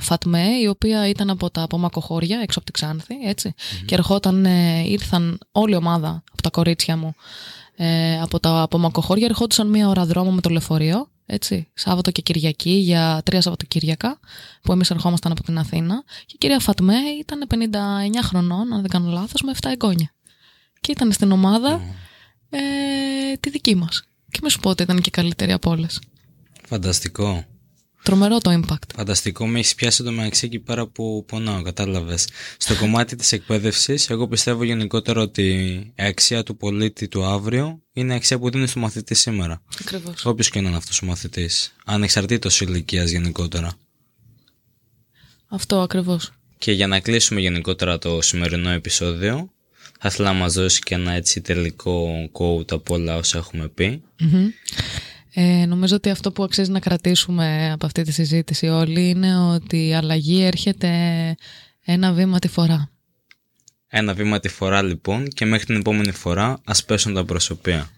Φατμέ, 0.00 0.46
η 0.62 0.66
οποία 0.66 1.08
ήταν 1.08 1.30
από 1.30 1.50
τα 1.50 1.62
απομακοχώρια, 1.62 2.40
έξω 2.42 2.58
από 2.58 2.72
την 2.72 2.74
Ξάνθη, 2.74 3.14
έτσι. 3.24 3.54
Mm-hmm. 3.56 3.84
Και 3.86 3.94
ερχόταν, 3.94 4.44
ε, 4.44 4.84
ήρθαν 4.86 5.38
όλη 5.52 5.72
η 5.72 5.76
ομάδα 5.76 6.22
από 6.32 6.42
τα 6.42 6.50
κορίτσια 6.50 6.96
μου 6.96 7.14
ε, 7.76 8.20
από 8.20 8.40
τα 8.40 8.62
απομακοχώρια, 8.62 9.26
ερχόντουσαν 9.26 9.68
μία 9.68 9.88
ώρα 9.88 10.04
δρόμο 10.04 10.30
με 10.30 10.40
το 10.40 10.48
λεωφορείο 10.50 11.08
έτσι, 11.32 11.68
Σάββατο 11.74 12.10
και 12.10 12.22
Κυριακή 12.22 12.70
για 12.70 13.20
τρία 13.24 13.40
Σαββατοκύριακα 13.40 14.18
που 14.62 14.72
εμείς 14.72 14.90
ερχόμασταν 14.90 15.32
από 15.32 15.42
την 15.42 15.58
Αθήνα 15.58 16.04
και 16.26 16.32
η 16.34 16.38
κυρία 16.38 16.58
Φατμέ 16.58 16.98
ήταν 17.20 17.46
59 17.50 17.56
χρονών, 18.22 18.72
αν 18.72 18.80
δεν 18.80 18.90
κάνω 18.90 19.10
λάθος, 19.10 19.42
με 19.42 19.52
7 19.60 19.68
εγγόνια. 19.70 20.14
Και 20.80 20.92
ήταν 20.92 21.12
στην 21.12 21.32
ομάδα 21.32 21.80
ε, 22.50 23.36
τη 23.40 23.50
δική 23.50 23.74
μας. 23.74 24.02
Και 24.30 24.38
με 24.42 24.50
σου 24.50 24.60
πω 24.60 24.70
ότι 24.70 24.82
ήταν 24.82 25.00
και 25.00 25.10
καλύτερη 25.10 25.52
από 25.52 25.70
όλες. 25.70 26.00
Φανταστικό. 26.68 27.44
Τρομερό 28.02 28.38
το 28.38 28.60
impact. 28.60 28.94
Φανταστικό, 28.94 29.46
με 29.46 29.58
έχεις 29.58 29.74
πιάσει 29.74 30.02
το 30.02 30.10
μεταξύ 30.12 30.46
εκεί 30.46 30.58
πέρα 30.58 30.86
που 30.86 31.24
πονάω, 31.26 31.62
κατάλαβες. 31.62 32.28
Στο 32.56 32.76
κομμάτι 32.76 33.16
της 33.16 33.32
εκπαίδευσης, 33.32 34.10
εγώ 34.10 34.28
πιστεύω 34.28 34.64
γενικότερα 34.64 35.20
ότι 35.20 35.42
η 35.94 36.02
αξία 36.02 36.42
του 36.42 36.56
πολίτη 36.56 37.08
του 37.08 37.24
αύριο 37.24 37.82
είναι 37.92 38.12
η 38.12 38.16
αξία 38.16 38.38
που 38.38 38.50
δίνει 38.50 38.66
στο 38.66 38.80
μαθητή 38.80 39.14
σήμερα. 39.14 39.62
Ακριβώς. 39.80 40.26
Όποιος 40.26 40.50
και 40.50 40.60
να 40.60 40.68
είναι 40.68 40.76
αυτός 40.76 41.02
ο 41.02 41.06
μαθητής. 41.06 41.74
Ανεξαρτήτως 41.84 42.60
ηλικίας 42.60 43.10
γενικότερα. 43.10 43.72
Αυτό 45.48 45.80
ακριβώς. 45.80 46.32
Και 46.58 46.72
για 46.72 46.86
να 46.86 47.00
κλείσουμε 47.00 47.40
γενικότερα 47.40 47.98
το 47.98 48.20
σημερινό 48.22 48.70
επεισόδιο, 48.70 49.50
θα 50.02 50.08
ήθελα 50.08 50.32
να 50.32 50.38
μας 50.38 50.52
δώσει 50.54 50.80
και 50.80 50.94
ένα 50.94 51.12
έτσι 51.12 51.40
τελικό 51.40 52.08
quote 52.32 52.72
από 52.72 52.94
όλα 52.94 53.16
όσα 53.16 53.38
έχουμε 53.38 53.68
πει. 53.68 54.02
Ε, 55.34 55.66
νομίζω 55.66 55.96
ότι 55.96 56.10
αυτό 56.10 56.32
που 56.32 56.42
αξίζει 56.42 56.70
να 56.70 56.80
κρατήσουμε 56.80 57.70
από 57.72 57.86
αυτή 57.86 58.02
τη 58.02 58.12
συζήτηση 58.12 58.68
όλοι 58.68 59.08
είναι 59.08 59.36
ότι 59.36 59.86
η 59.86 59.94
αλλαγή 59.94 60.42
έρχεται 60.42 60.88
ένα 61.84 62.12
βήμα 62.12 62.38
τη 62.38 62.48
φορά. 62.48 62.90
Ένα 63.88 64.14
βήμα 64.14 64.40
τη 64.40 64.48
φορά 64.48 64.82
λοιπόν 64.82 65.28
και 65.28 65.44
μέχρι 65.44 65.66
την 65.66 65.76
επόμενη 65.76 66.12
φορά 66.12 66.60
ας 66.64 66.84
πέσουν 66.84 67.14
τα 67.14 67.24
προσωπία. 67.24 67.90